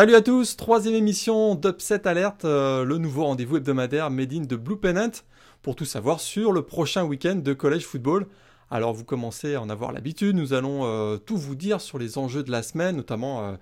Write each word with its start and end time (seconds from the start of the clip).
Salut 0.00 0.14
à 0.14 0.22
tous, 0.22 0.56
troisième 0.56 0.94
émission 0.94 1.54
d'Upset 1.54 2.08
Alert, 2.08 2.46
euh, 2.46 2.84
le 2.84 2.96
nouveau 2.96 3.26
rendez-vous 3.26 3.58
hebdomadaire 3.58 4.08
made 4.08 4.32
in 4.32 4.40
de 4.46 4.56
Blue 4.56 4.78
Pennant 4.78 5.10
pour 5.60 5.76
tout 5.76 5.84
savoir 5.84 6.20
sur 6.20 6.52
le 6.52 6.62
prochain 6.62 7.04
week-end 7.04 7.34
de 7.34 7.52
college 7.52 7.84
football. 7.84 8.26
Alors 8.70 8.94
vous 8.94 9.04
commencez 9.04 9.56
à 9.56 9.60
en 9.60 9.68
avoir 9.68 9.92
l'habitude, 9.92 10.36
nous 10.36 10.54
allons 10.54 10.86
euh, 10.86 11.18
tout 11.18 11.36
vous 11.36 11.54
dire 11.54 11.82
sur 11.82 11.98
les 11.98 12.16
enjeux 12.16 12.42
de 12.42 12.50
la 12.50 12.62
semaine, 12.62 12.96
notamment 12.96 13.58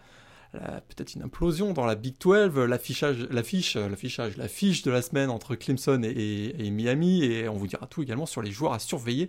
euh, 0.55 0.61
peut-être 0.88 1.16
une 1.16 1.23
implosion 1.23 1.73
dans 1.73 1.87
la 1.87 1.97
Big 1.97 2.14
12, 2.20 2.56
l'affichage, 2.69 3.27
l'affiche, 3.33 3.75
l'affichage, 3.75 4.36
de 4.36 4.91
la 4.92 5.02
semaine 5.02 5.30
entre 5.30 5.56
Clemson 5.56 6.00
et, 6.05 6.70
Miami, 6.70 7.25
et 7.25 7.48
on 7.48 7.56
vous 7.56 7.66
dira 7.66 7.89
tout 7.89 8.00
également 8.00 8.27
sur 8.27 8.42
les 8.42 8.52
joueurs 8.52 8.75
à 8.75 8.78
surveiller, 8.78 9.28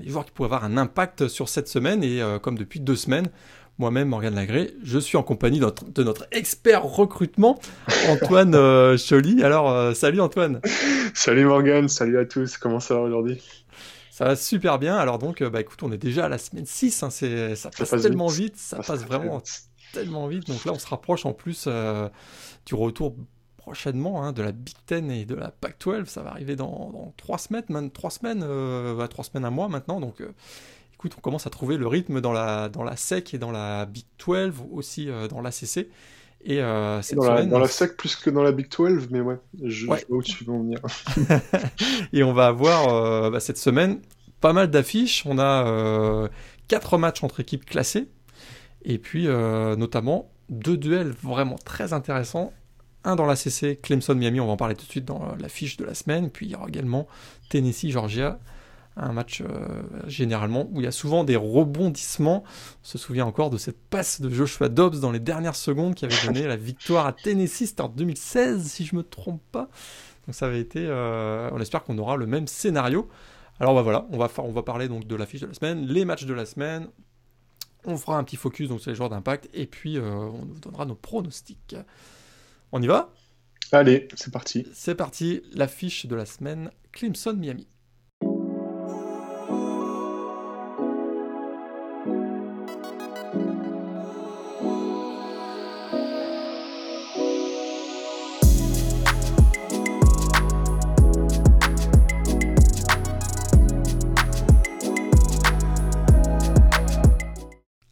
les 0.00 0.08
joueurs 0.08 0.24
qui 0.24 0.30
pourraient 0.30 0.46
avoir 0.46 0.62
un 0.62 0.76
impact 0.76 1.26
sur 1.26 1.48
cette 1.48 1.66
semaine, 1.66 2.04
et 2.04 2.22
comme 2.42 2.56
depuis 2.56 2.78
deux 2.78 2.96
semaines, 2.96 3.28
moi-même, 3.78 4.08
Morgane 4.08 4.34
Lagré. 4.34 4.74
Je 4.82 4.98
suis 4.98 5.16
en 5.16 5.22
compagnie 5.22 5.60
de 5.60 6.02
notre, 6.02 6.26
expert 6.32 6.82
recrutement, 6.82 7.58
Antoine 8.08 8.54
euh, 8.54 8.96
Choly. 8.98 9.42
Alors, 9.44 9.70
euh, 9.70 9.94
salut 9.94 10.20
Antoine. 10.20 10.60
Salut 11.14 11.44
Morgane, 11.44 11.88
salut 11.88 12.18
à 12.18 12.24
tous. 12.24 12.58
Comment 12.58 12.80
ça 12.80 12.94
va 12.94 13.00
aujourd'hui? 13.00 13.40
Ça 14.10 14.24
va 14.24 14.36
super 14.36 14.80
bien. 14.80 14.96
Alors 14.96 15.18
donc, 15.18 15.42
euh, 15.42 15.50
bah 15.50 15.60
écoute, 15.60 15.82
on 15.84 15.92
est 15.92 15.98
déjà 15.98 16.24
à 16.24 16.28
la 16.28 16.38
semaine 16.38 16.66
6. 16.66 17.02
Hein. 17.04 17.10
c'est, 17.10 17.54
ça, 17.54 17.70
passe 17.70 17.90
tellement 18.02 18.26
vite, 18.26 18.56
ça, 18.56 18.78
passe, 18.78 19.04
vraiment 19.04 19.40
tellement 19.92 20.26
vite. 20.26 20.48
Donc 20.48 20.64
là, 20.64 20.72
on 20.72 20.78
se 20.78 20.86
rapproche 20.86 21.24
en 21.24 21.32
plus 21.32 21.68
du 22.66 22.74
retour 22.74 23.14
prochainement 23.58 24.24
hein, 24.24 24.32
de 24.32 24.42
la 24.42 24.50
Big 24.50 24.76
Ten 24.86 25.10
et 25.10 25.24
de 25.24 25.36
la 25.36 25.52
Pac-12. 25.52 26.06
Ça 26.06 26.22
va 26.22 26.30
arriver 26.30 26.56
dans, 26.56 27.14
trois 27.16 27.38
semaines, 27.38 27.90
trois 27.92 28.10
semaines, 28.10 28.40
trois 29.08 29.24
semaine, 29.24 29.44
un 29.44 29.50
mois 29.50 29.68
maintenant. 29.68 30.00
Donc 30.00 30.20
écoute, 30.98 31.14
on 31.16 31.20
commence 31.20 31.46
à 31.46 31.50
trouver 31.50 31.76
le 31.76 31.86
rythme 31.86 32.20
dans 32.20 32.32
la, 32.32 32.68
dans 32.68 32.82
la 32.82 32.96
SEC 32.96 33.32
et 33.32 33.38
dans 33.38 33.52
la 33.52 33.86
Big 33.86 34.04
12, 34.26 34.52
aussi 34.72 35.08
euh, 35.08 35.28
dans 35.28 35.40
l'ACC. 35.40 35.86
Et 36.44 36.60
euh, 36.60 37.00
dans, 37.14 37.32
la, 37.32 37.46
dans, 37.46 37.58
la, 37.60 37.68
SEC 37.68 37.96
plus 37.96 38.16
que 38.16 38.30
dans 38.30 38.42
la 38.42 38.50
Big 38.50 38.68
12, 38.68 39.06
mais 39.12 39.20
ouais, 39.20 39.36
je, 39.62 39.86
vois 39.86 39.98
où 40.08 40.22
tu 40.24 40.42
veux 40.42 40.52
en 40.52 40.58
venir. 40.58 40.80
et 42.12 42.24
on 42.24 42.32
va 42.32 42.48
avoir 42.48 42.92
euh, 42.92 43.30
bah, 43.30 43.38
cette 43.38 43.58
semaine 43.58 44.00
pas 44.40 44.52
mal 44.52 44.70
d'affiches. 44.70 45.24
On 45.24 45.38
a 45.38 46.28
quatre 46.66 46.98
matchs 46.98 47.22
entre 47.22 47.40
équipes 47.40 47.64
classées. 47.64 48.08
Et 48.82 48.98
puis, 48.98 49.26
notamment, 49.26 50.30
deux 50.48 50.76
duels 50.76 51.14
vraiment 51.22 51.56
très 51.64 51.92
intéressants. 51.92 52.52
Un 53.04 53.14
dans 53.16 53.26
l'ACC, 53.26 53.80
Clemson-Miami, 53.82 54.40
on 54.40 54.46
va 54.46 54.52
en 54.52 54.56
parler 54.56 54.74
tout 54.74 54.86
de 54.86 54.90
suite 54.90 55.04
dans 55.04 55.34
l'affiche 55.40 55.76
de 55.76 55.84
la 55.84 55.94
semaine. 55.94 56.30
Puis 56.30 56.46
il 56.46 56.52
y 56.52 56.54
aura 56.54 56.68
également 56.68 57.08
Tennessee-Georgia 57.50 58.38
un 58.98 59.12
match 59.12 59.40
euh, 59.42 59.46
généralement 60.06 60.68
où 60.72 60.80
il 60.80 60.84
y 60.84 60.86
a 60.86 60.92
souvent 60.92 61.24
des 61.24 61.36
rebondissements. 61.36 62.44
On 62.46 62.86
se 62.86 62.98
souvient 62.98 63.26
encore 63.26 63.50
de 63.50 63.58
cette 63.58 63.80
passe 63.80 64.20
de 64.20 64.28
Joshua 64.28 64.68
Dobbs 64.68 65.00
dans 65.00 65.12
les 65.12 65.20
dernières 65.20 65.56
secondes 65.56 65.94
qui 65.94 66.04
avait 66.04 66.26
donné 66.26 66.46
la 66.46 66.56
victoire 66.56 67.06
à 67.06 67.12
Tennessee, 67.12 67.66
c'était 67.68 67.82
en 67.82 67.88
2016 67.88 68.66
si 68.66 68.84
je 68.84 68.96
me 68.96 69.02
trompe 69.02 69.42
pas. 69.52 69.68
Donc 70.26 70.34
ça 70.34 70.46
avait 70.46 70.60
été, 70.60 70.86
euh, 70.86 71.48
on 71.52 71.60
espère 71.60 71.84
qu'on 71.84 71.96
aura 71.98 72.16
le 72.16 72.26
même 72.26 72.46
scénario. 72.46 73.08
Alors 73.60 73.74
bah 73.74 73.82
voilà, 73.82 74.06
on 74.10 74.18
va, 74.18 74.30
on 74.38 74.52
va 74.52 74.62
parler 74.62 74.88
donc 74.88 75.06
de 75.06 75.16
l'affiche 75.16 75.40
de 75.40 75.46
la 75.46 75.54
semaine, 75.54 75.86
les 75.86 76.04
matchs 76.04 76.26
de 76.26 76.34
la 76.34 76.46
semaine. 76.46 76.88
On 77.84 77.96
fera 77.96 78.18
un 78.18 78.24
petit 78.24 78.36
focus 78.36 78.68
donc 78.68 78.80
sur 78.80 78.90
les 78.90 78.96
joueurs 78.96 79.08
d'impact 79.08 79.48
et 79.54 79.66
puis 79.66 79.96
euh, 79.96 80.02
on 80.02 80.44
vous 80.44 80.60
donnera 80.60 80.84
nos 80.84 80.96
pronostics. 80.96 81.76
On 82.72 82.82
y 82.82 82.86
va? 82.86 83.12
Allez, 83.72 84.08
c'est 84.14 84.32
parti. 84.32 84.66
C'est 84.72 84.94
parti, 84.94 85.42
l'affiche 85.52 86.06
de 86.06 86.16
la 86.16 86.26
semaine 86.26 86.70
Clemson 86.92 87.34
Miami. 87.34 87.66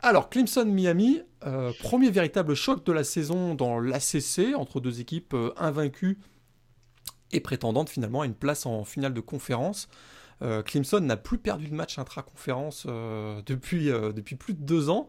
Alors, 0.09 0.31
Clemson-Miami, 0.31 1.23
euh, 1.47 1.73
premier 1.81 2.13
véritable 2.13 2.55
choc 2.55 2.87
de 2.87 2.93
la 2.93 3.03
saison 3.03 3.57
dans 3.57 3.81
l'ACC 3.81 4.55
entre 4.55 4.79
deux 4.79 5.01
équipes 5.01 5.35
euh, 5.35 5.53
invaincues 5.57 6.21
et 7.33 7.41
prétendantes 7.41 7.91
finalement 7.91 8.21
à 8.21 8.27
une 8.27 8.37
place 8.37 8.67
en 8.67 8.85
finale 8.85 9.15
de 9.15 9.21
conférence. 9.21 9.89
Euh, 10.43 10.63
Clemson 10.63 11.01
n'a 11.01 11.17
plus 11.17 11.39
perdu 11.39 11.67
de 11.67 11.75
match 11.75 11.99
intra-conférence 11.99 12.87
depuis, 12.87 13.87
depuis 13.87 14.37
plus 14.37 14.55
de 14.55 14.63
deux 14.63 14.91
ans. 14.91 15.09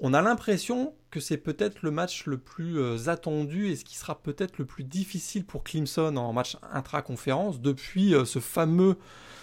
On 0.00 0.14
a 0.14 0.22
l'impression 0.22 0.94
que 1.10 1.20
c'est 1.20 1.36
peut-être 1.36 1.82
le 1.82 1.90
match 1.90 2.26
le 2.26 2.38
plus 2.38 3.08
attendu 3.08 3.68
et 3.68 3.76
ce 3.76 3.84
qui 3.84 3.96
sera 3.96 4.20
peut-être 4.20 4.58
le 4.58 4.64
plus 4.64 4.84
difficile 4.84 5.44
pour 5.44 5.62
Clemson 5.62 6.16
en 6.16 6.32
match 6.32 6.56
intra-conférence 6.72 7.60
depuis 7.60 8.14
ce 8.24 8.38
fameux 8.38 8.96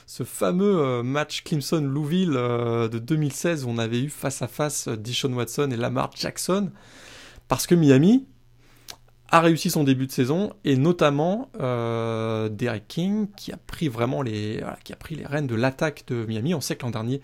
ce 0.08 0.24
fameux 0.24 0.80
euh, 0.80 1.04
match 1.04 1.44
Clemson-Louisville 1.44 2.34
euh, 2.36 2.88
de 2.88 2.98
2016 2.98 3.66
où 3.66 3.70
on 3.70 3.78
avait 3.78 4.02
eu 4.02 4.10
face 4.10 4.42
à 4.42 4.48
face 4.48 4.88
euh, 4.88 4.96
Dishon 4.96 5.34
Watson 5.34 5.70
et 5.70 5.76
Lamar 5.76 6.12
Jackson, 6.16 6.72
parce 7.50 7.68
que 7.68 7.76
Miami 7.76 8.26
a 9.30 9.42
réussi 9.42 9.70
son 9.70 9.84
début 9.84 10.08
de 10.08 10.12
saison 10.14 10.54
et 10.64 10.78
notamment 10.78 11.52
Derek 12.50 12.88
King 12.88 13.28
qui 13.36 13.52
a 13.52 13.58
pris 13.58 13.90
vraiment 13.90 14.22
les, 14.22 14.64
qui 14.86 14.94
a 14.94 14.96
pris 14.96 15.16
les 15.16 15.26
rênes 15.26 15.48
de 15.48 15.56
l'attaque 15.56 16.06
de 16.08 16.26
Miami. 16.26 16.56
On 16.56 16.62
sait 16.62 16.78
que 16.78 16.86
l'an 16.86 16.92
dernier 16.92 17.22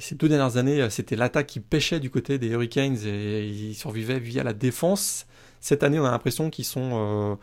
ces 0.00 0.14
deux 0.14 0.28
dernières 0.28 0.56
années, 0.56 0.88
c'était 0.90 1.16
l'attaque 1.16 1.46
qui 1.46 1.60
pêchait 1.60 2.00
du 2.00 2.10
côté 2.10 2.38
des 2.38 2.48
Hurricanes 2.48 2.96
et 3.06 3.46
ils 3.46 3.74
survivaient 3.74 4.18
via 4.18 4.42
la 4.42 4.52
défense. 4.52 5.26
Cette 5.60 5.82
année, 5.82 5.98
on 5.98 6.04
a 6.04 6.10
l'impression 6.10 6.50
qu'ils 6.50 6.64
sont 6.64 7.38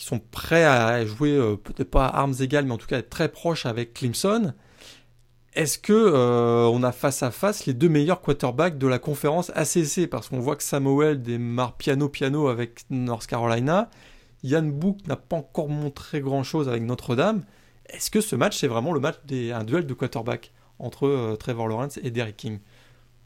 sont 0.00 0.18
prêts 0.18 0.64
à 0.64 1.04
jouer 1.04 1.32
euh, 1.32 1.56
peut-être 1.56 1.90
pas 1.90 2.06
à 2.06 2.20
armes 2.20 2.34
égales, 2.40 2.64
mais 2.64 2.72
en 2.72 2.78
tout 2.78 2.86
cas 2.86 2.98
être 2.98 3.10
très 3.10 3.28
proches 3.28 3.66
avec 3.66 3.94
Clemson. 3.94 4.54
Est-ce 5.54 5.78
que 5.78 5.92
euh, 5.92 6.66
on 6.72 6.82
a 6.82 6.92
face 6.92 7.22
à 7.22 7.30
face 7.30 7.66
les 7.66 7.74
deux 7.74 7.88
meilleurs 7.88 8.22
quarterbacks 8.22 8.78
de 8.78 8.86
la 8.86 8.98
conférence 8.98 9.50
ACC 9.54 10.08
Parce 10.08 10.30
qu'on 10.30 10.40
voit 10.40 10.56
que 10.56 10.62
Samuel 10.62 11.20
démarre 11.22 11.76
piano 11.76 12.08
piano 12.08 12.48
avec 12.48 12.80
North 12.88 13.26
Carolina. 13.26 13.90
Yann 14.42 14.72
Book 14.72 14.98
n'a 15.06 15.16
pas 15.16 15.36
encore 15.36 15.68
montré 15.68 16.20
grand-chose 16.20 16.68
avec 16.68 16.82
Notre-Dame. 16.82 17.44
Est-ce 17.86 18.10
que 18.10 18.22
ce 18.22 18.34
match 18.34 18.58
c'est 18.58 18.66
vraiment 18.66 18.92
le 18.92 19.00
match 19.00 19.16
des 19.26 19.54
duel 19.66 19.86
de 19.86 19.94
quarterbacks? 19.94 20.52
Entre 20.82 21.06
euh, 21.06 21.36
Trevor 21.36 21.68
Lawrence 21.68 21.98
et 22.02 22.10
Derrick 22.10 22.36
King 22.36 22.58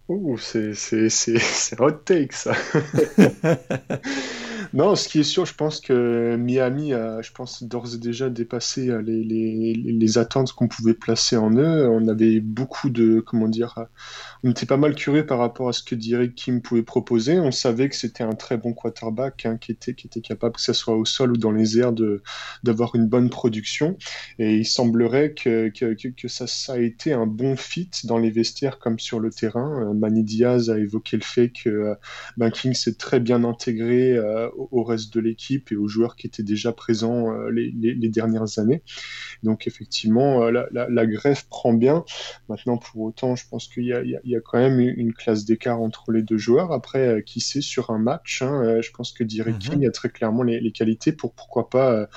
Ouh, 0.09 0.39
c'est 0.39 0.71
hot 1.81 1.91
take 2.05 2.33
ça. 2.33 2.53
Non, 4.73 4.95
ce 4.97 5.09
qui 5.09 5.21
est 5.21 5.25
sûr, 5.25 5.47
je 5.47 5.55
pense 5.55 5.81
que 5.81 6.37
Miami 6.37 6.93
a, 6.93 7.23
je 7.23 7.31
pense, 7.33 7.63
d'ores 7.63 7.95
et 7.95 7.99
déjà 7.99 8.31
dépassé 8.31 8.89
euh, 8.89 9.01
les, 9.01 9.23
les, 9.23 9.75
les 9.75 10.19
attentes 10.19 10.53
qu'on 10.53 10.69
pouvait 10.69 10.95
placer 10.95 11.37
en 11.37 11.51
eux. 11.57 11.89
On 11.89 12.09
avait 12.09 12.41
beaucoup 12.41 12.91
de, 12.91 13.21
comment 13.21 13.49
dire, 13.49 13.75
euh, 13.79 13.85
on 14.45 14.51
était 14.51 14.67
pas 14.67 14.77
mal 14.77 14.95
curieux 14.95 15.27
par 15.27 15.39
rapport 15.39 15.69
à 15.69 15.73
ce 15.73 15.83
que 15.83 15.95
Derek 15.95 16.35
Kim 16.35 16.63
pouvait 16.63 16.83
proposer. 16.83 17.39
On 17.39 17.51
savait 17.51 17.89
que 17.89 17.97
c'était 17.97 18.25
un 18.25 18.33
très 18.33 18.57
bon 18.57 18.73
quarterback 18.73 19.47
hein, 19.47 19.57
qui, 19.57 19.73
était, 19.73 19.95
qui 19.95 20.07
était 20.07 20.21
capable, 20.21 20.57
que 20.57 20.63
ce 20.63 20.73
soit 20.73 20.97
au 20.97 21.05
sol 21.05 21.33
ou 21.33 21.37
dans 21.37 21.53
les 21.53 21.79
airs, 21.79 21.93
d'avoir 22.63 22.95
une 22.95 23.09
bonne 23.09 23.31
production. 23.31 23.97
Et 24.39 24.57
il 24.57 24.67
semblerait 24.67 25.35
que, 25.35 25.69
que, 25.69 25.95
que 25.95 26.29
ça, 26.29 26.47
ça, 26.47 26.75
a 26.75 26.79
été 26.79 27.13
un 27.13 27.27
bon 27.27 27.57
fit 27.57 27.91
dans 28.05 28.19
les 28.19 28.31
vestiaires 28.31 28.79
comme 28.79 28.99
sur 28.99 29.21
le 29.21 29.31
terrain. 29.31 29.91
Euh, 29.91 29.93
Manny 29.95 30.23
Diaz 30.23 30.71
a 30.71 30.79
évoqué 30.79 31.17
le 31.17 31.25
fait 31.25 31.51
que 31.51 31.95
ben, 32.37 32.51
King 32.51 32.75
s'est 32.75 32.95
très 32.95 33.21
bien 33.21 33.45
intégré 33.45 34.19
au 34.57 34.85
reste 34.85 35.13
de 35.15 35.21
l'équipe 35.21 35.71
et 35.73 35.77
aux 35.77 35.89
joueurs 35.89 36.17
qui 36.17 36.27
étaient 36.27 36.43
déjà 36.43 36.73
présents 36.73 37.33
euh, 37.33 37.51
les, 37.51 38.09
dernières 38.09 38.59
années. 38.59 38.83
Donc 39.43 39.67
effectivement, 39.67 40.45
euh, 40.45 40.65
la, 40.73 41.07
greffe 41.07 41.49
prend 41.49 41.73
bien. 41.73 42.05
Maintenant, 42.49 42.79
pour 42.79 43.03
autant, 43.03 43.37
je 43.37 43.47
pense 43.49 43.69
qu'il 43.69 43.85
y, 43.85 43.93
a 44.37 44.41
quand 44.41 44.59
même 44.59 44.81
une 44.81 45.13
classe 45.13 45.45
d'écart 45.45 45.81
entre 45.81 46.13
les 46.13 46.23
deux 46.23 46.39
joueurs. 46.39 46.73
Après, 46.73 47.07
euh, 47.07 47.21
qui 47.21 47.41
sait 47.41 47.61
sur 47.61 47.91
un 47.91 47.99
match, 47.99 48.43
hein, 48.43 48.81
je 48.81 48.91
pense 48.91 49.13
que 49.13 49.25
King 49.25 49.81
mhm. 49.81 49.89
a 49.89 49.91
très 49.91 50.09
clairement 50.09 50.43
les, 50.43 50.73
qualités 50.73 51.13
pour 51.13 51.33
pourquoi 51.35 51.71
pas 51.71 52.09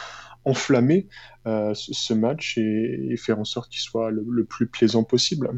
enflammer 0.46 1.08
ce, 1.46 2.14
match 2.14 2.58
et, 2.58 3.16
faire 3.18 3.40
en 3.40 3.46
sorte 3.46 3.72
qu'il 3.72 3.82
soit 3.82 4.12
le, 4.12 4.44
plus 4.44 4.68
plaisant 4.68 5.04
possible. 5.04 5.50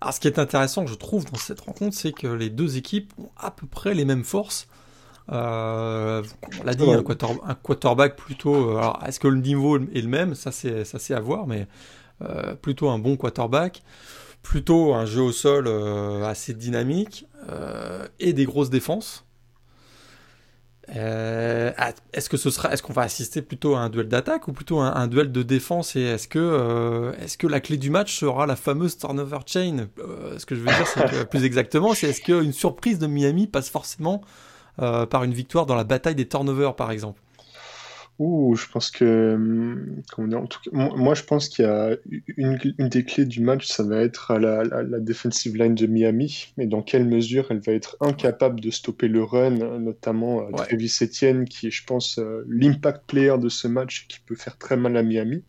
Alors, 0.00 0.14
ce 0.14 0.20
qui 0.20 0.28
est 0.28 0.38
intéressant, 0.38 0.86
je 0.86 0.94
trouve, 0.94 1.30
dans 1.30 1.38
cette 1.38 1.60
rencontre, 1.60 1.96
c'est 1.96 2.12
que 2.12 2.26
les 2.26 2.50
deux 2.50 2.76
équipes 2.76 3.12
ont 3.18 3.30
à 3.36 3.50
peu 3.50 3.66
près 3.66 3.94
les 3.94 4.04
mêmes 4.04 4.24
forces. 4.24 4.66
Euh, 5.32 6.22
on 6.60 6.64
l'a 6.64 6.74
dit, 6.74 6.84
un, 6.90 7.54
quarterback 7.54 8.16
plutôt. 8.16 8.78
Euh, 8.78 8.92
est-ce 9.06 9.20
que 9.20 9.28
le 9.28 9.40
niveau 9.40 9.78
est 9.78 10.00
le 10.00 10.08
même? 10.08 10.34
Ça, 10.34 10.50
c'est 10.50 10.84
ça 10.84 10.98
c'est 10.98 11.14
à 11.14 11.20
voir, 11.20 11.46
mais 11.46 11.68
euh, 12.22 12.54
plutôt 12.54 12.88
un 12.88 12.98
bon 12.98 13.16
quarterback, 13.16 13.82
plutôt 14.42 14.94
un 14.94 15.06
jeu 15.06 15.22
au 15.22 15.32
sol 15.32 15.68
assez 16.24 16.54
dynamique 16.54 17.26
et 18.18 18.32
des 18.32 18.44
grosses 18.44 18.70
défenses. 18.70 19.24
est-ce 20.88 22.28
que 22.28 22.36
ce 22.36 22.50
sera, 22.50 22.72
est-ce 22.72 22.82
qu'on 22.82 22.92
va 22.92 23.02
assister 23.02 23.40
plutôt 23.40 23.76
à 23.76 23.80
un 23.80 23.88
duel 23.88 24.08
d'attaque 24.08 24.48
ou 24.48 24.52
plutôt 24.52 24.80
un, 24.80 24.92
un 24.96 25.06
duel 25.06 25.30
de 25.30 25.42
défense? 25.44 25.94
Et 25.94 26.02
est-ce 26.02 26.26
que, 26.26 27.12
est-ce 27.20 27.38
que 27.38 27.46
la 27.46 27.60
clé 27.60 27.76
du 27.76 27.90
match 27.90 28.18
sera 28.18 28.46
la 28.46 28.56
fameuse 28.56 28.98
turnover 28.98 29.38
chain? 29.46 29.86
Ce 30.38 30.44
que 30.44 30.56
je 30.56 30.60
veux 30.60 30.66
dire, 30.66 30.86
c'est 30.88 31.08
que 31.08 31.22
plus 31.22 31.44
exactement, 31.44 31.94
c'est 31.94 32.08
est-ce 32.08 32.20
qu'une 32.20 32.52
surprise 32.52 32.98
de 32.98 33.06
Miami 33.06 33.46
passe 33.46 33.70
forcément 33.70 34.22
par 34.76 35.24
une 35.24 35.32
victoire 35.32 35.66
dans 35.66 35.74
la 35.74 35.84
bataille 35.84 36.14
des 36.14 36.28
turnovers, 36.28 36.74
par 36.74 36.90
exemple 36.90 37.20
Ouh, 38.20 38.54
je 38.54 38.66
pense 38.66 38.90
que, 38.90 39.32
hum, 39.32 40.02
comment 40.12 40.28
dire, 40.28 40.40
en 40.42 40.46
tout 40.46 40.60
cas, 40.60 40.70
moi, 40.72 41.14
je 41.14 41.22
pense 41.22 41.48
qu'il 41.48 41.64
y 41.64 41.68
a 41.68 41.96
une, 42.36 42.58
une 42.76 42.90
des 42.90 43.02
clés 43.02 43.24
du 43.24 43.40
match, 43.40 43.66
ça 43.66 43.82
va 43.82 44.02
être 44.02 44.34
la, 44.38 44.62
la, 44.62 44.82
la 44.82 45.00
defensive 45.00 45.56
line 45.56 45.74
de 45.74 45.86
Miami, 45.86 46.52
et 46.58 46.66
dans 46.66 46.82
quelle 46.82 47.06
mesure 47.06 47.46
elle 47.48 47.60
va 47.60 47.72
être 47.72 47.96
incapable 48.02 48.60
de 48.60 48.70
stopper 48.70 49.08
le 49.08 49.24
run, 49.24 49.78
notamment 49.78 50.42
euh, 50.42 50.50
Travis 50.54 50.94
Etienne, 51.00 51.46
qui 51.46 51.68
est, 51.68 51.70
je 51.70 51.82
pense, 51.86 52.18
euh, 52.18 52.44
l'impact 52.46 53.06
player 53.06 53.38
de 53.38 53.48
ce 53.48 53.66
match, 53.68 54.06
qui 54.06 54.20
peut 54.20 54.34
faire 54.34 54.58
très 54.58 54.76
mal 54.76 54.98
à 54.98 55.02
Miami, 55.02 55.42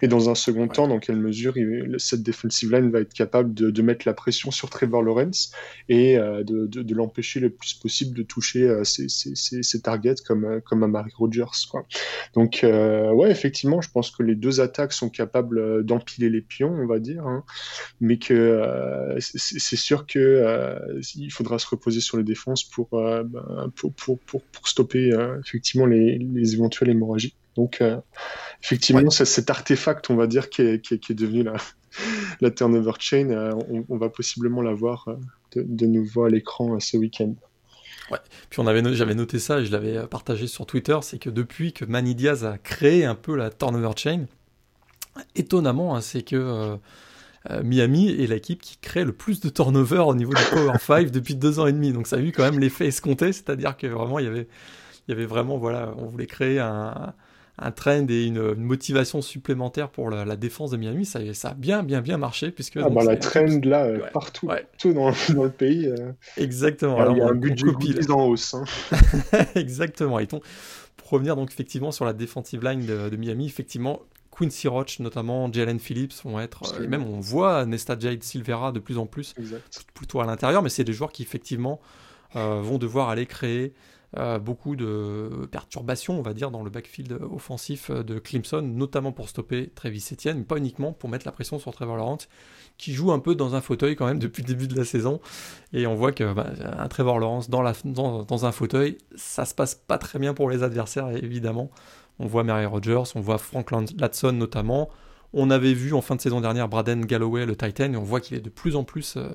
et 0.00 0.08
dans 0.08 0.30
un 0.30 0.34
second 0.34 0.66
temps, 0.66 0.88
dans 0.88 1.00
quelle 1.00 1.16
mesure 1.16 1.52
cette 1.98 2.22
defensive 2.22 2.72
line 2.72 2.90
va 2.90 3.00
être 3.00 3.12
capable 3.12 3.52
de, 3.52 3.70
de, 3.70 3.82
mettre 3.82 4.08
la 4.08 4.14
pression 4.14 4.50
sur 4.50 4.70
Trevor 4.70 5.02
Lawrence 5.02 5.52
et 5.90 6.16
euh, 6.16 6.42
de, 6.42 6.66
de, 6.68 6.80
de 6.80 6.94
l'empêcher 6.94 7.38
le 7.40 7.50
plus 7.50 7.74
possible 7.74 8.16
de 8.16 8.22
toucher 8.22 8.82
ses, 8.84 9.10
ses, 9.10 9.34
ses, 9.34 9.80
targets 9.82 10.14
comme, 10.26 10.62
comme 10.64 10.82
à 10.84 10.88
Mary 10.88 11.10
Rogers, 11.14 11.68
quoi. 11.70 11.86
Donc, 12.34 12.64
euh, 12.64 13.10
ouais, 13.12 13.30
effectivement, 13.30 13.80
je 13.80 13.90
pense 13.90 14.10
que 14.10 14.22
les 14.22 14.34
deux 14.34 14.60
attaques 14.60 14.92
sont 14.92 15.10
capables 15.10 15.58
euh, 15.58 15.82
d'empiler 15.82 16.30
les 16.30 16.40
pions, 16.40 16.72
on 16.72 16.86
va 16.86 16.98
dire, 16.98 17.26
hein, 17.26 17.44
mais 18.00 18.18
que 18.18 18.34
euh, 18.34 19.18
c'est 19.20 19.76
sûr 19.76 20.06
que 20.06 20.78
il 21.16 21.30
faudra 21.30 21.58
se 21.58 21.66
reposer 21.66 22.00
sur 22.00 22.16
les 22.16 22.24
défenses 22.24 22.64
pour, 22.64 22.88
ben, 22.90 23.70
pour, 23.76 23.92
pour, 23.92 24.18
pour, 24.18 24.68
stopper 24.68 25.10
effectivement 25.44 25.86
les, 25.86 26.18
les, 26.18 26.54
éventuelles 26.54 26.90
hémorragies. 26.90 27.34
Donc, 27.56 27.82
effectivement, 28.62 29.10
c'est 29.10 29.24
cet 29.24 29.50
artefact, 29.50 30.10
on 30.10 30.16
va 30.16 30.26
dire, 30.26 30.50
qui 30.50 30.62
est, 30.62 30.80
qui 30.80 30.94
est, 30.94 30.98
qui 30.98 31.12
est 31.12 31.14
devenu 31.14 31.42
la, 31.42 31.54
la 32.40 32.50
turnover 32.50 32.92
chain, 32.98 33.52
on, 33.68 33.84
on, 33.88 33.96
va 33.96 34.08
possiblement 34.08 34.62
la 34.62 34.72
voir 34.72 35.08
de, 35.54 35.62
de 35.62 35.86
nouveau 35.86 36.24
à 36.24 36.30
l'écran 36.30 36.80
ce 36.80 36.96
week-end. 36.96 37.34
Ouais. 38.10 38.18
Puis 38.50 38.60
on 38.60 38.66
avait, 38.66 38.94
j'avais 38.94 39.14
noté 39.14 39.38
ça 39.38 39.60
et 39.60 39.64
je 39.64 39.72
l'avais 39.72 40.06
partagé 40.06 40.46
sur 40.46 40.66
Twitter, 40.66 40.98
c'est 41.02 41.18
que 41.18 41.30
depuis 41.30 41.72
que 41.72 41.84
Manny 41.84 42.14
Diaz 42.14 42.44
a 42.44 42.58
créé 42.58 43.04
un 43.04 43.14
peu 43.14 43.34
la 43.34 43.50
turnover 43.50 43.92
chain, 43.96 44.26
étonnamment, 45.34 45.96
hein, 45.96 46.00
c'est 46.00 46.22
que 46.22 46.36
euh, 46.36 46.76
euh, 47.50 47.62
Miami 47.62 48.10
est 48.10 48.26
l'équipe 48.26 48.60
qui 48.60 48.76
crée 48.78 49.04
le 49.04 49.12
plus 49.12 49.40
de 49.40 49.48
turnover 49.48 50.00
au 50.00 50.14
niveau 50.14 50.32
du 50.32 50.42
Power 50.50 50.78
5 50.80 51.10
depuis 51.10 51.34
deux 51.34 51.58
ans 51.60 51.66
et 51.66 51.72
demi. 51.72 51.92
Donc 51.92 52.06
ça 52.06 52.16
a 52.16 52.20
eu 52.20 52.32
quand 52.32 52.42
même 52.42 52.58
l'effet 52.58 52.86
escompté, 52.86 53.32
c'est-à-dire 53.32 53.76
que 53.76 53.86
vraiment 53.86 54.18
il 54.18 54.24
y 54.26 54.28
avait, 54.28 54.48
il 55.06 55.10
y 55.10 55.14
avait 55.14 55.26
vraiment, 55.26 55.58
voilà, 55.58 55.94
on 55.98 56.06
voulait 56.06 56.26
créer 56.26 56.58
un, 56.58 57.14
un 57.58 57.70
trend 57.70 58.06
et 58.08 58.24
une, 58.24 58.54
motivation 58.54 59.22
supplémentaire 59.22 59.88
pour 59.88 60.10
la, 60.10 60.36
défense 60.36 60.70
de 60.70 60.76
Miami, 60.76 61.04
ça, 61.04 61.20
ça, 61.34 61.50
a 61.50 61.54
bien, 61.54 61.82
bien, 61.82 62.00
bien 62.00 62.18
marché. 62.18 62.50
Puisque, 62.50 62.78
ah, 62.78 62.88
bah, 62.88 63.04
la 63.04 63.16
trend 63.16 63.60
là, 63.64 63.84
euh, 63.84 64.00
partout, 64.12 64.48
dans, 64.84 65.12
dans, 65.34 65.44
le 65.44 65.50
pays. 65.50 65.86
Euh, 65.86 66.12
Exactement. 66.36 66.98
Alors, 66.98 67.16
il 67.16 67.18
y 67.18 67.22
a 67.22 67.28
un 67.28 67.34
budget 67.34 67.66
en 68.10 68.26
hausse. 68.26 68.54
Hein. 68.54 68.64
Exactement. 69.54 70.18
Et 70.18 70.26
pour 70.26 70.42
revenir 71.08 71.36
donc 71.36 71.52
effectivement 71.52 71.92
sur 71.92 72.04
la 72.04 72.12
defensive 72.12 72.64
line 72.64 72.84
de, 72.84 73.16
Miami, 73.16 73.46
effectivement, 73.46 74.00
Quincy 74.36 74.66
Roach, 74.66 74.98
notamment 74.98 75.52
Jalen 75.52 75.78
Phillips, 75.78 76.14
vont 76.24 76.40
être. 76.40 76.82
Et 76.82 76.88
même 76.88 77.04
on 77.04 77.20
voit 77.20 77.66
Nesta 77.66 77.96
Jade 77.96 78.22
Silvera 78.24 78.72
de 78.72 78.80
plus 78.80 78.98
en 78.98 79.06
plus, 79.06 79.34
plutôt 79.94 80.20
à 80.20 80.26
l'intérieur, 80.26 80.62
mais 80.62 80.70
c'est 80.70 80.84
des 80.84 80.92
joueurs 80.92 81.12
qui 81.12 81.22
effectivement 81.22 81.80
euh, 82.34 82.60
vont 82.60 82.78
devoir 82.78 83.10
aller 83.10 83.26
créer 83.26 83.66
euh, 83.66 83.72
beaucoup 84.40 84.76
de 84.76 85.48
perturbations, 85.50 86.18
on 86.18 86.22
va 86.22 86.34
dire, 86.34 86.50
dans 86.50 86.62
le 86.62 86.70
backfield 86.70 87.18
offensif 87.32 87.90
de 87.90 88.18
Clemson, 88.18 88.62
notamment 88.62 89.12
pour 89.12 89.28
stopper 89.28 89.70
Travis 89.74 90.04
Etienne, 90.12 90.38
mais 90.38 90.44
pas 90.44 90.56
uniquement 90.56 90.92
pour 90.92 91.08
mettre 91.08 91.26
la 91.26 91.32
pression 91.32 91.58
sur 91.58 91.72
Trevor 91.72 91.96
Lawrence, 91.96 92.28
qui 92.78 92.92
joue 92.92 93.12
un 93.12 93.18
peu 93.18 93.34
dans 93.34 93.54
un 93.54 93.60
fauteuil 93.60 93.96
quand 93.96 94.06
même 94.06 94.18
depuis 94.18 94.42
le 94.42 94.48
début 94.48 94.68
de 94.68 94.76
la 94.76 94.84
saison. 94.84 95.20
Et 95.72 95.86
on 95.86 95.94
voit 95.94 96.12
que 96.12 96.32
bah, 96.32 96.46
un 96.78 96.88
Trevor 96.88 97.18
Lawrence 97.18 97.50
dans, 97.50 97.62
la, 97.62 97.72
dans, 97.84 98.46
un 98.46 98.52
fauteuil, 98.52 98.98
ça 99.16 99.44
se 99.44 99.54
passe 99.54 99.74
pas 99.74 99.98
très 99.98 100.18
bien 100.18 100.34
pour 100.34 100.50
les 100.50 100.62
adversaires, 100.62 101.08
évidemment. 101.10 101.70
On 102.18 102.26
voit 102.26 102.44
Mary 102.44 102.66
Rogers, 102.66 103.02
on 103.14 103.20
voit 103.20 103.38
Frank 103.38 103.70
Latson 103.98 104.32
notamment. 104.32 104.90
On 105.32 105.50
avait 105.50 105.74
vu 105.74 105.94
en 105.94 106.00
fin 106.00 106.14
de 106.14 106.20
saison 106.20 106.40
dernière 106.40 106.68
Braden 106.68 107.04
Galloway, 107.06 107.44
le 107.44 107.56
Titan, 107.56 107.92
et 107.92 107.96
on 107.96 108.04
voit 108.04 108.20
qu'il 108.20 108.36
est 108.36 108.40
de 108.40 108.50
plus 108.50 108.76
en 108.76 108.84
plus 108.84 109.16
euh, 109.16 109.30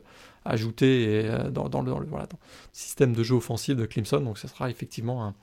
ajouté 0.50 1.22
euh, 1.26 1.50
dans, 1.50 1.82
le, 1.82 1.94
système 2.74 3.14
de 3.14 3.24
jeu 3.24 3.36
offensif 3.36 3.76
de 3.76 3.86
Clemson. 3.86 4.20
Donc 4.20 4.38
ce 4.38 4.48
sera 4.48 4.70
effectivement 4.70 5.34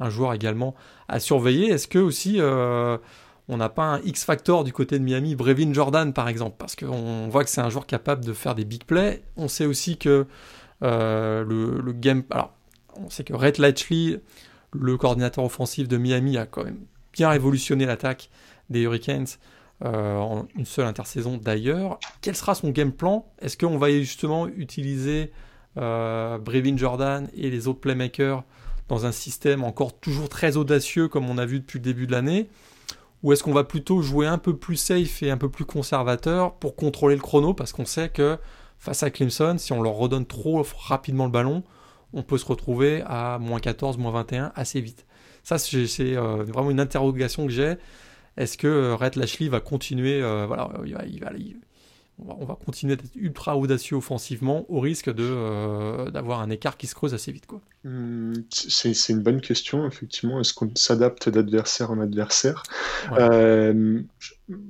un, 0.00 0.10
joueur 0.10 0.32
également 0.32 0.74
à 1.08 1.20
surveiller. 1.20 1.70
Est-ce 1.70 1.88
que 1.88 1.98
aussi 1.98 2.36
euh, 2.40 2.98
on 3.48 3.58
n'a 3.58 3.68
pas 3.68 3.84
un 3.84 4.00
X-Factor 4.00 4.64
du 4.64 4.72
côté 4.72 4.98
de 4.98 5.04
Miami, 5.04 5.34
Brevin 5.34 5.72
Jordan 5.72 6.12
par 6.12 6.28
exemple 6.28 6.56
Parce 6.58 6.74
qu'on 6.74 7.28
voit 7.28 7.44
que 7.44 7.50
c'est 7.50 7.60
un 7.60 7.70
joueur 7.70 7.86
capable 7.86 8.24
de 8.24 8.32
faire 8.32 8.54
des 8.54 8.64
big 8.64 8.84
plays. 8.84 9.22
On 9.36 9.48
sait 9.48 9.66
aussi 9.66 9.98
que 9.98 10.26
euh, 10.82 11.44
le, 11.44 11.92
game... 11.92 12.24
Alors, 12.30 12.52
on 12.96 13.10
sait 13.10 13.24
que 13.24 13.34
Red 13.34 13.58
Latchley, 13.58 14.20
le 14.72 14.96
coordinateur 14.96 15.44
offensif 15.44 15.88
de 15.88 15.96
Miami, 15.96 16.38
a 16.38 16.46
quand 16.46 16.64
même 16.64 16.80
bien 17.12 17.28
révolutionné 17.28 17.86
l'attaque 17.86 18.30
des 18.68 18.80
Hurricanes. 18.80 19.26
Euh, 19.84 20.16
en 20.16 20.46
une 20.56 20.64
seule 20.64 20.86
intersaison 20.86 21.36
d'ailleurs. 21.36 21.98
Quel 22.22 22.34
sera 22.34 22.54
son 22.54 22.70
game 22.70 22.92
plan? 22.92 23.26
Est-ce 23.40 23.58
qu'on 23.58 23.76
va 23.76 23.90
justement 23.90 24.48
utiliser 24.48 25.32
euh, 25.76 26.38
Brevin 26.38 26.78
Jordan 26.78 27.28
et 27.34 27.50
les 27.50 27.68
autres 27.68 27.80
playmakers 27.80 28.42
dans 28.88 29.04
un 29.04 29.12
système 29.12 29.64
encore 29.64 29.98
toujours 29.98 30.30
très 30.30 30.56
audacieux 30.56 31.08
comme 31.08 31.28
on 31.28 31.36
a 31.36 31.44
vu 31.44 31.60
depuis 31.60 31.78
le 31.78 31.84
début 31.84 32.06
de 32.06 32.12
l'année? 32.12 32.48
Ou 33.22 33.34
est-ce 33.34 33.42
qu'on 33.42 33.52
va 33.52 33.64
plutôt 33.64 34.00
jouer 34.00 34.26
un 34.26 34.38
peu 34.38 34.56
plus 34.56 34.76
safe 34.76 35.22
et 35.22 35.30
un 35.30 35.36
peu 35.36 35.50
plus 35.50 35.66
conservateur 35.66 36.54
pour 36.54 36.74
contrôler 36.74 37.14
le 37.14 37.20
chrono? 37.20 37.52
Parce 37.52 37.72
qu'on 37.72 37.84
sait 37.84 38.08
que 38.08 38.38
face 38.78 39.02
à 39.02 39.10
Clemson, 39.10 39.56
si 39.58 39.74
on 39.74 39.82
leur 39.82 39.94
redonne 39.94 40.24
trop 40.24 40.64
rapidement 40.78 41.26
le 41.26 41.30
ballon, 41.30 41.64
on 42.14 42.22
peut 42.22 42.38
se 42.38 42.46
retrouver 42.46 43.02
à 43.06 43.38
moins 43.38 43.60
14, 43.60 43.98
moins 43.98 44.12
21 44.12 44.52
assez 44.54 44.80
vite. 44.80 45.04
Ça, 45.42 45.58
c'est 45.58 46.16
euh, 46.16 46.44
vraiment 46.44 46.70
une 46.70 46.80
interrogation 46.80 47.46
que 47.46 47.52
j'ai. 47.52 47.76
Est-ce 48.36 48.58
que 48.58 48.66
euh, 48.66 48.96
Red 48.96 49.16
Lashley 49.16 49.48
va 49.48 49.60
continuer, 49.60 50.22
euh, 50.22 50.46
voilà, 50.46 50.70
il 50.84 51.20
va, 51.20 51.30
on, 52.18 52.44
va, 52.44 52.54
continuer 52.54 52.96
d'être 52.96 53.14
ultra 53.16 53.56
audacieux 53.56 53.96
offensivement 53.96 54.66
au 54.68 54.80
risque 54.80 55.08
euh, 55.08 56.10
d'avoir 56.10 56.40
un 56.40 56.50
écart 56.50 56.76
qui 56.76 56.86
se 56.86 56.94
creuse 56.94 57.14
assez 57.14 57.32
vite, 57.32 57.46
quoi. 57.46 57.60
Hmm, 57.86 58.32
c'est 58.50 59.12
une 59.12 59.22
bonne 59.22 59.40
question, 59.40 59.86
effectivement. 59.86 60.40
Est-ce 60.40 60.52
qu'on 60.52 60.74
s'adapte 60.74 61.28
d'adversaire 61.28 61.92
en 61.92 62.00
adversaire? 62.00 62.64
Euh, 63.12 64.02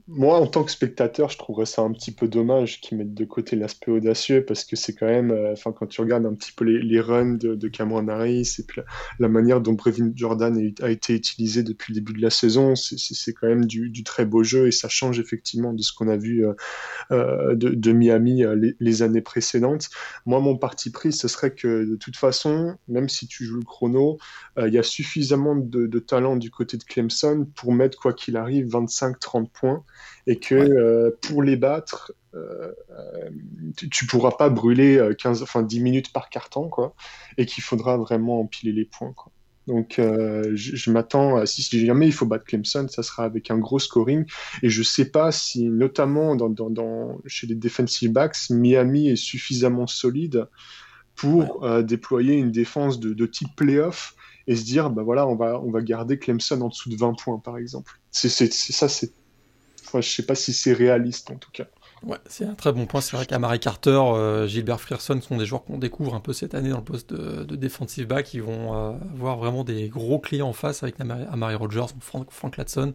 Moi, 0.07 0.39
en 0.39 0.47
tant 0.47 0.65
que 0.65 0.71
spectateur, 0.71 1.31
je 1.31 1.39
trouverais 1.39 1.65
ça 1.65 1.81
un 1.81 1.93
petit 1.93 2.11
peu 2.11 2.29
dommage 2.29 2.79
qu'ils 2.83 2.99
mettent 2.99 3.15
de 3.15 3.25
côté 3.25 3.57
l'aspect 3.57 3.91
audacieux 3.91 4.45
parce 4.45 4.65
que 4.65 4.77
c'est 4.77 4.93
quand 4.93 5.07
même, 5.07 5.31
euh, 5.31 5.53
enfin, 5.53 5.73
quand 5.73 5.87
tu 5.87 6.03
regardes 6.03 6.27
un 6.27 6.35
petit 6.35 6.53
peu 6.53 6.67
les, 6.67 7.01
runs 7.01 7.37
de, 7.39 7.69
Cameron 7.69 8.07
Harris 8.09 8.57
et 8.59 8.65
puis 8.65 8.83
la, 9.19 9.29
manière 9.29 9.63
dont 9.63 9.73
Brevin 9.73 10.13
Jordan 10.15 10.73
a, 10.83 10.91
été 10.91 11.15
utilisé 11.15 11.63
depuis 11.63 11.95
le 11.95 12.01
début 12.01 12.13
de 12.13 12.23
la 12.23 12.31
saison, 12.31 12.75
c'est 12.75 13.33
quand 13.33 13.49
même 13.49 13.65
du, 13.65 14.05
très 14.05 14.27
beau 14.27 14.43
jeu 14.43 14.67
et 14.67 14.73
ça 14.73 14.91
change 14.91 15.19
effectivement 15.21 15.73
de 15.73 15.81
ce 15.81 15.95
qu'on 15.95 16.09
a 16.09 16.19
vu 16.19 16.47
euh, 17.13 17.55
de, 17.55 17.93
Miami 17.93 18.45
les, 18.57 18.77
les, 18.79 19.03
années 19.03 19.23
précédentes. 19.23 19.89
Moi, 20.27 20.41
mon 20.41 20.57
parti 20.59 20.91
pris, 20.91 21.13
ce 21.13 21.29
serait 21.29 21.55
que 21.55 21.85
de 21.85 21.97
toute 21.97 22.17
façon, 22.17 22.77
même 22.89 23.06
si 23.09 23.27
tu 23.27 23.45
joues 23.45 23.59
le 23.59 23.65
chrono, 23.65 24.19
euh, 24.59 24.69
il 24.69 24.75
y 24.75 24.79
a 24.79 24.83
suffisamment 24.83 25.57
de, 25.57 25.99
talent 25.99 26.37
du 26.37 26.51
côté 26.51 26.77
de 26.77 26.85
Clemson 26.85 27.47
pour 27.55 27.73
mettre, 27.73 27.99
quoi 27.99 28.13
qu'il 28.13 28.37
arrive, 28.37 28.67
25-30 28.69 29.49
points. 29.51 29.85
Et 30.27 30.39
que 30.39 30.55
euh, 30.55 31.11
pour 31.23 31.43
les 31.43 31.57
battre, 31.57 32.13
euh, 32.35 32.73
tu, 33.77 34.05
ne 34.05 34.09
pourras 34.09 34.33
pas 34.33 34.49
brûler 34.49 35.11
15, 35.19 35.43
enfin 35.43 35.63
10 35.63 35.81
minutes 35.81 36.13
par 36.13 36.29
carton, 36.29 36.69
quoi. 36.69 36.95
Et 37.39 37.47
qu'il 37.47 37.63
faudra 37.63 37.97
vraiment 37.97 38.41
empiler 38.41 38.73
les 38.73 38.85
points, 38.85 39.13
quoi. 39.13 39.33
Donc, 39.67 39.97
je, 39.99 40.91
m'attends, 40.93 41.45
si, 41.45 41.61
si, 41.61 41.85
jamais 41.85 42.07
il 42.07 42.13
faut 42.13 42.25
battre 42.25 42.45
Clemson, 42.45 42.87
ça 42.89 43.03
sera 43.03 43.25
avec 43.25 43.51
un 43.51 43.59
gros 43.59 43.81
scoring. 43.81 44.25
Et 44.63 44.69
je 44.69 44.83
sais 44.85 45.11
pas 45.11 45.33
si, 45.33 45.69
notamment 45.69 46.37
dans, 46.37 47.19
chez 47.27 47.49
les 47.49 47.57
defensive 47.57 48.13
backs, 48.13 48.49
Miami 48.51 49.09
est 49.09 49.17
suffisamment 49.17 49.89
solide 49.89 50.47
pour 51.17 51.65
euh, 51.65 51.83
déployer 51.83 52.35
une 52.35 52.53
défense 52.53 53.01
de, 53.01 53.15
de, 53.15 53.27
type 53.27 53.49
playoff 53.57 54.15
et 54.47 54.55
se 54.55 54.65
dire, 54.65 54.91
bah 54.91 55.03
voilà, 55.03 55.27
on 55.27 55.35
va, 55.35 55.61
on 55.61 55.71
va 55.71 55.81
garder 55.81 56.19
Clemson 56.19 56.61
en 56.61 56.69
dessous 56.69 56.91
de 56.91 56.97
20 56.97 57.15
points, 57.15 57.39
par 57.39 57.57
exemple. 57.57 57.99
C'est 58.13 58.29
ça, 58.29 58.89
c'est. 58.89 59.13
Enfin, 59.87 60.01
je 60.01 60.09
sais 60.09 60.25
pas 60.25 60.35
si 60.35 60.53
c'est 60.53 60.73
réaliste, 60.73 61.31
en 61.31 61.37
tout 61.37 61.51
cas. 61.53 61.67
Ouais, 62.03 62.19
c'est 62.27 62.45
un 62.45 62.55
très 62.55 62.73
bon 62.73 62.87
point. 62.87 63.01
C'est 63.01 63.17
vrai 63.17 63.25
qu'Amari 63.25 63.59
Carter, 63.59 63.91
euh, 63.91 64.47
Gilbert 64.47 64.81
Frierson 64.81 65.21
sont 65.21 65.39
des 65.39 65.47
joueurs 65.47 65.65
qu'on 65.65 65.79
découvre 65.79 66.15
un 66.15 66.21
peu 66.21 66.33
cette 66.33 66.55
année 66.55 66.69
dans 66.69 66.79
le 66.79 66.85
poste 66.85 67.13
de, 67.13 67.45
de 67.45 67.57
defensive 67.57 68.07
back. 68.07 68.35
Ils 68.35 68.43
vont 68.43 68.75
euh, 68.75 68.93
avoir 69.15 69.39
vraiment 69.39 69.65
des 69.65 69.89
gros 69.89 70.19
clients 70.19 70.49
en 70.49 70.53
face 70.53 70.83
avec 70.83 70.97
Amari, 71.01 71.55
Rogers, 71.55 71.87
Frank, 72.01 72.31
Frank 72.31 72.57
Latson. 72.57 72.95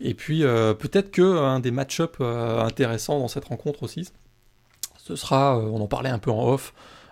Et 0.00 0.14
puis 0.14 0.40
peut-être 0.42 1.12
que 1.12 1.22
un 1.22 1.60
des 1.60 1.70
match-ups 1.70 2.20
intéressants 2.20 3.20
dans 3.20 3.28
cette 3.28 3.44
rencontre 3.44 3.84
aussi, 3.84 4.08
ce 4.96 5.14
sera, 5.14 5.56
on 5.56 5.80
en 5.80 5.86
parlait 5.86 6.10
un 6.10 6.18
peu 6.18 6.32
en 6.32 6.48
off, 6.48 6.74
euh, 6.74 7.03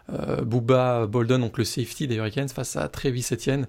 Booba 0.45 1.07
Bolden, 1.07 1.40
donc 1.40 1.59
le 1.59 1.64
safety 1.64 2.07
des 2.07 2.16
Hurricanes, 2.16 2.49
face 2.49 2.76
à 2.76 2.88
Travis 2.88 3.26
Etienne. 3.33 3.66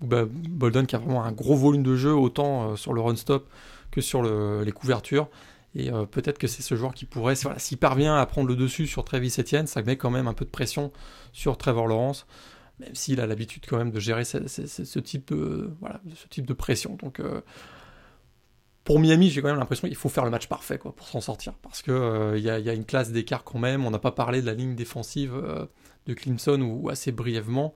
Booba 0.00 0.26
Bolden 0.26 0.86
qui 0.86 0.96
a 0.96 0.98
vraiment 0.98 1.24
un 1.24 1.32
gros 1.32 1.56
volume 1.56 1.82
de 1.82 1.96
jeu, 1.96 2.12
autant 2.14 2.70
euh, 2.70 2.76
sur 2.76 2.92
le 2.92 3.00
run-stop 3.00 3.48
que 3.90 4.00
sur 4.00 4.22
les 4.22 4.72
couvertures. 4.72 5.28
Et 5.74 5.90
euh, 5.90 6.04
peut-être 6.04 6.38
que 6.38 6.46
c'est 6.46 6.62
ce 6.62 6.74
joueur 6.74 6.94
qui 6.94 7.06
pourrait, 7.06 7.34
s'il 7.56 7.78
parvient 7.78 8.16
à 8.16 8.26
prendre 8.26 8.48
le 8.48 8.56
dessus 8.56 8.86
sur 8.86 9.04
Travis 9.04 9.34
Etienne, 9.38 9.66
ça 9.66 9.82
met 9.82 9.96
quand 9.96 10.10
même 10.10 10.26
un 10.26 10.34
peu 10.34 10.44
de 10.44 10.50
pression 10.50 10.92
sur 11.32 11.56
Trevor 11.56 11.86
Lawrence. 11.86 12.26
même 12.78 12.94
s'il 12.94 13.20
a 13.20 13.26
l'habitude 13.26 13.64
quand 13.66 13.78
même 13.78 13.90
de 13.90 14.00
gérer 14.00 14.24
ce, 14.24 14.98
type, 14.98 15.32
de, 15.32 16.52
pression. 16.52 16.96
Donc, 16.96 17.20
euh, 17.20 17.40
pour 18.84 18.98
Miami, 18.98 19.30
j'ai 19.30 19.40
quand 19.42 19.48
même 19.48 19.58
l'impression 19.58 19.86
qu'il 19.86 19.96
faut 19.96 20.08
faire 20.08 20.24
le 20.24 20.30
match 20.30 20.48
parfait 20.48 20.78
pour 20.78 21.06
s'en 21.06 21.20
sortir. 21.20 21.54
Parce 21.62 21.82
qu'il 21.82 21.92
euh, 21.92 22.38
y, 22.38 22.50
a, 22.50 22.74
une 22.74 22.84
classe 22.84 23.12
d'écart 23.12 23.44
quand 23.44 23.58
même. 23.58 23.86
On 23.86 23.90
n'a 23.90 23.98
pas 23.98 24.10
parlé 24.10 24.40
de 24.40 24.46
la 24.46 24.54
ligne 24.54 24.74
défensive 24.74 25.34
euh, 25.34 25.66
de 26.06 26.14
Clemson 26.14 26.60
ou, 26.60 26.88
assez 26.88 27.12
brièvement. 27.12 27.74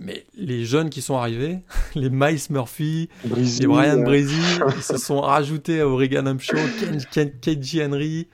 Mais 0.00 0.26
les 0.34 0.64
jeunes 0.64 0.90
qui 0.90 1.02
sont 1.02 1.16
arrivés, 1.16 1.60
les 1.94 2.10
Miles 2.10 2.40
Murphy, 2.50 3.08
les 3.24 3.66
Brian 3.66 4.02
Breezy, 4.02 4.40
ils 4.76 4.82
se 4.82 4.96
sont 4.96 5.20
rajoutés 5.20 5.80
à 5.80 5.88
Oregon 5.88 6.26
Upshaw, 6.26 6.58
KJ 7.42 7.80
Henry, 7.80 8.28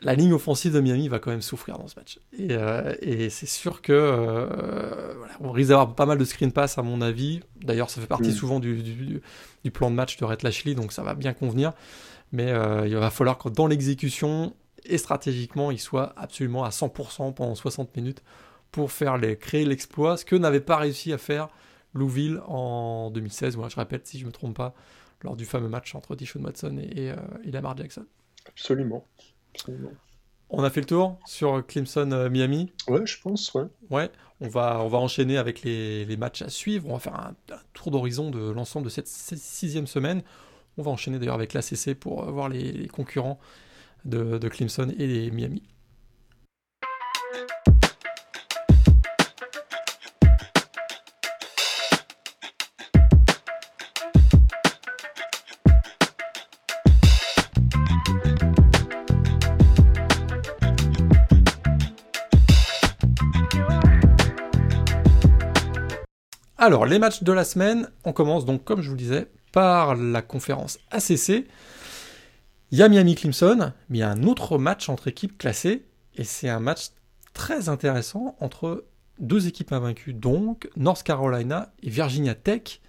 la 0.00 0.14
ligne 0.14 0.32
offensive 0.34 0.74
de 0.74 0.80
Miami 0.80 1.08
va 1.08 1.18
quand 1.18 1.30
même 1.30 1.42
souffrir 1.42 1.78
dans 1.78 1.88
ce 1.88 1.96
match. 1.96 2.18
Et, 2.38 2.52
euh, 2.52 2.94
c'est 3.30 3.48
sûr 3.48 3.80
que 3.80 3.92
euh, 3.92 5.14
on 5.40 5.50
risque 5.50 5.70
d'avoir 5.70 5.94
pas 5.94 6.06
mal 6.06 6.18
de 6.18 6.24
screen 6.24 6.52
pass 6.52 6.76
à 6.76 6.82
mon 6.82 7.00
avis. 7.00 7.40
D'ailleurs, 7.62 7.88
ça 7.88 8.00
fait 8.00 8.06
partie 8.06 8.30
mm. 8.30 8.34
souvent 8.34 8.60
du, 8.60 9.22
plan 9.72 9.90
de 9.90 9.96
match 9.96 10.16
de 10.18 10.24
Rhett 10.24 10.42
Lashley, 10.42 10.74
donc 10.74 10.92
ça 10.92 11.02
va 11.02 11.14
bien 11.14 11.32
convenir. 11.32 11.72
Mais 12.32 12.50
euh, 12.50 12.86
il 12.86 12.96
va 12.96 13.10
falloir 13.10 13.38
que 13.38 13.48
dans 13.48 13.66
l'exécution 13.66 14.54
et 14.88 14.98
stratégiquement, 14.98 15.70
il 15.70 15.78
soit 15.78 16.12
absolument 16.16 16.64
à 16.64 16.70
100% 16.70 17.34
pendant 17.34 17.54
60 17.54 17.96
minutes 17.96 18.22
pour 18.72 18.92
faire 18.92 19.16
les, 19.16 19.36
créer 19.36 19.64
l'exploit, 19.64 20.16
ce 20.16 20.24
que 20.24 20.36
n'avait 20.36 20.60
pas 20.60 20.76
réussi 20.76 21.12
à 21.12 21.18
faire 21.18 21.48
Louisville 21.94 22.40
en 22.46 23.10
2016, 23.10 23.56
moi 23.56 23.68
je 23.68 23.76
répète 23.76 24.06
si 24.06 24.18
je 24.18 24.24
ne 24.24 24.28
me 24.28 24.32
trompe 24.32 24.56
pas, 24.56 24.74
lors 25.22 25.36
du 25.36 25.46
fameux 25.46 25.68
match 25.68 25.94
entre 25.94 26.14
Dishon 26.14 26.42
Watson 26.42 26.78
et, 26.78 27.12
et 27.44 27.50
Lamar 27.50 27.76
Jackson. 27.76 28.04
Absolument. 28.48 29.06
On 30.48 30.62
a 30.62 30.70
fait 30.70 30.80
le 30.80 30.86
tour 30.86 31.18
sur 31.26 31.66
Clemson 31.66 32.10
euh, 32.12 32.30
Miami. 32.30 32.72
Ouais, 32.88 33.04
je 33.04 33.20
pense, 33.20 33.52
ouais. 33.54 33.64
Ouais, 33.90 34.10
on 34.40 34.48
va, 34.48 34.80
on 34.80 34.88
va 34.88 34.98
enchaîner 34.98 35.38
avec 35.38 35.62
les, 35.62 36.16
matchs 36.16 36.42
à 36.42 36.48
suivre. 36.48 36.88
On 36.88 36.94
va 36.94 36.98
faire 37.00 37.14
un, 37.14 37.34
tour 37.72 37.90
d'horizon 37.90 38.30
de 38.30 38.50
l'ensemble 38.50 38.84
de 38.84 38.90
cette 38.90 39.08
sixième 39.08 39.86
semaine. 39.86 40.22
On 40.78 40.82
va 40.82 40.90
enchaîner 40.90 41.18
d'ailleurs 41.18 41.34
avec 41.34 41.52
l'ACC 41.52 41.94
pour 41.94 42.24
euh, 42.24 42.30
voir 42.30 42.48
les, 42.48 42.86
concurrents 42.88 43.40
de, 44.06 44.48
Clemson 44.48 44.92
et 44.98 45.06
les 45.06 45.30
Miami. 45.30 45.62
Alors, 66.58 66.86
les 66.86 66.98
matchs 66.98 67.22
de 67.22 67.32
la 67.32 67.44
semaine, 67.44 67.88
on 68.04 68.12
commence 68.12 68.44
donc, 68.44 68.64
comme 68.64 68.82
je 68.82 68.88
vous 68.88 68.96
le 68.96 69.00
disais, 69.00 69.28
par 69.52 69.94
la 69.94 70.20
conférence 70.20 70.78
ACC. 70.90 71.46
Il 72.72 72.78
y 72.78 72.82
a 72.82 72.88
Miami 72.88 73.14
Clemson, 73.14 73.72
mais 73.88 73.98
il 73.98 74.00
y 74.00 74.04
a 74.04 74.10
un 74.10 74.24
autre 74.24 74.58
match 74.58 74.88
entre 74.88 75.06
équipes 75.06 75.38
classées, 75.38 75.84
et 76.16 76.24
c'est 76.24 76.48
un 76.48 76.58
match 76.58 76.88
très 77.32 77.68
intéressant 77.68 78.36
entre 78.40 78.84
deux 79.20 79.46
équipes 79.46 79.72
invaincues, 79.72 80.14
donc 80.14 80.68
North 80.76 81.04
Carolina 81.04 81.72
et 81.82 81.90
Virginia 81.90 82.34
Tech. 82.34 82.80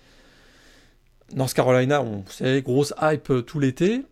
North 1.36 1.54
Carolina, 1.54 2.02
on 2.02 2.26
sait, 2.28 2.62
grosse 2.64 2.94
hype 3.02 3.46
tout 3.46 3.60
l'été. 3.60 4.04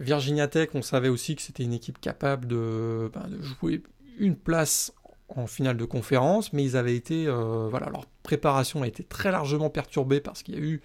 Virginia 0.00 0.48
Tech, 0.48 0.70
on 0.74 0.82
savait 0.82 1.08
aussi 1.08 1.36
que 1.36 1.42
c'était 1.42 1.62
une 1.62 1.72
équipe 1.72 2.00
capable 2.00 2.48
de, 2.48 3.10
ben, 3.14 3.28
jouer 3.40 3.82
une 4.18 4.36
place 4.36 4.92
en 5.28 5.46
finale 5.46 5.76
de 5.76 5.84
conférence, 5.84 6.52
mais 6.52 6.64
ils 6.64 6.76
avaient 6.76 6.96
été, 6.96 7.26
euh, 7.26 7.68
voilà, 7.70 7.88
leur 7.90 8.06
préparation 8.22 8.82
a 8.82 8.88
été 8.88 9.04
très 9.04 9.30
largement 9.30 9.70
perturbée 9.70 10.20
parce 10.20 10.42
qu'il 10.42 10.54
y 10.54 10.58
a 10.58 10.60
eu 10.60 10.82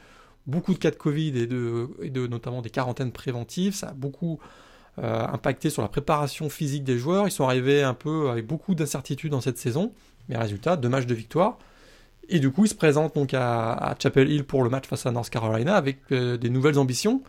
beaucoup 0.48 0.74
de 0.74 0.80
cas 0.80 0.92
de 0.92 0.96
Covid 0.96 1.34
et 2.01 2.10
notamment 2.10 2.62
des 2.62 2.70
quarantaines 2.70 3.12
préventives. 3.12 3.75
Ça 3.75 3.89
a 3.89 3.94
beaucoup 3.94 4.39
euh, 5.00 5.27
impacté 5.27 5.70
sur 5.70 5.82
la 5.82 5.89
préparation 5.89 6.50
physique 6.50 6.84
des 6.84 6.98
joueurs. 6.98 7.27
Ils 7.27 7.32
sont 7.32 7.44
arrivés 7.44 7.84
un 7.84 7.94
peu 7.94 8.30
avec 8.30 8.48
beaucoup 8.48 8.74
d'incertitudes 8.74 9.32
dans 9.32 9.42
cette 9.42 9.58
saison, 9.58 9.94
mais 10.27 10.38
résultat, 10.38 10.77
deux 10.77 10.89
matchs 10.89 11.06
de 11.06 11.13
victoire. 11.13 11.60
Et 12.30 12.39
du 12.39 12.51
coup, 12.51 12.66
ils 12.66 12.70
se 12.70 12.75
présentent 12.75 13.16
donc 13.16 13.34
à, 13.34 13.96
Chapel 14.01 14.30
Hill 14.30 14.44
pour 14.44 14.63
le 14.63 14.70
match 14.70 14.88
face 14.88 15.06
à 15.06 15.12
North 15.12 15.30
Carolina 15.30 15.75
avec 15.75 16.00
euh, 16.12 16.38
des 16.38 16.50
nouvelles 16.50 16.80
ambitions. 16.80 17.22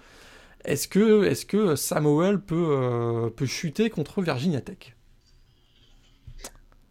Est-ce 0.64 0.88
que, 0.88 1.76
Samuel 1.76 2.40
peut, 2.40 3.30
peut 3.36 3.46
chuter 3.46 3.90
contre 3.90 4.22
Virginia 4.22 4.60
Tech? 4.60 4.97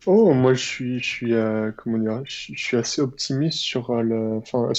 Oh, 0.10 0.34
moi 0.34 0.54
je 0.54 0.64
suis, 0.64 1.00
je 1.00 1.06
suis, 1.06 1.34
euh, 1.34 1.70
comment 1.76 1.98
dire, 1.98 2.22
je, 2.24 2.54
suis 2.56 2.78
assez 2.78 3.02
optimiste 3.02 3.60
sur 3.60 3.90
euh, 3.90 4.02
le, 4.02 4.38
enfin, 4.38 4.72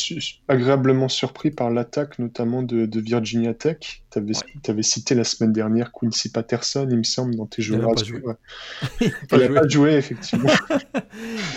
agréablement 0.48 1.10
surpris 1.10 1.50
par 1.50 1.70
l'attaque 1.70 2.18
notamment 2.18 2.62
de, 2.62 2.86
de 2.86 3.00
Virginia 3.00 3.52
Tech. 3.52 4.02
Tu 4.10 4.18
avais, 4.18 4.32
avais, 4.66 4.82
cité 4.82 5.14
la 5.14 5.24
semaine 5.24 5.52
dernière 5.52 5.92
Quincy 5.92 6.30
Patterson, 6.30 6.88
il 6.90 6.96
me 6.96 7.02
semble, 7.02 7.36
dans 7.36 7.44
tes 7.44 7.60
joueurs. 7.60 7.90
Il 9.02 9.38
n'a 9.38 9.48
pas, 9.50 9.68
joué, 9.68 9.96
effectivement. 9.96 10.50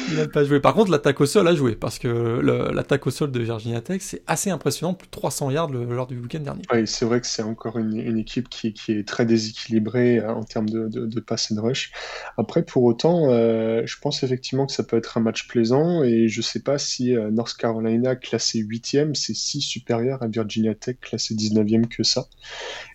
il 0.10 0.18
n'a 0.18 0.28
pas 0.28 0.44
joué. 0.44 0.60
Par 0.60 0.74
contre, 0.74 0.92
l'attaque 0.92 1.22
au 1.22 1.26
sol 1.26 1.48
a 1.48 1.56
joué 1.56 1.76
parce 1.76 1.98
que 1.98 2.42
l'attaque 2.74 3.08
au 3.08 3.12
sol 3.12 3.32
de 3.32 3.40
Virginia 3.40 3.80
Tech, 3.80 4.02
c'est 4.02 4.22
assez 4.28 4.50
impressionnant, 4.50 4.94
plus 4.94 5.08
de 5.08 5.12
300 5.12 5.50
yards 5.52 5.70
lors 5.70 6.08
du 6.08 6.20
week-end 6.20 6.42
dernier. 6.42 6.64
Oui, 6.74 6.86
c'est 6.86 7.06
vrai 7.06 7.22
que 7.22 7.28
c'est 7.28 7.44
encore 7.44 7.78
une, 7.78 7.98
une, 7.98 8.18
équipe 8.18 8.50
qui, 8.50 8.74
qui, 8.74 8.92
est 8.92 9.08
très 9.08 9.26
déséquilibrée 9.26 10.20
euh, 10.20 10.34
en 10.34 10.44
termes 10.44 10.70
de, 10.70 10.90
de, 10.90 11.06
de 11.06 11.20
pass 11.22 11.54
and 11.54 11.62
rush. 11.62 11.94
Après, 12.38 12.64
pour 12.64 12.84
autant, 12.84 13.32
euh, 13.32 13.61
je 13.86 14.00
pense 14.00 14.24
effectivement 14.24 14.66
que 14.66 14.72
ça 14.72 14.84
peut 14.84 14.98
être 14.98 15.18
un 15.18 15.22
match 15.22 15.48
plaisant 15.48 16.04
et 16.04 16.28
je 16.28 16.42
sais 16.42 16.62
pas 16.62 16.78
si 16.78 17.16
euh, 17.16 17.32
North 17.32 17.56
Carolina 17.56 18.16
classé 18.16 18.64
8e, 18.64 19.16
c'est 19.16 19.34
si 19.34 19.62
supérieur 19.62 20.22
à 20.24 20.28
Virginia 20.28 20.76
Tech 20.76 20.98
classé 21.02 21.36
19e 21.36 21.88
que 21.88 22.04
ça. 22.04 22.28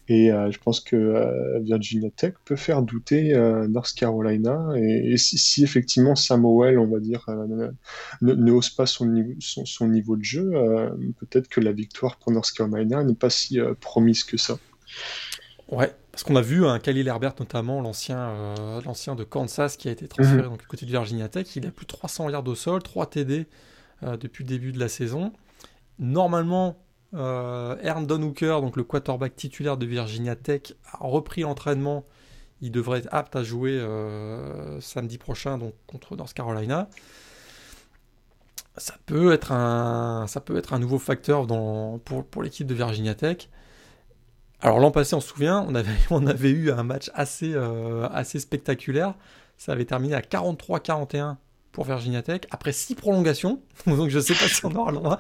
Et 0.09 0.31
euh, 0.31 0.51
je 0.51 0.59
pense 0.59 0.81
que 0.81 1.61
Virginia 1.63 2.11
Tech 2.11 2.35
peut 2.45 2.57
faire 2.57 2.83
douter 2.83 3.35
North 3.69 3.93
Carolina 3.95 4.73
et, 4.77 5.17
si, 5.17 5.65
effectivement 5.65 6.15
Samuel, 6.15 6.79
on 6.79 6.87
va 6.87 7.01
dire, 7.01 7.27
ne, 8.23 8.53
hausse 8.53 8.71
pas 8.71 8.87
son 8.87 9.07
niveau 9.07 10.17
de 10.17 10.25
jeu, 10.25 10.53
peut-être 11.19 11.49
que 11.49 11.61
la 11.61 11.73
victoire 11.73 12.17
pour 12.19 12.31
North 12.31 12.53
Carolina 12.53 13.03
n'est 13.03 13.15
pas 13.15 13.31
si 13.31 13.59
promise 13.81 14.23
que 14.23 14.37
ça. 14.37 14.59
Ouais, 15.69 15.91
parce 16.17 16.25
qu'on 16.25 16.37
a 16.37 16.41
vu 16.41 16.65
un 16.65 16.79
Khalil 16.79 17.09
Herbert 17.09 17.35
notamment, 17.39 17.83
l'ancien 17.83 18.17
euh, 18.19 18.81
l'ancien 18.87 19.17
de 19.17 19.23
Kansas 19.23 19.77
qui 19.77 19.91
a 19.91 19.91
été 19.91 20.09
transféré 20.09 20.45
mhm. 20.45 20.49
donc, 20.49 20.67
côté 20.67 20.87
de 20.87 20.91
Virginia 20.91 21.29
Tech. 21.29 21.55
Il 21.57 21.67
a 21.67 21.71
plus 21.71 21.85
de 21.85 21.93
300 21.93 22.31
yards 22.31 22.49
au 22.49 22.55
sol, 22.55 22.83
3 22.83 23.11
TD 23.11 23.47
euh, 24.03 24.17
depuis 24.17 24.43
le 24.43 24.49
début 24.49 24.73
de 24.73 24.81
la 24.81 24.89
saison. 24.89 25.35
Normalement, 25.99 26.79
euh, 27.13 27.77
Ern 27.83 28.11
Hooker, 28.11 28.63
donc 28.63 28.79
le 28.79 28.85
quarterback 28.85 29.37
titulaire 29.37 29.77
de 29.77 29.85
Virginia 29.85 30.37
Tech, 30.37 30.73
a 30.91 31.07
repris 31.07 31.43
l'entraînement. 31.43 32.03
Il 32.63 32.71
devrait 32.71 33.01
être 33.01 33.09
apte 33.13 33.37
à 33.37 33.43
jouer 33.43 33.73
euh, 33.73 34.81
samedi 34.81 35.19
prochain 35.19 35.59
donc, 35.59 35.75
contre 35.87 36.17
North 36.17 36.33
Carolina. 36.33 36.89
Ça 38.79 38.95
peut 39.05 39.33
être 39.33 39.53
un, 39.53 40.27
ça 40.29 40.41
peut 40.41 40.57
être 40.57 40.73
un 40.73 40.79
nouveau 40.79 40.99
facteur 40.99 41.47
dans, 41.47 41.99
pour, 41.99 42.25
pour 42.25 42.43
l'équipe 42.43 42.67
de 42.67 42.75
Virginia 42.75 43.15
Tech. 43.15 43.51
Alors 44.61 44.81
l'an 44.81 44.91
passé, 44.91 45.15
on 45.15 45.21
se 45.21 45.29
souvient, 45.29 45.67
on 46.11 46.27
avait, 46.27 46.51
eu 46.51 46.71
un 46.71 46.83
match 46.83 47.11
assez, 47.15 47.53
euh, 47.55 48.09
assez 48.11 48.41
spectaculaire. 48.41 49.15
Ça 49.59 49.73
avait 49.73 49.85
terminé 49.85 50.15
à 50.15 50.21
43-41 50.21 51.37
pour 51.73 51.85
Virginia 51.85 52.23
Tech, 52.23 52.43
après 52.51 52.73
6 52.73 52.95
prolongations. 52.95 53.61
Donc 53.87 54.09
je 54.09 54.17
ne 54.17 54.23
sais 54.23 54.35
pas 54.35 54.49
si 54.49 54.65
on, 54.65 54.75
aura 54.75 54.93
droit, 54.93 55.19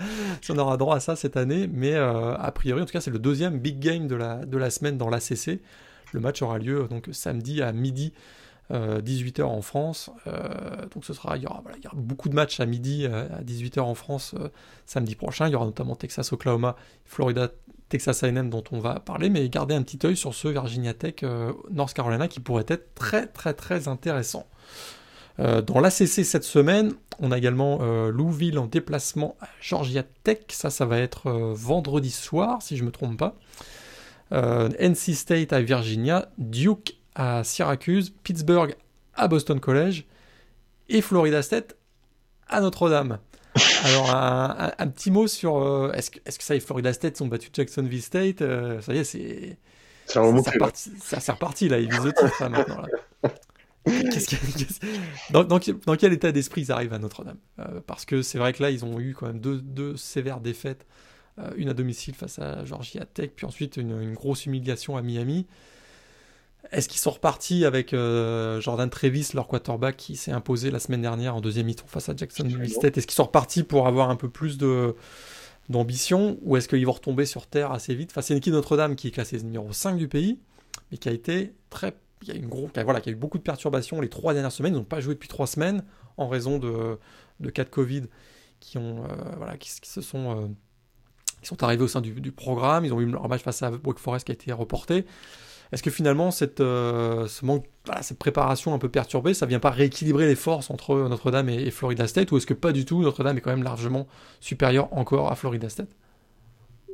on 0.48 0.58
aura 0.58 0.76
droit 0.76 0.96
à 0.96 1.00
ça 1.00 1.16
cette 1.16 1.36
année, 1.36 1.68
mais 1.70 1.94
euh, 1.94 2.34
a 2.34 2.50
priori, 2.52 2.80
en 2.80 2.86
tout 2.86 2.92
cas, 2.92 3.00
c'est 3.00 3.10
le 3.10 3.18
deuxième 3.18 3.58
big 3.58 3.78
game 3.78 4.08
de 4.08 4.16
la, 4.16 4.70
semaine 4.70 4.96
dans 4.96 5.10
l'ACC. 5.10 5.60
Le 6.12 6.20
match 6.20 6.40
aura 6.40 6.58
lieu 6.58 6.86
donc 6.88 7.08
samedi 7.12 7.62
à 7.62 7.72
midi. 7.72 8.12
18h 8.68 9.42
euh, 9.42 9.44
en 9.44 9.62
France, 9.62 10.10
donc 10.92 11.04
ce 11.04 11.14
sera, 11.14 11.36
il 11.36 11.44
y, 11.44 11.46
aura, 11.46 11.62
y 11.80 11.86
beaucoup 11.94 12.28
de 12.28 12.34
matchs 12.34 12.58
à 12.58 12.66
midi 12.66 13.06
à 13.06 13.40
18h 13.44 13.78
en 13.78 13.94
France 13.94 14.34
samedi 14.86 15.14
prochain. 15.14 15.46
Il 15.46 15.52
y 15.52 15.54
aura 15.54 15.66
notamment 15.66 15.94
Texas, 15.94 16.32
Oklahoma, 16.32 16.74
Florida, 17.04 17.48
Texas 17.88 18.22
A&M 18.24 18.50
dont 18.50 18.64
on 18.72 18.80
va 18.80 19.00
parler, 19.00 19.28
mais 19.28 19.48
gardez 19.48 19.74
un 19.74 19.82
petit 19.82 20.04
œil 20.04 20.16
sur 20.16 20.34
ce 20.34 20.48
Virginia 20.48 20.92
Tech 20.92 21.14
euh, 21.22 21.52
North 21.70 21.94
Carolina 21.94 22.26
qui 22.28 22.40
pourrait 22.40 22.64
être 22.68 22.94
très 22.94 23.26
très 23.26 23.54
très 23.54 23.88
intéressant. 23.88 24.46
Euh, 25.38 25.62
dans 25.62 25.80
l'ACC 25.80 26.24
cette 26.24 26.44
semaine, 26.44 26.94
on 27.20 27.30
a 27.30 27.38
également 27.38 27.78
euh, 27.82 28.10
Louisville 28.10 28.58
en 28.58 28.66
déplacement 28.66 29.36
à 29.40 29.48
Georgia 29.60 30.02
Tech. 30.24 30.38
Ça, 30.48 30.70
ça 30.70 30.86
va 30.86 30.98
être 30.98 31.30
vendredi 31.30 32.10
soir, 32.10 32.62
si 32.62 32.76
je 32.76 32.82
ne 32.82 32.86
me 32.86 32.92
trompe 32.92 33.18
pas. 33.18 33.36
NC 34.32 35.14
State 35.14 35.52
à 35.52 35.60
Virginia, 35.60 36.28
Duke 36.38 36.98
à 37.14 37.44
Syracuse, 37.44 38.12
Pittsburgh 38.24 38.74
à 39.14 39.28
Boston 39.28 39.60
College 39.60 40.04
et 40.88 41.00
Florida 41.00 41.42
State 41.42 41.76
à 42.48 42.60
Notre-Dame. 42.60 43.18
Alors, 43.84 44.14
un, 44.14 44.88
petit 44.88 45.10
mot 45.10 45.26
sur. 45.26 45.56
Euh, 45.56 45.92
est-ce 45.92 46.10
que, 46.10 46.18
est 46.24 46.36
que, 46.36 46.44
ça 46.44 46.54
y 46.54 46.58
est, 46.58 46.60
Florida 46.60 46.92
State 46.92 47.16
sont 47.16 47.26
battus 47.26 47.50
Jacksonville 47.52 48.02
State 48.02 48.42
euh, 48.42 48.80
Ça 48.80 48.94
y 48.94 48.98
est, 48.98 49.04
c'est. 49.04 49.58
Ça, 50.06 50.22
ça, 51.00 51.20
c'est 51.20 51.32
reparti, 51.32 51.68
là, 51.68 51.80
ils 51.80 51.90
visent 51.90 52.04
le 52.04 52.12
titre 52.12 52.48
maintenant. 52.48 52.82
Là. 52.82 53.30
dans, 55.30 55.96
quel 55.96 56.12
état 56.12 56.30
d'esprit 56.30 56.62
ils 56.62 56.72
arrivent 56.72 56.92
à 56.92 56.98
Notre-Dame? 56.98 57.38
Parce 57.86 58.04
que 58.04 58.22
c'est 58.22 58.38
vrai 58.38 58.52
que 58.52 58.62
là, 58.62 58.70
ils 58.70 58.84
ont 58.84 59.00
eu 59.00 59.14
quand 59.14 59.26
même 59.26 59.40
deux, 59.40 59.96
sévères 59.96 60.40
défaites. 60.40 60.86
une 61.56 61.68
à 61.68 61.74
domicile 61.74 62.14
face 62.14 62.38
à 62.38 62.64
Georgia 62.64 63.04
Tech, 63.04 63.30
puis 63.34 63.46
ensuite 63.46 63.76
une, 63.76 64.14
grosse 64.14 64.46
humiliation 64.46 64.96
à 64.96 65.02
Miami. 65.02 65.46
Est-ce 66.72 66.88
qu'ils 66.88 67.00
sont 67.00 67.10
repartis 67.10 67.64
avec 67.64 67.90
Jordan 67.90 68.90
Trevis, 68.90 69.30
leur 69.34 69.46
quarterback, 69.46 69.96
qui 69.96 70.16
s'est 70.16 70.32
imposé 70.32 70.70
la 70.70 70.78
semaine 70.78 71.02
dernière 71.02 71.36
en 71.36 71.40
deuxième 71.40 71.66
mi-temps 71.66 71.86
face 71.86 72.08
à 72.08 72.16
Jackson 72.16 72.48
State 72.68 72.98
Est-ce 72.98 73.06
qu'ils 73.06 73.14
sont 73.14 73.24
repartis 73.24 73.62
pour 73.62 73.86
avoir 73.86 74.10
un 74.10 74.16
peu 74.16 74.28
plus 74.28 74.58
de, 74.58 74.94
d'ambition 75.68 76.38
ou 76.42 76.56
est-ce 76.56 76.68
qu'ils 76.68 76.86
vont 76.86 76.92
retomber 76.92 77.26
sur 77.26 77.46
terre 77.46 77.72
assez 77.72 77.94
vite? 77.94 78.10
Enfin, 78.12 78.22
c'est 78.22 78.34
une 78.34 78.38
équipe 78.38 78.52
Notre-Dame 78.52 78.96
qui 78.96 79.08
est 79.08 79.10
classée 79.10 79.38
numéro 79.42 79.72
5 79.72 79.96
du 79.96 80.08
pays, 80.08 80.38
mais 80.90 80.98
qui 80.98 81.08
a 81.08 81.12
été 81.12 81.54
très. 81.70 81.96
Il 82.22 82.28
y 82.28 82.30
a, 82.30 82.34
une 82.34 82.48
gros, 82.48 82.70
voilà, 82.82 83.00
qui 83.00 83.10
a 83.10 83.12
eu 83.12 83.16
beaucoup 83.16 83.36
de 83.36 83.42
perturbations 83.42 84.00
les 84.00 84.08
trois 84.08 84.32
dernières 84.32 84.52
semaines. 84.52 84.72
Ils 84.72 84.78
n'ont 84.78 84.84
pas 84.84 85.00
joué 85.00 85.14
depuis 85.14 85.28
trois 85.28 85.46
semaines 85.46 85.84
en 86.16 86.28
raison 86.28 86.58
de, 86.58 86.98
de 87.40 87.50
cas 87.50 87.64
de 87.64 87.68
Covid 87.68 88.04
qui, 88.58 88.78
ont, 88.78 89.04
euh, 89.04 89.08
voilà, 89.36 89.58
qui, 89.58 89.70
se 89.70 90.00
sont, 90.00 90.30
euh, 90.30 90.48
qui 91.42 91.48
sont 91.48 91.62
arrivés 91.62 91.84
au 91.84 91.88
sein 91.88 92.00
du, 92.00 92.12
du, 92.12 92.32
programme. 92.32 92.86
Ils 92.86 92.94
ont 92.94 93.00
eu 93.00 93.06
leur 93.06 93.28
match 93.28 93.42
face 93.42 93.62
à 93.62 93.70
Wake 93.70 93.98
Forest 93.98 94.26
qui 94.26 94.32
a 94.32 94.34
été 94.34 94.50
reporté. 94.52 95.04
Est-ce 95.72 95.82
que 95.82 95.90
finalement, 95.90 96.30
cette, 96.30 96.60
euh, 96.60 97.26
cette 98.00 98.18
préparation 98.18 98.74
un 98.74 98.78
peu 98.78 98.88
perturbée, 98.88 99.34
ça 99.34 99.46
vient 99.46 99.58
pas 99.58 99.70
rééquilibrer 99.70 100.26
les 100.26 100.36
forces 100.36 100.70
entre 100.70 100.96
Notre-Dame 101.08 101.48
et, 101.48 101.70
Florida 101.70 102.06
State 102.06 102.30
Ou 102.32 102.36
est-ce 102.36 102.46
que 102.46 102.54
pas 102.54 102.72
du 102.72 102.84
tout, 102.84 103.02
Notre-Dame 103.02 103.38
est 103.38 103.40
quand 103.40 103.50
même 103.50 103.64
largement 103.64 104.06
supérieur 104.40 104.88
encore 104.92 105.30
à 105.30 105.34
Florida 105.34 105.68
State? 105.68 105.90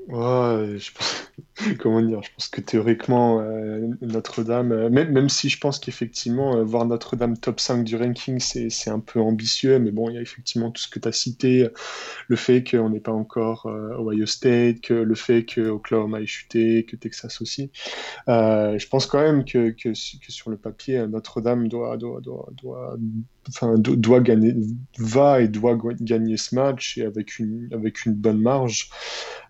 Ouais, 0.08 0.78
je 0.78 0.90
pense, 0.92 1.32
comment 1.78 2.02
dire, 2.02 2.22
je 2.22 2.30
pense 2.34 2.48
que 2.48 2.60
théoriquement, 2.60 3.40
euh, 3.40 3.88
Notre-Dame, 4.00 4.72
euh, 4.72 4.90
même, 4.90 5.12
même 5.12 5.28
si 5.28 5.48
je 5.48 5.58
pense 5.60 5.78
qu'effectivement, 5.78 6.56
euh, 6.56 6.64
voir 6.64 6.84
Notre-Dame 6.86 7.36
top 7.38 7.60
5 7.60 7.84
du 7.84 7.96
ranking, 7.96 8.40
c'est 8.40 8.90
un 8.90 8.98
peu 8.98 9.20
ambitieux, 9.20 9.78
mais 9.78 9.92
bon, 9.92 10.10
il 10.10 10.14
y 10.16 10.18
a 10.18 10.20
effectivement 10.20 10.72
tout 10.72 10.82
ce 10.82 10.88
que 10.88 10.98
tu 10.98 11.06
as 11.06 11.12
cité, 11.12 11.68
le 12.26 12.36
fait 12.36 12.68
qu'on 12.68 12.90
n'est 12.90 13.00
pas 13.00 13.12
encore 13.12 13.66
Ohio 13.66 14.26
State, 14.26 14.80
que 14.80 14.94
le 14.94 15.14
fait 15.14 15.44
que 15.44 15.60
Oklahoma 15.68 16.20
ait 16.20 16.26
chuté, 16.26 16.84
que 16.84 16.96
Texas 16.96 17.40
aussi. 17.40 17.70
je 18.26 18.88
pense 18.88 19.06
quand 19.06 19.20
même 19.20 19.44
que, 19.44 19.70
que, 19.70 19.94
sur 19.94 20.50
le 20.50 20.56
papier, 20.56 21.06
Notre-Dame 21.06 21.68
doit, 21.68 21.96
doit, 21.96 22.20
doit 22.20 22.96
doit 23.78 24.20
gagner, 24.20 24.54
va 24.98 25.40
et 25.40 25.48
doit 25.48 25.78
gagner 26.00 26.36
ce 26.36 26.54
match 26.54 26.98
et 26.98 27.04
avec 27.04 27.38
une, 27.38 27.68
avec 27.72 28.04
une 28.04 28.14
bonne 28.14 28.40
marge. 28.40 28.90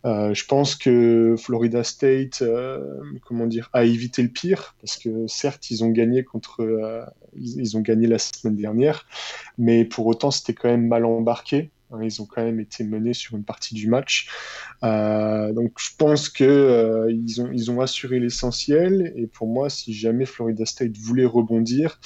Euh, 0.04 0.34
je 0.34 0.44
pense 0.46 0.74
que 0.74 1.36
Florida 1.38 1.84
State, 1.84 2.42
euh, 2.42 2.80
comment 3.24 3.46
dire, 3.46 3.70
a 3.72 3.84
évité 3.84 4.22
le 4.22 4.28
pire 4.28 4.74
parce 4.80 4.96
que 4.96 5.26
certes 5.28 5.70
ils 5.70 5.84
ont 5.84 5.90
gagné 5.90 6.24
contre, 6.24 6.62
euh, 6.62 7.04
ils, 7.36 7.76
ont 7.76 7.80
gagné 7.80 8.08
la 8.08 8.18
semaine 8.18 8.56
dernière, 8.56 9.06
mais 9.58 9.84
pour 9.84 10.06
autant 10.06 10.30
c'était 10.30 10.54
quand 10.54 10.68
même 10.68 10.88
mal 10.88 11.04
embarqué. 11.04 11.70
Hein, 11.92 12.00
ils 12.02 12.20
ont 12.20 12.26
quand 12.26 12.42
même 12.42 12.58
été 12.58 12.84
menés 12.84 13.12
sur 13.12 13.36
une 13.36 13.44
partie 13.44 13.74
du 13.74 13.86
match. 13.86 14.28
donc 14.82 15.72
je 15.78 15.90
pense 15.96 16.28
que 16.28 17.06
ils 17.10 17.40
ont 17.40 17.50
ils 17.52 17.70
ont 17.70 17.80
assuré 17.80 18.18
l'essentiel 18.18 19.12
et 19.14 19.26
pour 19.26 19.46
moi 19.46 19.70
si 19.70 19.92
jamais 19.92 20.24
Florida 20.24 20.64
State 20.64 20.96
voulait 20.96 21.26
rebondir 21.26 22.00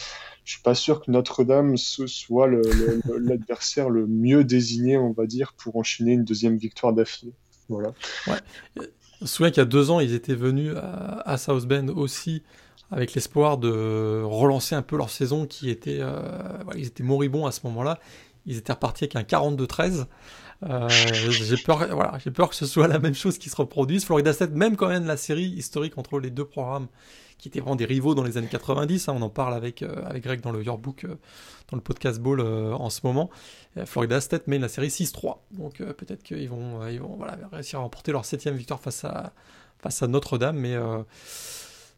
je 0.47 0.53
suis 0.53 0.63
pas 0.63 0.77
sûr 0.77 1.03
que 1.03 1.11
Notre-Dame 1.11 1.77
soit 1.77 2.47
l'adversaire 3.19 3.91
le, 3.91 4.07
mieux 4.07 4.45
désigné, 4.45 4.97
on 4.97 5.11
va 5.11 5.27
dire, 5.27 5.53
pour 5.59 5.77
enchaîner 5.77 6.13
une 6.13 6.25
deuxième 6.25 6.57
victoire 6.57 6.93
d'affilée. 6.93 7.35
Voilà. 7.69 7.93
Ouais. 8.29 8.39
Je 8.77 8.83
me 9.23 9.27
souviens 9.27 9.51
qu'il 9.51 9.59
y 9.59 9.63
a 9.63 9.67
deux 9.67 9.91
ans, 9.91 9.99
ils 9.99 10.15
étaient 10.15 10.37
venus 10.37 10.73
à, 10.77 11.37
South 11.37 11.67
Bend 11.67 11.89
aussi 11.89 12.45
avec 12.93 13.15
l'espoir 13.15 13.59
de 13.59 14.23
relancer 14.23 14.77
un 14.77 14.83
peu 14.83 14.97
leur 14.97 15.11
saison 15.11 15.47
qui 15.47 15.69
était, 15.69 15.99
euh, 16.01 16.23
ils 16.77 16.87
étaient 16.87 17.03
moribonds 17.03 17.47
à 17.47 17.51
ce 17.51 17.61
moment-là. 17.65 17.99
Ils 18.47 18.57
étaient 18.57 18.73
repartis 18.73 19.05
avec 19.05 19.17
un 19.17 19.23
42-13. 19.23 20.07
Euh, 20.63 20.89
j'ai 20.89 21.57
peur, 21.57 21.89
voilà, 21.91 22.19
j'ai 22.23 22.31
peur 22.31 22.51
que 22.51 22.55
ce 22.55 22.67
soit 22.67 22.87
la 22.87 23.01
même 23.01 23.15
chose 23.15 23.39
qui 23.39 23.51
se 23.51 23.57
reproduise. 23.57 24.05
Florida 24.05 24.33
State, 24.33 24.53
même 24.53 24.77
quand 24.77 24.89
même 24.89 25.07
la 25.07 25.17
série 25.17 25.49
historique 25.49 25.99
entre 25.99 26.21
les 26.21 26.31
deux 26.31 26.45
programmes, 26.45 26.87
qui 27.39 27.49
étaient 27.49 27.61
vraiment 27.61 27.77
des 27.77 27.85
rivaux 27.85 28.15
dans 28.15 28.23
les 28.23 28.37
années 28.39 28.49
90. 28.49 29.09
Hein, 29.09 29.15
on 29.17 29.23
en 29.23 29.31
parle 29.31 29.55
avec, 29.55 29.83
euh, 29.83 30.05
avec 30.07 30.25
Greg 30.25 30.41
dans 30.41 30.53
le 30.53 30.63
Yearbook, 30.63 31.05
euh, 31.05 31.17
dans 31.71 31.77
le 31.77 31.83
podcast 31.83 32.21
Ball 32.21 32.41
euh, 32.41 32.73
en 32.73 32.91
ce 32.91 33.01
moment. 33.05 33.31
Florida 33.85 34.21
State 34.21 34.47
mène 34.47 34.63
la 34.63 34.69
série 34.69 34.89
6-3. 34.89 35.39
Donc 35.51 35.83
peut-être 35.83 36.23
qu'ils 36.23 36.49
vont, 36.49 36.87
ils 36.89 37.01
vont 37.01 37.17
voilà, 37.17 37.37
réussir 37.53 37.79
à 37.79 37.83
remporter 37.83 38.11
leur 38.11 38.25
septième 38.25 38.57
victoire 38.57 38.81
face 38.81 39.05
à, 39.05 39.35
face 39.79 40.03
à 40.03 40.07
Notre-Dame. 40.07 40.57
Mais 40.57 40.77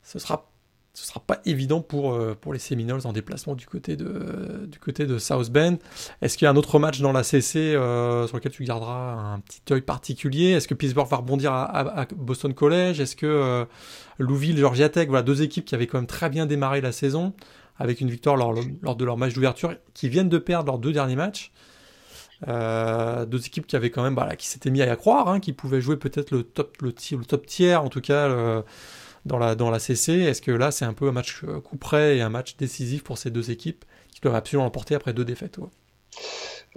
ce 0.02 0.18
sera 0.18 0.50
ce 0.98 1.06
sera 1.06 1.20
pas 1.20 1.40
évident 1.44 1.80
pour, 1.80 2.12
euh, 2.12 2.36
pour 2.38 2.52
les 2.52 2.58
Seminoles 2.58 3.02
en 3.04 3.12
déplacement 3.12 3.54
du 3.54 3.66
côté 3.66 3.94
de, 3.94 4.66
du 4.66 4.80
côté 4.80 5.06
de 5.06 5.18
South 5.18 5.48
Bend. 5.48 5.76
Est-ce 6.22 6.36
qu'il 6.36 6.46
y 6.46 6.48
a 6.48 6.50
un 6.50 6.56
autre 6.56 6.80
match 6.80 7.00
dans 7.00 7.12
la 7.12 7.22
CC 7.22 7.58
euh, 7.58 8.26
sur 8.26 8.36
lequel 8.36 8.50
tu 8.50 8.64
garderas 8.64 9.12
un 9.12 9.38
petit 9.38 9.60
œil 9.70 9.80
particulier? 9.80 10.50
Est-ce 10.50 10.66
que 10.66 10.74
Pittsburgh 10.74 11.08
va 11.08 11.18
rebondir 11.18 11.52
à, 11.52 12.06
Boston 12.16 12.52
College? 12.52 12.98
Est-ce 12.98 13.14
que 13.14 13.26
euh, 13.26 13.64
Louisville, 14.18 14.58
Georgia 14.58 14.88
Tech, 14.88 15.06
voilà 15.06 15.22
deux 15.22 15.40
équipes 15.42 15.64
qui 15.64 15.76
avaient 15.76 15.86
quand 15.86 15.98
même 15.98 16.08
très 16.08 16.30
bien 16.30 16.46
démarré 16.46 16.80
la 16.80 16.90
saison 16.90 17.32
avec 17.76 18.00
une 18.00 18.10
victoire 18.10 18.36
lors, 18.36 18.52
lors 18.82 18.96
de 18.96 19.04
leur 19.04 19.16
match 19.16 19.34
d'ouverture, 19.34 19.76
qui 19.94 20.08
viennent 20.08 20.28
de 20.28 20.38
perdre 20.38 20.66
leurs 20.66 20.80
deux 20.80 20.92
derniers 20.92 21.14
matchs. 21.14 21.52
deux 22.44 23.46
équipes 23.46 23.68
qui 23.68 23.76
avaient 23.76 23.90
quand 23.90 24.02
même, 24.02 24.14
voilà, 24.14 24.34
qui 24.34 24.48
s'étaient 24.48 24.70
mis 24.70 24.82
à 24.82 24.92
y 24.92 24.96
croire, 24.96 25.28
hein, 25.28 25.38
qui 25.38 25.52
pouvaient 25.52 25.80
jouer 25.80 25.96
peut-être 25.96 26.32
le 26.32 26.42
top, 26.42 26.76
le, 26.82 26.88
le, 26.88 27.24
top 27.24 27.46
tiers, 27.46 27.84
en 27.84 27.88
tout 27.88 28.00
cas 28.00 28.64
dans 29.28 29.38
la, 29.38 29.54
dans 29.54 29.78
CC. 29.78 30.12
Est-ce 30.14 30.42
que 30.42 30.50
là, 30.50 30.72
c'est 30.72 30.84
un 30.84 30.92
peu 30.92 31.08
un 31.08 31.12
match 31.12 31.42
euh, 31.44 31.60
coup 31.60 31.76
près 31.76 32.16
et 32.16 32.22
un 32.22 32.30
match 32.30 32.56
décisif 32.56 33.04
pour 33.04 33.18
ces 33.18 33.30
deux 33.30 33.50
équipes 33.50 33.84
qui 34.12 34.20
doivent 34.20 34.34
absolument 34.34 34.64
l'emporter 34.64 34.96
après 34.96 35.12
deux 35.12 35.24
défaites 35.24 35.58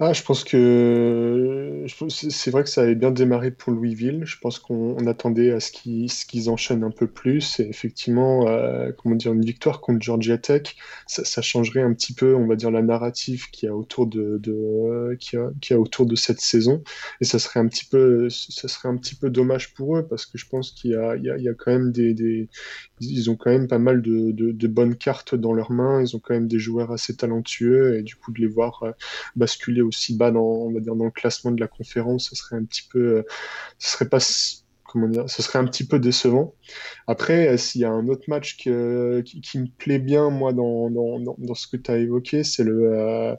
ah, 0.00 0.12
je 0.14 0.22
pense 0.22 0.42
que 0.42 1.84
c'est 2.08 2.50
vrai 2.50 2.64
que 2.64 2.70
ça 2.70 2.82
avait 2.82 2.94
bien 2.94 3.10
démarré 3.10 3.50
pour 3.50 3.72
Louisville. 3.72 4.22
Je 4.24 4.38
pense 4.38 4.58
qu'on 4.58 5.06
attendait 5.06 5.52
à 5.52 5.60
ce 5.60 5.70
qu'ils 5.70 6.50
enchaînent 6.50 6.82
un 6.82 6.90
peu 6.90 7.06
plus. 7.06 7.60
Et 7.60 7.68
effectivement, 7.68 8.48
euh, 8.48 8.90
comment 8.96 9.14
dire, 9.14 9.32
une 9.32 9.44
victoire 9.44 9.80
contre 9.80 10.02
Georgia 10.02 10.38
Tech, 10.38 10.76
ça, 11.06 11.42
changerait 11.42 11.82
un 11.82 11.92
petit 11.92 12.14
peu, 12.14 12.34
on 12.34 12.46
va 12.46 12.56
dire, 12.56 12.70
la 12.70 12.82
narrative 12.82 13.50
qu'il 13.50 13.68
y 13.68 13.70
a 13.70 13.76
autour 13.76 14.06
de, 14.06 14.40
qui 15.20 15.36
a, 15.36 15.78
autour 15.78 16.06
de 16.06 16.16
cette 16.16 16.40
saison. 16.40 16.82
Et 17.20 17.24
ça 17.24 17.38
serait 17.38 17.60
un 17.60 17.68
petit 17.68 17.84
peu, 17.84 18.30
ça 18.30 18.68
serait 18.68 18.88
un 18.88 18.96
petit 18.96 19.14
peu 19.14 19.28
dommage 19.28 19.74
pour 19.74 19.98
eux 19.98 20.06
parce 20.06 20.24
que 20.26 20.38
je 20.38 20.46
pense 20.48 20.72
qu'il 20.72 20.92
y 20.92 20.94
a, 20.96 21.54
quand 21.54 21.70
même 21.70 21.92
des, 21.92 22.48
ils 23.00 23.30
ont 23.30 23.36
quand 23.36 23.50
même 23.50 23.68
pas 23.68 23.78
mal 23.78 24.00
de, 24.02 24.66
bonnes 24.66 24.96
cartes 24.96 25.34
dans 25.34 25.52
leurs 25.52 25.70
mains. 25.70 26.00
Ils 26.00 26.16
ont 26.16 26.18
quand 26.18 26.34
même 26.34 26.48
des 26.48 26.58
joueurs 26.58 26.92
assez 26.92 27.14
talentueux 27.14 27.98
et 27.98 28.02
du 28.02 28.16
coup 28.16 28.32
de 28.32 28.40
les 28.40 28.46
voir 28.46 28.82
euh, 28.84 28.92
aussi 29.82 30.16
bas 30.16 30.30
dans, 30.30 30.42
on 30.42 30.72
va 30.72 30.80
dire, 30.80 30.94
dans 30.94 31.04
le 31.04 31.10
classement 31.10 31.50
de 31.50 31.60
la 31.60 31.68
conférence, 31.68 32.28
ce 32.30 32.36
serait 32.36 32.56
un 32.56 32.64
petit 32.64 32.82
peu, 32.90 32.98
euh, 32.98 33.22
ce 33.78 33.92
serait 33.92 34.08
pas 34.08 34.18
comment 34.84 35.08
dire, 35.08 35.28
ce 35.28 35.42
serait 35.42 35.58
un 35.58 35.64
petit 35.64 35.86
peu 35.86 35.98
décevant. 35.98 36.54
Après, 37.06 37.48
euh, 37.48 37.56
s'il 37.56 37.80
y 37.80 37.84
a 37.84 37.90
un 37.90 38.08
autre 38.08 38.24
match 38.28 38.56
qui, 38.56 38.70
qui, 39.40 39.58
me 39.58 39.66
plaît 39.78 39.98
bien, 39.98 40.30
moi, 40.30 40.52
dans, 40.52 40.90
dans, 40.90 41.18
dans 41.18 41.54
ce 41.54 41.66
que 41.66 41.76
tu 41.76 41.90
as 41.90 41.98
évoqué, 41.98 42.44
c'est 42.44 42.64
le, 42.64 43.36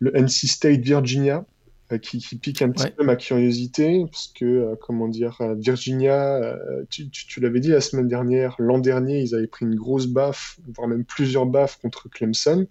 le 0.00 0.16
NC 0.16 0.48
State 0.48 0.80
Virginia. 0.80 1.44
Euh, 1.90 1.96
qui, 1.96 2.18
pique 2.18 2.60
un 2.60 2.70
petit 2.70 2.90
peu 2.90 3.02
ma 3.02 3.16
curiosité, 3.16 4.04
parce 4.10 4.28
que, 4.28 4.44
euh, 4.44 4.74
comment 4.78 5.08
dire, 5.08 5.38
euh, 5.40 5.54
Virginia, 5.54 6.58
tu, 6.90 7.08
tu, 7.08 7.40
l'avais 7.40 7.60
dit 7.60 7.70
la 7.70 7.80
semaine 7.80 8.08
dernière, 8.08 8.56
l'an 8.58 8.78
dernier, 8.78 9.20
ils 9.22 9.34
avaient 9.34 9.46
pris 9.46 9.64
une 9.64 9.74
grosse 9.74 10.06
baffe, 10.06 10.58
voire 10.74 10.86
même 10.86 11.06
plusieurs 11.06 11.46
baffes 11.46 11.78
contre 11.80 12.10
Clemson, 12.10 12.66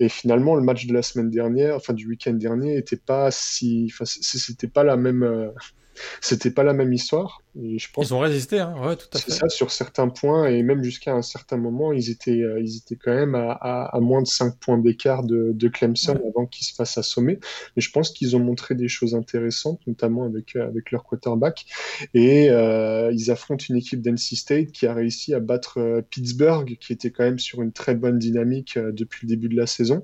et 0.00 0.10
finalement, 0.10 0.54
le 0.54 0.62
match 0.62 0.86
de 0.86 0.92
la 0.92 1.00
semaine 1.00 1.30
dernière, 1.30 1.76
enfin 1.76 1.94
du 1.94 2.06
week-end 2.06 2.34
dernier, 2.34 2.76
était 2.76 2.96
pas 2.96 3.30
si, 3.30 3.90
enfin, 3.90 4.04
c'était 4.04 4.68
pas 4.68 4.84
la 4.84 4.98
même, 4.98 5.50
c'était 6.20 6.50
pas 6.50 6.62
la 6.62 6.74
même 6.74 6.92
histoire. 6.92 7.42
Et 7.60 7.78
je 7.78 7.90
pense 7.92 8.08
ils 8.08 8.14
ont 8.14 8.18
résisté, 8.18 8.60
hein 8.60 8.74
ouais, 8.82 8.96
tout 8.96 9.08
à 9.12 9.18
fait. 9.18 9.32
ça, 9.32 9.48
sur 9.48 9.70
certains 9.70 10.08
points, 10.08 10.48
et 10.48 10.62
même 10.62 10.82
jusqu'à 10.82 11.14
un 11.14 11.22
certain 11.22 11.56
moment, 11.56 11.92
ils 11.92 12.10
étaient, 12.10 12.42
euh, 12.42 12.60
ils 12.60 12.76
étaient 12.76 12.96
quand 12.96 13.14
même 13.14 13.34
à, 13.34 13.52
à, 13.52 14.00
moins 14.00 14.22
de 14.22 14.26
5 14.26 14.58
points 14.58 14.78
d'écart 14.78 15.24
de, 15.24 15.52
de, 15.52 15.68
Clemson 15.68 16.18
avant 16.28 16.46
qu'ils 16.46 16.66
se 16.66 16.74
fassent 16.74 16.98
assommer. 16.98 17.38
Mais 17.76 17.82
je 17.82 17.90
pense 17.90 18.10
qu'ils 18.10 18.36
ont 18.36 18.40
montré 18.40 18.74
des 18.74 18.88
choses 18.88 19.14
intéressantes, 19.14 19.80
notamment 19.86 20.24
avec, 20.24 20.56
euh, 20.56 20.66
avec 20.66 20.90
leur 20.90 21.04
quarterback. 21.04 21.66
Et 22.14 22.50
euh, 22.50 23.10
ils 23.12 23.30
affrontent 23.30 23.64
une 23.68 23.76
équipe 23.76 24.02
d'NC 24.02 24.36
State 24.36 24.72
qui 24.72 24.86
a 24.86 24.94
réussi 24.94 25.34
à 25.34 25.40
battre 25.40 25.78
euh, 25.78 26.02
Pittsburgh, 26.02 26.76
qui 26.78 26.92
était 26.92 27.10
quand 27.10 27.24
même 27.24 27.38
sur 27.38 27.62
une 27.62 27.72
très 27.72 27.94
bonne 27.94 28.18
dynamique 28.18 28.78
depuis 28.78 29.26
le 29.26 29.28
début 29.28 29.48
de 29.48 29.56
la 29.56 29.66
saison. 29.66 30.02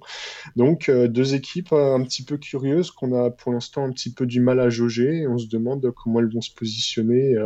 Donc, 0.56 0.90
deux 0.90 1.34
équipes 1.34 1.72
un 1.72 2.02
petit 2.02 2.24
peu 2.24 2.36
curieuses 2.36 2.90
qu'on 2.90 3.14
a 3.14 3.30
pour 3.30 3.52
l'instant 3.52 3.84
un 3.84 3.92
petit 3.92 4.12
peu 4.12 4.26
du 4.26 4.40
mal 4.40 4.60
à 4.60 4.70
jauger. 4.70 5.18
Et 5.18 5.28
on 5.28 5.38
se 5.38 5.46
demande 5.46 5.88
comment 5.92 6.20
elles 6.20 6.32
vont 6.32 6.40
se 6.40 6.52
positionner 6.52 7.36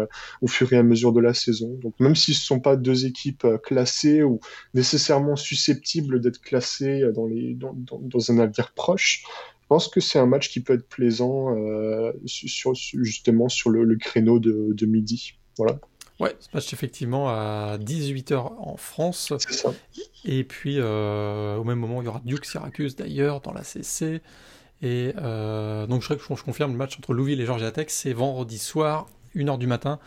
au 0.43 0.47
fur 0.47 0.73
et 0.73 0.77
à 0.77 0.83
mesure 0.83 1.13
de 1.13 1.21
la 1.21 1.35
saison. 1.35 1.79
Donc 1.83 1.95
même 2.01 2.17
si 2.17 2.35
ce 2.35 2.41
ne 2.41 2.45
sont 2.45 2.61
pas 2.61 2.77
deux 2.77 3.07
équipes 3.07 3.45
euh, 3.45 3.59
classées 3.59 4.23
ou 4.23 4.41
nécessairement 4.75 5.37
susceptibles 5.37 6.21
d'être 6.21 6.41
classées 6.41 7.03
euh, 7.03 7.13
dans, 7.13 7.27
les, 7.27 7.55
dans, 7.55 7.75
dans, 7.75 8.31
un 8.31 8.39
avenir 8.39 8.73
proche, 8.73 9.25
je 9.63 9.67
pense 9.69 9.89
que 9.89 10.01
c'est 10.01 10.19
un 10.19 10.27
match 10.27 10.51
qui 10.51 10.61
peut 10.61 10.75
être 10.75 10.89
plaisant 10.89 11.55
sur, 12.25 12.75
justement 12.75 13.51
sur 13.51 13.69
le, 13.69 13.97
créneau 13.97 14.39
de, 14.39 14.69
de, 14.73 14.87
midi. 14.87 15.35
Voilà. 15.59 15.79
Ouais, 16.21 16.35
ce 16.41 16.49
match 16.55 16.73
effectivement 16.73 17.29
à 17.29 17.77
18h 17.79 18.35
en 18.35 18.77
France. 18.79 19.35
C'est 19.39 19.53
ça. 19.53 19.75
Et 20.25 20.43
puis 20.45 20.81
au 20.81 21.65
même 21.65 21.79
moment, 21.79 22.01
il 22.01 22.07
y 22.07 22.09
aura 22.09 22.23
Duke 22.25 22.47
Syracuse 22.47 22.97
d'ailleurs 22.97 23.43
dans 23.43 23.53
la 23.53 23.63
CC. 23.63 24.23
Et 24.81 25.13
donc 25.13 26.01
je, 26.01 26.15
je, 26.15 26.43
confirme 26.43 26.73
le 26.73 26.79
match 26.79 26.97
entre 26.97 27.13
Louisville 27.13 27.43
et 27.43 27.47
Georgia 27.47 27.71
Tech, 27.71 27.89
c'est 27.91 28.15
vendredi 28.15 28.57
soir, 28.57 29.07
1h 29.35 29.59
du 29.59 29.67
matin 29.67 29.99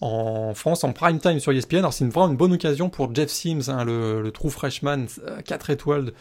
en 0.00 0.54
France 0.54 0.84
en 0.84 0.92
prime 0.92 1.18
time 1.18 1.40
sur 1.40 1.52
ESPN. 1.52 1.78
Alors 1.78 1.92
c'est 1.92 2.06
vraiment 2.06 2.28
une 2.28 2.36
bonne 2.36 2.52
occasion 2.52 2.88
pour 2.88 3.14
Jeff 3.14 3.30
Sims, 3.30 3.68
hein, 3.68 3.84
le, 3.84 4.22
le, 4.22 4.30
true 4.30 4.50
freshman, 4.50 5.06
4 5.44 5.70
étoiles, 5.70 6.12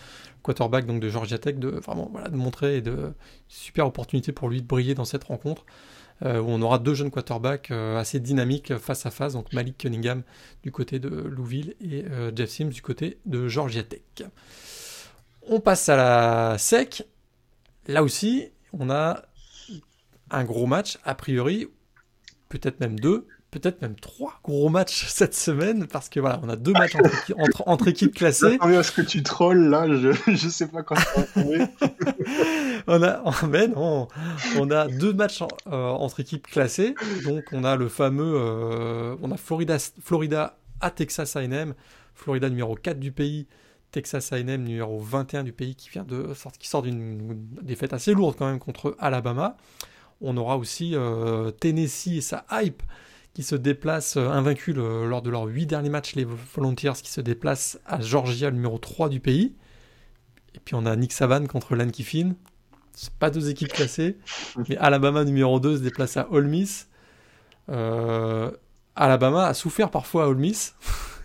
quarterback 0.44 0.86
donc 0.86 1.00
de 1.00 1.10
Georgia 1.10 1.38
Tech, 1.38 1.56
de 1.56 1.70
vraiment 1.70 2.12
montrer 2.32 2.78
et 2.78 2.82
de 2.82 3.14
super 3.48 3.88
opportunité 3.88 4.32
pour 4.32 4.50
lui 4.50 4.62
de 4.62 4.68
briller 4.68 4.96
dans 4.96 5.06
cette 5.06 5.24
rencontre. 5.26 5.66
Euh, 6.26 6.42
où 6.42 6.50
on 6.50 6.62
aura 6.62 6.80
deux 6.80 6.96
jeunes 6.96 7.12
quarterbacks 7.12 7.72
euh, 7.72 7.98
assez 7.98 8.20
dynamiques 8.20 8.78
face 8.78 9.06
à 9.06 9.12
face, 9.12 9.34
donc 9.34 9.54
Malik 9.54 9.78
Cunningham 9.78 10.24
du 10.64 10.72
côté 10.72 11.00
de 11.00 11.08
Louisville 11.08 11.76
et 11.80 12.04
euh, 12.12 12.30
Jeff 12.36 12.50
Sims 12.50 12.72
du 12.72 12.82
côté 12.82 13.20
de 13.26 13.48
Georgia 13.48 13.84
Tech. 13.84 14.02
On 15.48 15.62
passe 15.62 15.88
à 15.88 15.96
la 15.96 16.58
SEC. 16.58 17.08
Là 17.88 18.04
aussi, 18.04 18.50
on 18.74 18.90
a 18.90 19.24
un 20.30 20.44
gros 20.44 20.66
match, 20.66 21.00
a 21.06 21.16
priori, 21.16 21.70
peut-être 22.50 22.80
même 22.80 23.00
deux, 23.00 23.28
peut-être 23.52 23.82
même 23.82 23.96
trois 23.96 24.40
gros 24.44 24.70
matchs 24.70 25.06
cette 25.08 25.36
semaine 25.36 25.88
parce 25.88 26.10
que 26.10 26.20
voilà, 26.20 26.40
on 26.44 26.50
a 26.50 26.56
deux 26.56 26.74
matchs 26.74 26.96
entre, 27.38 27.64
entre, 27.68 27.88
équipes 27.88 28.14
classées. 28.16 28.58
à 28.60 28.84
ce 28.84 28.92
que 28.92 29.02
tu 29.02 29.24
trolls 29.24 29.70
là, 29.70 29.88
je, 29.88 30.12
je 30.28 30.50
sais 30.50 30.68
pas 30.68 30.84
quand 30.84 30.96
ça 30.96 31.26
va 31.36 31.42
on 32.88 33.04
a, 33.04 33.22
on, 33.76 34.08
on, 34.58 34.72
a 34.72 34.88
deux 34.88 35.14
matchs 35.14 35.42
euh, 35.42 35.88
entre 35.90 36.20
équipes 36.20 36.48
classées. 36.48 36.96
Donc 37.24 37.46
on 37.52 37.64
a 37.64 37.76
le 37.76 37.88
fameux, 37.88 38.34
euh, 38.36 39.16
on 39.22 39.32
a 39.32 39.38
Florida, 39.38 39.78
Florida 40.02 40.58
à 40.82 40.92
Texas 40.92 41.36
A&M, 41.36 41.74
Florida 42.16 42.50
numéro 42.50 42.76
4 42.76 43.00
du 43.00 43.12
pays. 43.12 43.48
Texas 43.92 44.32
A&M 44.32 44.64
numéro 44.64 45.00
21 45.00 45.44
du 45.44 45.52
pays 45.52 45.76
qui 45.76 45.90
vient 45.90 46.04
de 46.04 46.32
qui 46.60 46.68
sort 46.68 46.84
d'une 46.84 47.36
défaite 47.64 47.92
assez 47.92 48.14
lourde 48.14 48.36
quand 48.38 48.46
même 48.46 48.60
contre 48.60 48.96
Alabama. 49.00 49.58
On 50.22 50.36
aura 50.38 50.58
aussi 50.58 50.96
euh, 50.96 51.52
Tennessee 51.52 52.18
et 52.18 52.22
sa 52.22 52.46
hype 52.52 52.84
qui 53.34 53.44
se 53.44 53.56
déplacent 53.56 54.18
euh, 54.18 54.28
invaincus 54.28 54.76
lors 54.76 55.22
de 55.22 55.30
leurs 55.30 55.46
huit 55.46 55.66
derniers 55.66 55.90
matchs, 55.90 56.16
les 56.16 56.26
Volunteers 56.26 57.02
qui 57.02 57.10
se 57.10 57.22
déplacent 57.22 57.80
à 57.86 58.02
Georgia, 58.02 58.52
numéro 58.52 58.78
3 58.78 59.08
du 59.08 59.20
pays. 59.20 59.56
Et 60.56 60.60
puis 60.60 60.76
on 60.76 60.86
a 60.86 60.96
Nick 60.96 61.14
Saban 61.14 61.46
contre 61.46 61.76
Lane 61.76 61.92
Kiffin. 61.92 62.34
C'est 62.94 63.14
pas 63.14 63.30
deux 63.30 63.50
équipes 63.50 63.72
classées, 63.72 64.18
mais 64.68 64.76
Alabama 64.76 65.24
numéro 65.24 65.60
2 65.62 65.78
se 65.78 65.82
déplace 65.84 66.18
à 66.18 66.30
Ole. 66.32 66.66
Euh, 67.70 68.52
Alabama 68.96 69.46
a 69.46 69.54
souffert 69.54 69.90
parfois 69.90 70.26
à 70.26 70.28
Ole 70.28 70.52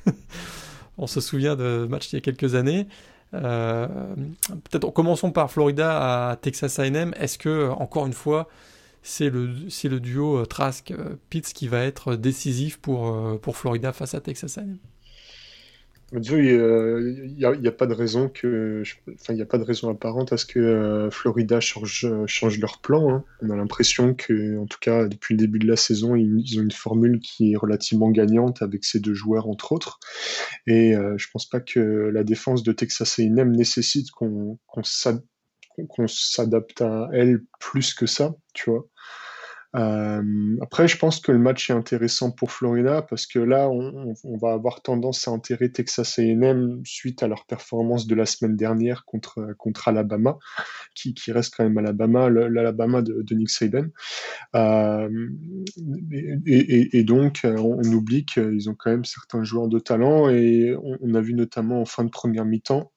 on 0.98 1.06
se 1.08 1.20
souvient 1.20 1.56
de 1.56 1.88
match 1.90 2.12
il 2.12 2.16
y 2.16 2.18
a 2.18 2.20
quelques 2.20 2.54
années. 2.54 2.86
Peut-être 3.32 4.92
commençons 4.92 5.32
par 5.32 5.50
Florida 5.50 6.30
à 6.30 6.36
Texas 6.36 6.78
A&M. 6.78 7.12
Est-ce 7.18 7.38
que 7.38 7.70
encore 7.70 8.06
une 8.06 8.12
fois 8.12 8.48
c'est 9.04 9.28
le, 9.28 9.46
le 9.46 10.00
duo 10.00 10.38
euh, 10.38 10.46
Trask-Pitts 10.46 11.52
qui 11.52 11.68
va 11.68 11.84
être 11.84 12.16
décisif 12.16 12.78
pour, 12.78 13.14
euh, 13.14 13.36
pour 13.36 13.56
Florida 13.56 13.92
face 13.92 14.14
à 14.14 14.20
Texas 14.20 14.58
A&M. 14.58 14.78
Il 16.12 16.20
n'y 16.20 17.44
a, 17.44 17.72
pas 17.72 17.86
de 17.86 17.92
raison 17.92 18.28
que, 18.28 18.82
enfin, 19.14 19.34
il 19.34 19.42
a 19.42 19.46
pas 19.46 19.58
de 19.58 19.64
raison 19.64 19.90
apparente 19.90 20.32
à 20.32 20.36
ce 20.36 20.46
que 20.46 20.60
euh, 20.60 21.10
Florida 21.10 21.60
change, 21.60 22.06
change 22.26 22.58
leur 22.60 22.80
plan. 22.80 23.10
Hein. 23.10 23.24
On 23.42 23.50
a 23.50 23.56
l'impression 23.56 24.14
que, 24.14 24.58
en 24.58 24.66
tout 24.66 24.78
cas, 24.80 25.06
depuis 25.06 25.34
le 25.34 25.38
début 25.38 25.58
de 25.58 25.66
la 25.66 25.76
saison, 25.76 26.14
ils, 26.14 26.58
ont 26.58 26.62
une 26.62 26.70
formule 26.70 27.18
qui 27.18 27.52
est 27.52 27.56
relativement 27.56 28.10
gagnante 28.10 28.62
avec 28.62 28.84
ces 28.84 29.00
deux 29.00 29.14
joueurs 29.14 29.48
entre 29.48 29.72
autres. 29.72 29.98
Et 30.66 30.94
je 30.94 31.26
pense 31.32 31.48
pas 31.48 31.60
que 31.60 31.80
la 31.80 32.22
défense 32.22 32.62
de 32.62 32.72
Texas 32.72 33.18
A&M 33.18 33.50
nécessite 33.50 34.12
qu'on 34.12 34.58
qu'on 35.88 36.08
s'adapte 36.08 36.82
à 36.82 37.08
elle 37.12 37.42
plus 37.60 37.94
que 37.94 38.06
ça, 38.06 38.34
tu 38.52 38.70
vois. 38.70 38.86
Euh, 39.76 40.56
après, 40.62 40.86
je 40.86 40.96
pense 40.96 41.18
que 41.18 41.32
le 41.32 41.38
match 41.38 41.68
est 41.68 41.72
intéressant 41.72 42.30
pour 42.30 42.52
Florida 42.52 43.02
parce 43.02 43.26
que 43.26 43.40
là, 43.40 43.68
on, 43.68 44.14
va 44.40 44.52
avoir 44.52 44.82
tendance 44.82 45.26
à 45.26 45.32
enterrer 45.32 45.72
Texas 45.72 46.18
A&M 46.18 46.80
suite 46.84 47.22
à 47.24 47.28
leur 47.28 47.44
performance 47.46 48.06
de 48.06 48.14
la 48.14 48.24
semaine 48.24 48.56
dernière 48.56 49.04
contre, 49.04 49.40
Alabama, 49.86 50.38
qui, 50.94 51.14
reste 51.28 51.54
quand 51.56 51.64
même 51.64 51.78
Alabama, 51.78 52.30
l'Alabama 52.30 53.02
de, 53.02 53.34
Nick 53.34 53.50
Saban. 53.50 53.86
Euh, 54.54 55.08
et, 56.46 57.02
donc, 57.02 57.40
on, 57.44 57.82
oublie 57.92 58.24
qu'ils 58.24 58.70
ont 58.70 58.76
quand 58.76 58.90
même 58.90 59.04
certains 59.04 59.42
joueurs 59.42 59.68
de 59.68 59.80
talent 59.80 60.28
et 60.28 60.76
on, 61.00 61.14
a 61.14 61.20
vu 61.20 61.34
notamment 61.34 61.80
en 61.80 61.84
fin 61.84 62.04
de 62.04 62.10
première 62.10 62.44
mi-temps 62.44 62.92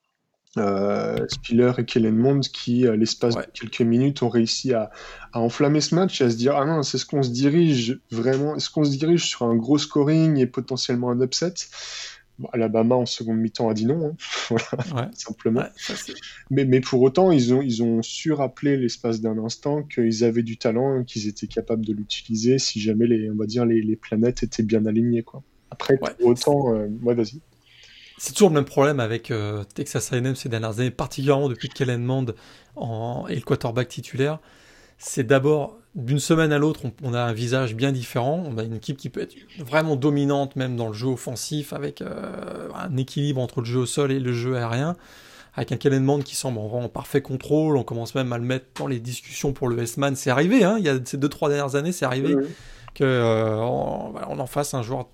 Spiller 1.28 1.72
et 1.78 1.84
Kellen 1.84 2.16
Mond 2.16 2.40
qui, 2.52 2.86
à 2.86 2.96
l'espace 2.96 3.34
de 3.34 3.42
quelques 3.52 3.80
minutes, 3.80 4.22
ont 4.22 4.28
réussi 4.28 4.74
à, 4.74 4.90
enflammer 5.32 5.80
ce 5.80 5.94
match 5.94 6.20
et 6.20 6.24
à 6.24 6.30
se 6.30 6.36
dire 6.36 6.56
Ah 6.56 6.64
non, 6.64 6.82
c'est 6.82 6.98
ce 6.98 7.06
qu'on 7.06 7.22
se 7.22 7.30
dirige 7.30 8.00
vraiment, 8.10 8.56
est-ce 8.56 8.70
qu'on 8.70 8.84
se 8.84 8.96
dirige 8.96 9.24
sur 9.24 9.44
un 9.44 9.56
gros 9.56 9.78
scoring 9.78 10.38
et 10.38 10.46
potentiellement 10.46 11.10
un 11.10 11.20
upset 11.20 11.54
Alabama 12.52 12.94
en 12.94 13.06
seconde 13.06 13.38
mi-temps 13.38 13.68
a 13.68 13.74
dit 13.74 13.86
non, 13.86 14.16
hein. 14.50 15.10
simplement. 15.14 15.64
mais, 16.50 16.64
mais, 16.64 16.80
pour 16.80 17.02
autant, 17.02 17.32
ils 17.32 17.52
ont, 17.52 17.62
ils 17.62 17.82
ont 17.82 18.02
su 18.02 18.32
rappeler 18.32 18.76
l'espace 18.76 19.20
d'un 19.20 19.38
instant 19.38 19.82
qu'ils 19.82 20.24
avaient 20.24 20.42
du 20.42 20.56
talent, 20.56 21.04
qu'ils 21.04 21.26
étaient 21.26 21.46
capables 21.46 21.84
de 21.84 21.92
l'utiliser 21.92 22.58
si 22.58 22.80
jamais 22.80 23.06
les, 23.06 23.30
on 23.30 23.34
va 23.34 23.46
dire, 23.46 23.64
les, 23.64 23.96
planètes 23.96 24.42
étaient 24.42 24.62
bien 24.62 24.86
alignées. 24.86 25.22
Quoi. 25.22 25.42
Après, 25.70 25.98
pour 25.98 26.26
autant, 26.26 26.74
euh, 26.74 26.86
vas-y. 27.02 27.40
C'est 28.18 28.32
toujours 28.32 28.48
le 28.48 28.56
même 28.56 28.64
problème 28.64 28.98
avec 28.98 29.30
euh, 29.30 29.62
Texas 29.74 30.12
A&M 30.12 30.34
ces 30.34 30.48
dernières 30.48 30.80
années, 30.80 30.90
particulièrement 30.90 31.48
depuis 31.48 31.68
que 31.68 31.74
Kellen 31.74 32.02
Mond 32.02 32.34
en, 32.74 33.26
est 33.28 33.36
le 33.36 33.42
quarterback 33.42 33.88
titulaire. 33.88 34.40
C'est 34.98 35.22
d'abord, 35.22 35.78
d'une 35.94 36.18
semaine 36.18 36.52
à 36.52 36.58
l'autre, 36.58 36.80
on, 37.04 37.14
a 37.14 37.20
un 37.20 37.32
visage 37.32 37.76
bien 37.76 37.92
différent. 37.92 38.42
On 38.44 38.58
a 38.58 38.64
une 38.64 38.74
équipe 38.74 38.96
qui 38.96 39.08
peut 39.08 39.20
être 39.20 39.36
vraiment 39.60 39.94
dominante, 39.94 40.56
même 40.56 40.74
dans 40.74 40.88
le 40.88 40.94
jeu 40.94 41.06
offensif, 41.06 41.72
avec 41.72 42.02
euh, 42.02 42.68
un 42.74 42.96
équilibre 42.96 43.40
entre 43.40 43.60
le 43.60 43.66
jeu 43.66 43.78
au 43.78 43.86
sol 43.86 44.10
et 44.10 44.18
le 44.18 44.32
jeu 44.32 44.56
aérien. 44.56 44.96
Avec 45.54 45.70
un 45.70 45.76
Kellen 45.76 46.02
Mond 46.02 46.22
qui 46.22 46.34
semble 46.34 46.58
en, 46.58 46.88
parfait 46.88 47.22
contrôle. 47.22 47.76
On 47.76 47.84
commence 47.84 48.16
même 48.16 48.32
à 48.32 48.38
le 48.38 48.44
mettre 48.44 48.66
dans 48.80 48.88
les 48.88 48.98
discussions 48.98 49.52
pour 49.52 49.68
le 49.68 49.80
S-Man. 49.80 50.16
C'est 50.16 50.30
arrivé, 50.30 50.64
hein, 50.64 50.74
il 50.78 50.84
y 50.84 50.88
a 50.88 50.98
ces 51.04 51.18
deux, 51.18 51.28
trois 51.28 51.48
dernières 51.48 51.76
années, 51.76 51.92
c'est 51.92 52.04
arrivé 52.04 52.34
qu'on 52.96 53.04
euh, 53.04 53.56
on, 53.56 54.38
en 54.40 54.46
fasse 54.46 54.74
un 54.74 54.82
joueur 54.82 55.08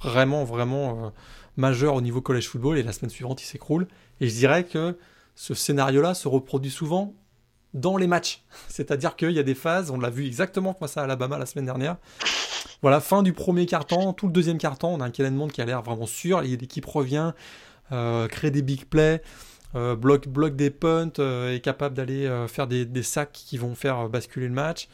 vraiment, 0.00 0.44
vraiment 0.44 1.12
majeur 1.56 1.94
au 1.94 2.00
niveau 2.00 2.20
college 2.20 2.48
football 2.48 2.78
et 2.78 2.82
la 2.82 2.92
semaine 2.92 3.10
suivante 3.10 3.42
il 3.42 3.46
s'écroule. 3.46 3.86
Et 4.20 4.28
je 4.28 4.34
dirais 4.34 4.64
que 4.64 4.96
ce 5.34 5.54
scénario-là 5.54 6.14
se 6.14 6.28
reproduit 6.28 6.70
souvent 6.70 7.14
dans 7.74 7.96
les 7.96 8.06
matchs. 8.06 8.44
C'est-à-dire 8.68 9.16
qu'il 9.16 9.32
y 9.32 9.38
a 9.38 9.42
des 9.42 9.54
phases, 9.54 9.90
on 9.90 9.98
l'a 9.98 10.10
vu 10.10 10.26
exactement 10.26 10.74
comme 10.74 10.88
ça 10.88 11.02
à 11.02 11.04
Alabama 11.04 11.38
la 11.38 11.46
semaine 11.46 11.66
dernière. 11.66 11.96
Voilà, 12.82 13.00
fin 13.00 13.22
du 13.22 13.32
premier 13.32 13.66
quart-temps, 13.66 14.12
tout 14.12 14.26
le 14.26 14.32
deuxième 14.32 14.58
quart-temps, 14.58 14.92
on 14.92 15.00
a 15.00 15.04
un 15.06 15.10
Kellen 15.10 15.34
Mond 15.34 15.48
qui 15.48 15.62
a 15.62 15.64
l'air 15.64 15.82
vraiment 15.82 16.06
sûr, 16.06 16.40
l'équipe 16.42 16.84
revient, 16.84 17.32
euh, 17.92 18.28
crée 18.28 18.50
des 18.50 18.62
big 18.62 18.84
plays, 18.84 19.22
euh, 19.76 19.94
bloque, 19.94 20.56
des 20.56 20.70
punts, 20.70 21.12
euh, 21.18 21.54
est 21.54 21.60
capable 21.60 21.94
d'aller 21.94 22.28
faire 22.48 22.66
des, 22.66 22.84
des, 22.84 23.02
sacs 23.02 23.32
qui 23.32 23.58
vont 23.58 23.74
faire 23.74 24.08
basculer 24.08 24.48
le 24.48 24.54
match. 24.54 24.88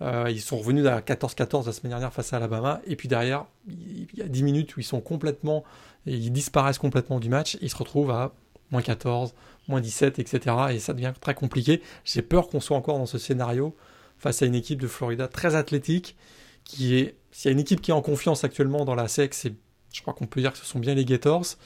ils 0.00 0.40
sont 0.40 0.58
revenus 0.58 0.86
à 0.86 1.00
14-14 1.00 1.66
la 1.66 1.72
semaine 1.72 1.90
dernière 1.90 2.12
face 2.12 2.32
à 2.32 2.36
Alabama, 2.36 2.80
et 2.86 2.96
puis 2.96 3.08
derrière, 3.08 3.46
il 3.68 4.06
y 4.14 4.22
a 4.22 4.28
10 4.28 4.42
minutes 4.42 4.76
où 4.76 4.80
ils 4.80 4.84
sont 4.84 5.00
complètement 5.00 5.64
ils 6.06 6.32
disparaissent 6.32 6.78
complètement 6.78 7.20
du 7.20 7.28
match, 7.28 7.58
ils 7.60 7.70
se 7.70 7.76
retrouvent 7.76 8.10
à 8.10 8.32
moins 8.70 8.82
14, 8.82 9.34
moins 9.68 9.80
17, 9.80 10.18
etc. 10.18 10.56
Et 10.70 10.78
ça 10.78 10.92
devient 10.92 11.12
très 11.20 11.34
compliqué. 11.34 11.82
J'ai 12.04 12.22
peur 12.22 12.48
qu'on 12.48 12.60
soit 12.60 12.76
encore 12.76 12.98
dans 12.98 13.06
ce 13.06 13.18
scénario 13.18 13.76
face 14.18 14.42
à 14.42 14.46
une 14.46 14.54
équipe 14.54 14.80
de 14.80 14.86
Florida 14.86 15.28
très 15.28 15.54
athlétique, 15.54 16.16
qui 16.64 16.96
est, 16.96 17.16
s'il 17.32 17.48
y 17.48 17.50
a 17.50 17.52
une 17.52 17.60
équipe 17.60 17.80
qui 17.80 17.90
est 17.90 17.94
en 17.94 18.02
confiance 18.02 18.44
actuellement 18.44 18.84
dans 18.84 18.94
la 18.94 19.08
SEC, 19.08 19.34
c'est, 19.34 19.54
je 19.92 20.00
crois 20.00 20.14
qu'on 20.14 20.26
peut 20.26 20.40
dire 20.40 20.52
que 20.52 20.58
ce 20.58 20.64
sont 20.64 20.78
bien 20.78 20.94
les 20.94 21.04
Gators. 21.04 21.56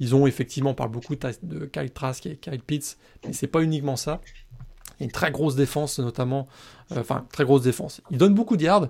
Ils 0.00 0.14
ont 0.14 0.26
effectivement, 0.26 0.70
on 0.70 0.74
parle 0.74 0.90
beaucoup 0.90 1.14
de 1.14 1.66
Kyle 1.66 1.90
Trask 1.90 2.26
et 2.26 2.36
Kyle 2.36 2.60
Pitts, 2.60 2.98
mais 3.24 3.34
c'est 3.34 3.46
pas 3.46 3.62
uniquement 3.62 3.96
ça. 3.96 4.20
Une 4.98 5.10
très 5.10 5.30
grosse 5.30 5.56
défense, 5.56 5.98
notamment, 5.98 6.48
euh, 6.92 7.00
enfin, 7.00 7.26
très 7.32 7.44
grosse 7.44 7.62
défense. 7.62 8.00
Ils 8.10 8.18
donnent 8.18 8.34
beaucoup 8.34 8.56
de 8.56 8.64
yards, 8.64 8.88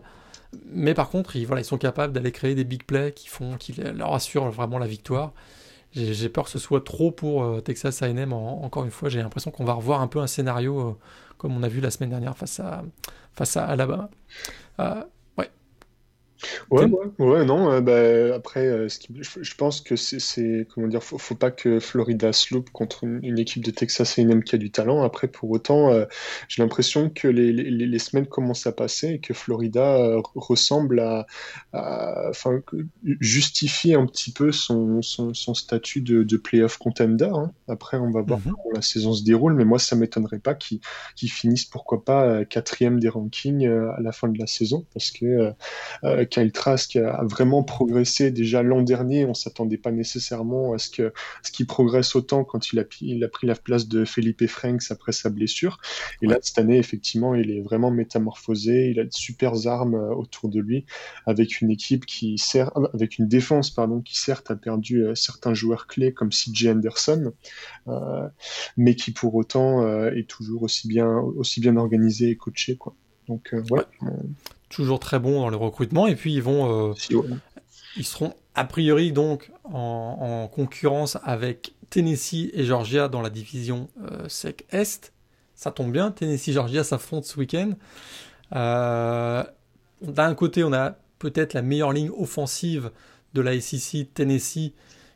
mais 0.67 0.95
par 0.95 1.11
contre, 1.11 1.37
ils, 1.37 1.47
voilà, 1.47 1.61
ils 1.63 1.67
sont 1.67 1.79
capables 1.79 2.13
d'aller 2.13 2.33
créer 2.33 2.55
des 2.55 2.65
big 2.65 2.85
plays 2.85 3.13
qui, 3.13 3.29
font, 3.29 3.57
qui 3.57 3.73
leur 3.73 4.15
assurent 4.15 4.51
vraiment 4.51 4.79
la 4.79 4.87
victoire. 4.87 5.33
J'ai 5.93 6.29
peur 6.29 6.45
que 6.45 6.51
ce 6.51 6.61
soit 6.61 6.85
trop 6.85 7.11
pour 7.11 7.43
euh, 7.43 7.61
Texas 7.61 8.01
A&M. 8.03 8.33
encore 8.33 8.85
une 8.85 8.93
fois, 8.93 9.09
j'ai 9.09 9.21
l'impression 9.21 9.51
qu'on 9.51 9.65
va 9.65 9.73
revoir 9.73 10.01
un 10.01 10.07
peu 10.07 10.21
un 10.21 10.29
scénario 10.29 10.81
euh, 10.81 10.97
comme 11.37 11.57
on 11.57 11.65
a 11.65 11.69
vu 11.69 11.81
la 11.81 11.91
semaine 11.91 12.11
dernière 12.11 12.37
face 12.37 12.61
à, 12.61 12.85
face 13.33 13.57
à 13.57 13.65
Alabama. 13.65 14.09
Ouais. 16.71 16.85
Ouais, 16.85 17.11
ouais, 17.19 17.45
non. 17.45 17.71
Euh, 17.71 17.81
bah, 17.81 18.35
après, 18.35 18.67
euh, 18.67 18.89
ce 18.89 18.99
qui, 18.99 19.15
je, 19.21 19.55
pense 19.55 19.81
que 19.81 19.97
c'est, 19.97 20.67
comment 20.73 20.87
dire, 20.87 21.03
faut, 21.03 21.19
faut 21.19 21.35
pas 21.35 21.51
que 21.51 21.81
Florida 21.81 22.33
slope 22.33 22.71
contre 22.71 23.05
une, 23.05 23.39
équipe 23.39 23.65
de 23.65 23.71
Texas 23.71 24.19
A&M 24.19 24.43
qui 24.43 24.55
a 24.55 24.59
du 24.59 24.71
talent. 24.71 25.03
Après, 25.03 25.29
pour 25.29 25.51
autant, 25.51 25.93
euh, 25.93 26.05
j'ai 26.49 26.63
l'impression 26.63 27.11
que 27.11 27.29
les, 27.29 27.53
les, 27.53 27.71
les, 27.71 27.99
semaines 27.99 28.27
commencent 28.27 28.67
à 28.67 28.73
passer 28.73 29.15
et 29.15 29.19
que 29.21 29.35
Florida 29.35 30.17
ressemble 30.35 31.01
à, 31.01 31.27
enfin, 32.29 32.61
justifie 33.21 33.95
un 33.95 34.07
petit 34.07 34.33
peu 34.33 34.53
son, 34.53 35.03
son, 35.03 35.35
son 35.35 35.55
statut 35.55 36.01
de, 36.01 36.23
de 36.23 36.37
playoff 36.37 36.79
contender. 36.79 37.31
Hein. 37.33 37.53
Après, 37.69 37.97
on 37.97 38.11
va 38.11 38.23
voir 38.23 38.41
mhm. 38.41 38.53
comment 38.53 38.75
la 38.75 38.83
saison 38.83 39.13
se 39.13 39.25
déroule, 39.25 39.55
mais 39.55 39.65
moi, 39.65 39.79
ça 39.79 39.97
m'étonnerait 39.97 40.39
pas 40.39 40.55
qu'ils 40.55 40.81
finissent, 41.17 41.67
pourquoi 41.67 42.05
pas, 42.05 42.45
quatrième 42.45 43.01
des 43.01 43.09
rankings 43.09 43.67
à 43.67 44.01
la 44.01 44.13
fin 44.13 44.29
de 44.29 44.39
la 44.39 44.47
saison, 44.47 44.87
parce 44.93 45.11
que 45.11 45.53
Kyle 46.31 46.53
Trask 46.53 46.97
a 46.97 47.25
vraiment 47.25 47.63
progressé 47.63 48.31
déjà 48.31 48.63
l'an 48.63 48.83
dernier. 48.83 49.25
On 49.25 49.35
s'attendait 49.35 49.77
pas 49.77 49.91
nécessairement 49.91 50.73
à 50.73 50.79
ce 50.79 50.91
que 50.91 51.13
ce 51.43 51.53
qu'il 51.53 51.67
progresse 51.67 52.15
autant 52.17 52.45
quand 52.45 52.73
il 52.73 52.79
a, 52.79 52.85
il 53.01 53.23
a 53.25 53.29
pris 53.29 53.47
la 53.47 53.55
place 53.55 53.89
de 53.89 54.05
Felipe 54.05 54.47
Franks 54.47 54.91
après 54.91 55.13
sa 55.13 55.31
blessure. 55.31 55.79
Et 56.23 56.27
là, 56.27 56.39
cette 56.43 56.59
année, 56.59 56.79
effectivement, 56.79 57.35
il 57.35 57.51
est 57.51 57.61
vraiment 57.61 57.91
métamorphosé. 57.91 58.91
Il 58.91 59.01
a 59.01 59.05
de 59.05 59.13
super 59.13 59.67
armes 59.67 59.95
euh, 59.95 60.15
autour 60.15 60.49
de 60.49 60.61
lui, 60.61 60.85
avec 61.27 61.61
une 61.61 61.71
équipe 61.71 62.07
qui 62.07 62.39
sert, 62.39 62.77
euh, 62.77 62.89
avec 62.95 63.19
une 63.19 63.29
défense 63.29 63.71
pardon, 63.71 64.01
qui 64.01 64.19
certes 64.19 64.51
a 64.51 64.57
perdu 64.57 65.05
euh, 65.05 65.15
certains 65.15 65.55
joueurs 65.55 65.87
clés 65.87 66.13
comme 66.13 66.31
CJ 66.31 66.69
Anderson, 66.69 67.33
mais 68.77 68.95
qui 68.95 69.11
pour 69.11 69.35
autant 69.35 69.87
est 70.09 70.29
toujours 70.29 70.63
aussi 70.63 70.89
bien 70.89 71.19
aussi 71.19 71.61
bien 71.61 71.77
organisé 71.77 72.31
et 72.31 72.37
coaché 72.37 72.77
quoi. 72.77 72.95
Donc 73.29 73.55
ouais 73.71 73.83
toujours 74.71 75.01
très 75.01 75.19
bons 75.19 75.41
dans 75.41 75.51
le 75.51 75.57
recrutement. 75.57 76.07
Et 76.07 76.17
puis 76.17 76.33
ils 76.33 76.43
vont, 76.43 76.91
euh, 76.91 76.95
ils 77.99 78.07
seront 78.07 78.33
a 78.55 78.65
priori 78.65 79.13
donc 79.13 79.53
en, 79.65 80.49
concurrence 80.51 81.19
avec 81.25 81.75
Tennessee 81.91 82.51
et 82.55 82.65
Georgia 82.65 83.09
dans 83.09 83.21
la 83.21 83.29
division 83.29 83.91
euh, 84.11 84.27
SEC 84.29 84.65
Est. 84.71 85.13
Ça 85.55 85.71
tombe 85.71 85.93
bien, 85.93 86.11
Tennessee-Georgia 86.11 86.85
s'affrontent 86.85 87.27
ce 87.27 87.39
week-end. 87.39 87.73
Euh, 88.57 89.45
d'un 90.01 90.35
côté, 90.35 90.65
on 90.65 90.73
a 90.73 90.97
peut-être 91.19 91.53
la 91.53 91.61
meilleure 91.61 91.93
ligne 91.93 92.11
offensive 92.17 92.91
de 93.35 93.43
la 93.43 93.61
SEC, 93.61 94.15
Tennessee, 94.15 94.73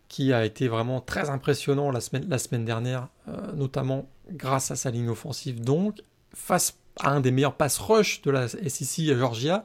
qui 0.08 0.34
a 0.34 0.44
été 0.44 0.68
vraiment 0.68 1.00
très 1.00 1.30
impressionnant 1.30 1.90
la 1.90 2.00
semaine, 2.00 2.26
la 2.28 2.36
semaine 2.36 2.66
dernière, 2.66 3.08
notamment 3.54 4.06
grâce 4.30 4.70
à 4.70 4.76
sa 4.76 4.90
ligne 4.90 5.08
offensive. 5.08 5.64
Donc, 5.64 6.02
face 6.34 6.76
un 7.02 7.20
des 7.20 7.30
meilleurs 7.30 7.54
pass 7.54 7.78
rush 7.78 8.22
de 8.22 8.30
la 8.30 8.48
SEC 8.48 9.16
Georgia. 9.16 9.64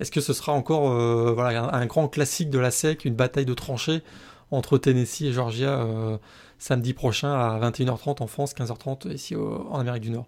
Est-ce 0.00 0.10
que 0.10 0.20
ce 0.20 0.32
sera 0.32 0.52
encore 0.52 0.90
euh, 0.90 1.32
voilà, 1.32 1.72
un, 1.72 1.86
grand 1.86 2.08
classique 2.08 2.50
de 2.50 2.58
la 2.58 2.70
SEC, 2.70 3.04
une 3.04 3.14
bataille 3.14 3.46
de 3.46 3.54
tranchées 3.54 4.02
entre 4.50 4.76
Tennessee 4.78 5.22
et 5.22 5.32
Georgia 5.32 5.80
euh, 5.80 6.18
samedi 6.58 6.94
prochain 6.94 7.32
à 7.32 7.58
21h30 7.70 8.22
en 8.22 8.26
France, 8.26 8.54
15h30 8.54 9.12
ici 9.12 9.36
en 9.36 9.78
Amérique 9.78 10.02
du 10.02 10.10
Nord? 10.10 10.26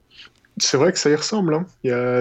C'est 0.59 0.77
vrai 0.77 0.92
que 0.92 0.99
ça 0.99 1.11
y 1.11 1.14
ressemble. 1.14 1.55
Hein. 1.55 1.66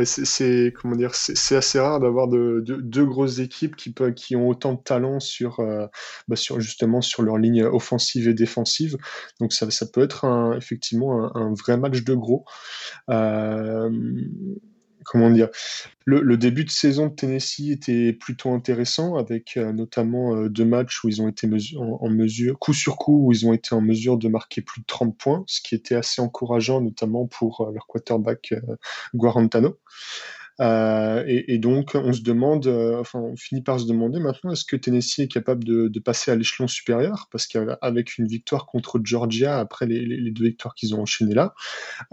C'est 0.03 1.55
assez 1.55 1.79
rare 1.79 1.99
d'avoir 1.99 2.27
de, 2.27 2.63
deux 2.65 3.05
grosses 3.05 3.39
équipes 3.39 3.75
qui, 3.75 4.35
ont 4.35 4.47
autant 4.47 4.73
de 4.73 4.81
talent 4.81 5.19
sur, 5.19 5.59
euh, 5.59 5.87
bah 6.27 6.35
sur 6.35 6.59
justement 6.59 7.01
sur 7.01 7.23
leur 7.23 7.37
ligne 7.37 7.63
offensive 7.63 8.27
et 8.27 8.33
défensive. 8.33 8.97
Donc 9.39 9.53
ça, 9.53 9.67
peut 9.91 10.03
être 10.03 10.53
effectivement 10.57 11.35
un, 11.35 11.41
un, 11.41 11.53
vrai 11.53 11.77
match 11.77 12.03
de 12.03 12.13
gros. 12.13 12.45
Euh, 13.09 13.89
comment 15.05 15.29
dire, 15.29 15.49
le, 16.05 16.37
début 16.37 16.65
de 16.65 16.69
saison 16.69 17.07
de 17.07 17.15
Tennessee 17.15 17.71
était 17.71 18.13
plutôt 18.13 18.51
intéressant 18.51 19.15
avec 19.15 19.57
euh, 19.57 19.71
notamment 19.71 20.35
euh, 20.35 20.49
deux 20.49 20.65
matchs 20.65 21.03
où 21.03 21.09
ils 21.09 21.21
ont 21.21 21.27
été 21.27 21.47
en, 21.77 22.09
mesure, 22.09 22.59
coup 22.59 22.73
sur 22.73 22.97
coup, 22.97 23.27
où 23.27 23.31
ils 23.31 23.47
ont 23.47 23.53
été 23.53 23.73
en 23.73 23.81
mesure 23.81 24.17
de 24.17 24.27
marquer 24.27 24.61
plus 24.61 24.81
de 24.81 24.85
30 24.85 25.17
points, 25.17 25.43
ce 25.47 25.61
qui 25.61 25.75
était 25.75 25.95
assez 25.95 26.21
encourageant, 26.21 26.81
notamment 26.81 27.27
pour 27.27 27.61
euh, 27.61 27.71
leur 27.71 27.87
quarterback 27.87 28.53
Guarantano. 29.13 29.77
Euh, 30.61 31.23
et, 31.27 31.57
donc, 31.57 31.91
on 31.95 32.13
se 32.13 32.21
demande, 32.21 32.67
euh, 32.67 32.99
enfin, 32.99 33.19
on 33.19 33.35
finit 33.35 33.61
par 33.61 33.79
se 33.79 33.85
demander 33.85 34.19
maintenant, 34.19 34.51
est-ce 34.51 34.63
que 34.63 34.77
Tennessee 34.77 35.19
est 35.19 35.27
capable 35.27 35.63
de, 35.63 35.99
passer 35.99 36.31
à 36.31 36.35
l'échelon 36.35 36.67
supérieur? 36.67 37.27
Parce 37.31 37.47
qu'avec 37.47 38.17
une 38.17 38.27
victoire 38.27 38.65
contre 38.65 38.99
Georgia, 39.03 39.59
après 39.59 39.85
les, 39.85 40.31
deux 40.31 40.45
victoires 40.45 40.75
qu'ils 40.75 40.95
ont 40.95 41.01
enchaînées 41.01 41.33
là, 41.33 41.53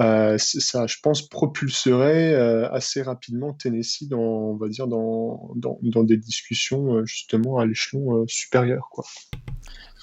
euh, 0.00 0.38
ça, 0.38 0.87
je 0.87 0.96
pense, 1.02 1.28
propulserait 1.28 2.35
assez 2.72 3.02
rapidement 3.02 3.52
Tennessee 3.52 4.09
dans, 4.09 4.18
on 4.18 4.57
va 4.57 4.68
dire, 4.68 4.87
dans, 4.87 5.52
dans, 5.55 6.02
des 6.02 6.16
discussions 6.16 7.05
justement 7.05 7.59
à 7.59 7.66
l'échelon 7.66 8.24
supérieur, 8.26 8.88
quoi. 8.90 9.05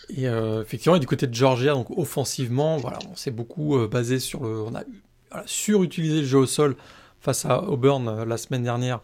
Et 0.10 0.25
effectivement, 0.25 0.95
et 0.95 0.99
du 0.99 1.08
côté 1.08 1.28
de 1.28 1.34
Georgia, 1.34 1.73
donc 1.73 1.89
offensivement, 1.97 2.78
voilà, 2.78 2.99
on 3.12 3.15
s'est 3.15 3.32
beaucoup 3.32 3.88
basé 3.88 4.19
sur 4.19 4.43
le, 4.43 4.62
on 4.62 4.73
a 4.75 4.84
surutilisé 5.45 6.21
le 6.21 6.28
jeu 6.28 6.38
au 6.39 6.45
sol 6.45 6.75
face 7.19 7.45
à 7.45 7.63
Auburn 7.63 8.08
euh, 8.08 8.25
la 8.25 8.38
semaine 8.38 8.63
dernière 8.63 9.01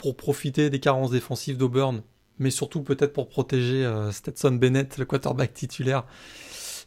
pour 0.00 0.16
profiter 0.16 0.70
des 0.70 0.80
carences 0.80 1.10
défensives 1.10 1.56
d'Auburn, 1.56 2.02
mais 2.38 2.50
surtout 2.50 2.82
peut-être 2.82 3.12
pour 3.12 3.28
protéger 3.28 3.84
euh, 3.84 4.12
Stetson 4.12 4.52
Bennett, 4.52 4.98
le 4.98 5.04
quarterback 5.04 5.54
titulaire, 5.54 6.04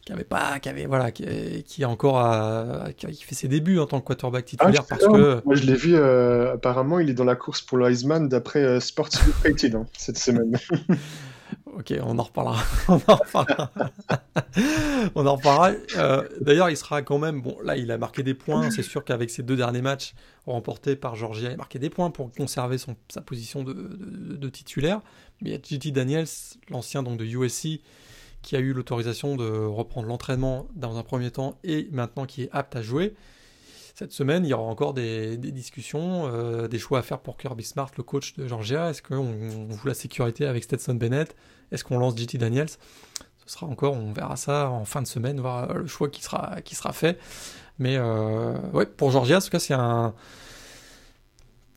qui 0.04 0.12
avait 0.12 0.24
pas, 0.24 0.58
qui 0.60 0.68
avait 0.68 0.86
voilà, 0.86 1.10
qui, 1.10 1.24
qui 1.64 1.84
encore 1.84 2.22
qui, 2.96 3.22
fait 3.22 3.34
ses 3.34 3.48
débuts 3.48 3.78
en 3.78 3.86
tant 3.86 4.00
que 4.00 4.06
quarterback 4.06 4.44
ah, 4.46 4.50
titulaire 4.50 4.86
parce 4.86 5.06
que. 5.06 5.42
Moi 5.44 5.54
je 5.54 5.64
l'ai 5.64 5.74
vu, 5.74 5.94
euh, 5.94 6.54
apparemment 6.54 7.00
il 7.00 7.10
est 7.10 7.14
dans 7.14 7.24
la 7.24 7.36
course 7.36 7.60
pour 7.60 7.78
le 7.78 7.86
Heisman 7.86 8.28
d'après 8.28 8.80
Sports 8.80 9.10
Illustrated 9.22 9.74
hein, 9.74 9.86
cette 9.96 10.18
semaine. 10.18 10.56
Ok, 11.76 11.94
on 12.02 12.18
en 12.18 12.22
reparlera. 12.22 12.62
on 12.88 13.00
en 15.26 15.36
reparlera. 15.36 15.72
Euh, 15.96 16.26
d'ailleurs, 16.40 16.70
il 16.70 16.76
sera 16.76 17.02
quand 17.02 17.18
même. 17.18 17.40
Bon, 17.40 17.56
là, 17.62 17.76
il 17.76 17.90
a 17.90 17.98
marqué 17.98 18.22
des 18.22 18.34
points. 18.34 18.70
C'est 18.70 18.82
sûr 18.82 19.04
qu'avec 19.04 19.30
ses 19.30 19.42
deux 19.42 19.56
derniers 19.56 19.82
matchs 19.82 20.14
remportés 20.46 20.96
par 20.96 21.16
Georgia, 21.16 21.50
il 21.50 21.54
a 21.54 21.56
marqué 21.56 21.78
des 21.78 21.90
points 21.90 22.10
pour 22.10 22.32
conserver 22.32 22.78
son, 22.78 22.96
sa 23.08 23.20
position 23.20 23.62
de, 23.62 24.48
titulaire. 24.48 25.00
Mais 25.40 25.50
il 25.50 25.52
y 25.52 25.56
a 25.56 25.60
JT 25.62 25.92
Daniels, 25.92 26.26
l'ancien 26.70 27.02
de 27.02 27.24
USC, 27.24 27.80
qui 28.42 28.56
a 28.56 28.58
eu 28.58 28.72
l'autorisation 28.72 29.36
de 29.36 29.44
reprendre 29.44 30.08
l'entraînement 30.08 30.66
dans 30.74 30.96
un 30.96 31.02
premier 31.02 31.30
temps 31.30 31.58
et 31.62 31.88
maintenant 31.92 32.26
qui 32.26 32.44
est 32.44 32.48
apte 32.52 32.76
à 32.76 32.82
jouer. 32.82 33.14
Cette 34.00 34.12
semaine, 34.12 34.46
il 34.46 34.48
y 34.48 34.54
aura 34.54 34.62
encore 34.62 34.94
des, 34.94 35.36
discussions, 35.36 36.26
euh, 36.26 36.68
des 36.68 36.78
choix 36.78 37.00
à 37.00 37.02
faire 37.02 37.18
pour 37.18 37.36
Kirby 37.36 37.62
Smart, 37.62 37.90
le 37.98 38.02
coach 38.02 38.32
de 38.34 38.48
Georgia. 38.48 38.88
Est-ce 38.88 39.02
qu'on 39.02 39.70
joue 39.70 39.86
la 39.86 39.92
sécurité 39.92 40.46
avec 40.46 40.64
Stetson 40.64 40.94
Bennett? 40.94 41.36
Est-ce 41.70 41.84
qu'on 41.84 41.98
lance 41.98 42.16
JT 42.16 42.38
Daniels? 42.38 42.70
Ce 42.70 42.78
sera 43.44 43.66
encore, 43.66 43.92
on 43.92 44.14
verra 44.14 44.36
ça 44.36 44.70
en 44.70 44.86
fin 44.86 45.02
de 45.02 45.06
semaine, 45.06 45.38
voir 45.38 45.74
le 45.74 45.86
choix 45.86 46.08
qui 46.08 46.22
sera, 46.22 46.62
qui 46.62 46.76
sera 46.76 46.94
fait. 46.94 47.18
Mais 47.78 47.98
euh, 47.98 48.58
ouais, 48.72 48.86
pour 48.86 49.10
Georgia, 49.10 49.36
en 49.36 49.40
tout 49.42 49.50
cas, 49.50 49.58
c'est 49.58 49.74
un, 49.74 50.14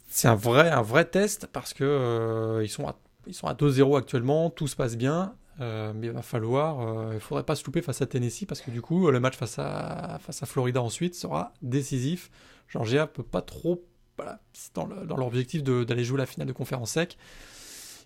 c'est 0.07 0.29
un 0.29 0.36
vrai, 0.36 0.71
un 0.71 0.81
vrai 0.81 1.03
test 1.03 1.47
parce 1.51 1.73
que 1.73 1.83
euh, 1.83 2.63
ils 2.63 2.69
sont 2.69 2.86
sont 3.33 3.47
à 3.47 3.53
2-0 3.53 3.97
actuellement, 3.97 4.49
tout 4.49 4.69
se 4.69 4.77
passe 4.77 4.95
bien. 4.95 5.36
Euh, 5.61 5.93
mais 5.95 6.07
il 6.07 6.13
va 6.13 6.21
falloir, 6.21 6.81
euh, 6.81 7.11
il 7.13 7.19
faudrait 7.19 7.43
pas 7.43 7.55
se 7.55 7.63
louper 7.65 7.81
face 7.81 8.01
à 8.01 8.07
Tennessee 8.07 8.45
parce 8.45 8.61
que 8.61 8.71
du 8.71 8.81
coup 8.81 9.11
le 9.11 9.19
match 9.19 9.35
face 9.37 9.59
à, 9.59 10.17
face 10.19 10.41
à 10.41 10.45
Florida 10.45 10.81
ensuite 10.81 11.15
sera 11.15 11.53
décisif. 11.61 12.31
Georgia 12.67 13.05
peut 13.05 13.23
pas 13.23 13.41
trop, 13.41 13.85
voilà, 14.17 14.39
dans, 14.73 14.87
dans, 14.87 15.15
leur 15.15 15.27
objectif 15.27 15.63
d'aller 15.63 16.03
jouer 16.03 16.17
la 16.17 16.25
finale 16.25 16.47
de 16.47 16.53
conférence 16.53 16.91
sec. 16.91 17.17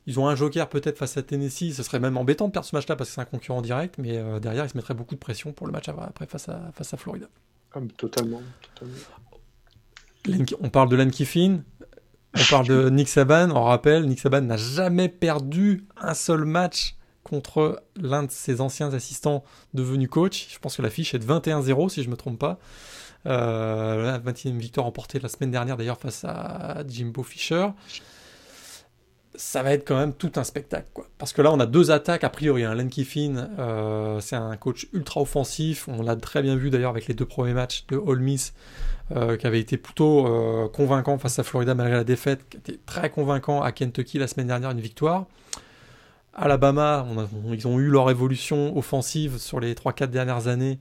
Ils 0.08 0.20
ont 0.20 0.28
un 0.28 0.36
joker 0.36 0.70
peut-être 0.70 0.98
face 0.98 1.18
à 1.18 1.22
Tennessee, 1.22 1.74
ce 1.74 1.84
serait 1.84 2.00
même 2.00 2.18
embêtant 2.18 2.48
de 2.48 2.52
perdre 2.52 2.68
ce 2.68 2.76
match-là 2.76 2.96
parce 2.96 3.10
que 3.10 3.16
c'est 3.16 3.22
un 3.22 3.26
concurrent 3.26 3.62
direct, 3.62 3.96
mais 3.98 4.18
euh, 4.18 4.40
derrière 4.40 4.66
ils 4.66 4.70
se 4.70 4.78
mettraient 4.78 4.94
beaucoup 4.94 5.16
de 5.16 5.20
pression 5.20 5.54
pour 5.54 5.68
le 5.68 5.74
match 5.74 5.88
après 5.90 6.26
face 6.26 6.50
à, 6.50 6.72
face 6.74 6.94
à 6.94 6.98
Florida. 6.98 7.28
Ah, 7.74 7.80
totalement. 7.98 8.42
On 10.60 10.70
parle 10.70 10.90
de 10.90 10.96
Len 10.98 11.12
Kiffin, 11.12 11.62
on 12.36 12.44
parle 12.50 12.68
de 12.68 12.90
Nick 12.90 13.08
Saban, 13.08 13.52
on 13.52 13.64
rappelle, 13.64 14.06
Nick 14.06 14.20
Saban 14.20 14.42
n'a 14.42 14.58
jamais 14.58 15.10
perdu 15.10 15.86
un 15.98 16.14
seul 16.14 16.44
match 16.44 16.97
contre 17.28 17.84
l'un 17.96 18.24
de 18.24 18.32
ses 18.32 18.62
anciens 18.62 18.94
assistants 18.94 19.44
devenu 19.74 20.08
coach. 20.08 20.48
Je 20.50 20.60
pense 20.60 20.78
que 20.78 20.82
la 20.82 20.90
fiche 20.90 21.14
est 21.14 21.20
de 21.20 21.26
21-0 21.26 21.90
si 21.90 22.02
je 22.02 22.08
ne 22.08 22.12
me 22.12 22.18
trompe 22.18 22.40
pas. 22.40 22.60
Euh, 23.26 24.04
la 24.04 24.20
21e 24.20 24.58
victoire 24.58 24.86
remportée 24.86 25.20
la 25.20 25.28
semaine 25.28 25.52
dernière 25.52 25.76
d'ailleurs 25.76 25.98
face 25.98 26.24
à 26.24 26.84
Jimbo 26.88 27.24
Fisher. 27.24 27.68
Ça 29.36 29.62
va 29.62 29.74
être 29.74 29.88
quand 29.88 29.98
même 29.98 30.14
tout 30.14 30.32
un 30.38 30.44
spectacle. 30.44 30.88
Parce 31.20 31.32
que 31.32 31.44
là, 31.44 31.52
on 31.52 31.60
a 31.60 31.68
deux 31.68 31.92
attaques 31.92 32.24
a 32.24 32.30
priori. 32.30 32.64
Hein. 32.64 32.74
Len 32.74 32.90
Kiffin, 32.90 33.50
euh, 33.60 34.20
c'est 34.20 34.36
un 34.36 34.56
coach 34.58 34.88
ultra 34.94 35.22
offensif. 35.22 35.88
On 35.88 36.02
l'a 36.02 36.16
très 36.16 36.42
bien 36.42 36.56
vu 36.56 36.72
d'ailleurs 36.72 36.90
avec 36.90 37.08
les 37.08 37.14
deux 37.14 37.26
premiers 37.26 37.54
matchs 37.54 37.86
de 37.88 37.98
Ole 37.98 38.22
Miss, 38.22 38.54
euh, 39.12 39.38
qui 39.38 39.46
avait 39.46 39.60
été 39.60 39.78
plutôt 39.78 40.70
convaincant 40.74 41.20
face 41.20 41.38
à 41.38 41.44
Florida 41.44 41.76
malgré 41.76 41.98
la 41.98 42.04
défaite, 42.04 42.46
qui 42.50 42.58
était 42.58 42.80
très 42.86 43.12
convaincant 43.12 43.62
à 43.62 43.72
Kentucky 43.72 44.18
la 44.18 44.28
semaine 44.28 44.48
dernière, 44.48 44.72
une 44.72 44.82
victoire. 44.82 45.28
Alabama, 46.38 47.06
ils 47.52 47.68
ont 47.68 47.80
eu 47.80 47.88
leur 47.88 48.12
évolution 48.12 48.78
offensive 48.78 49.40
sur 49.40 49.60
les 49.60 49.74
3-4 49.74 50.08
dernières 50.08 50.48
années. 50.48 50.80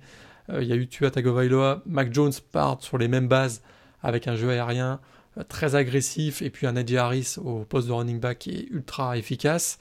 Euh, 0.51 0.63
il 0.63 0.69
y 0.69 0.73
a 0.73 0.77
eu 0.77 0.87
Tua 0.87 1.11
Tagovailoa, 1.11 1.83
Mac 1.87 2.13
Jones 2.13 2.33
part 2.53 2.83
sur 2.83 2.99
les 2.99 3.09
mêmes 3.09 3.27
bases 3.27 3.63
avec 4.03 4.29
un 4.29 4.37
jeu 4.37 4.51
aérien. 4.51 5.01
très 5.49 5.75
agressif, 5.75 6.43
et 6.43 6.51
puis 6.51 6.67
un 6.67 6.77
Eddie 6.77 6.99
Harris 6.99 7.37
au 7.43 7.65
poste 7.65 7.89
de 7.89 7.93
running 7.93 8.21
back 8.21 8.39
qui 8.39 8.51
est 8.51 8.67
ultra 8.71 9.17
efficace, 9.17 9.79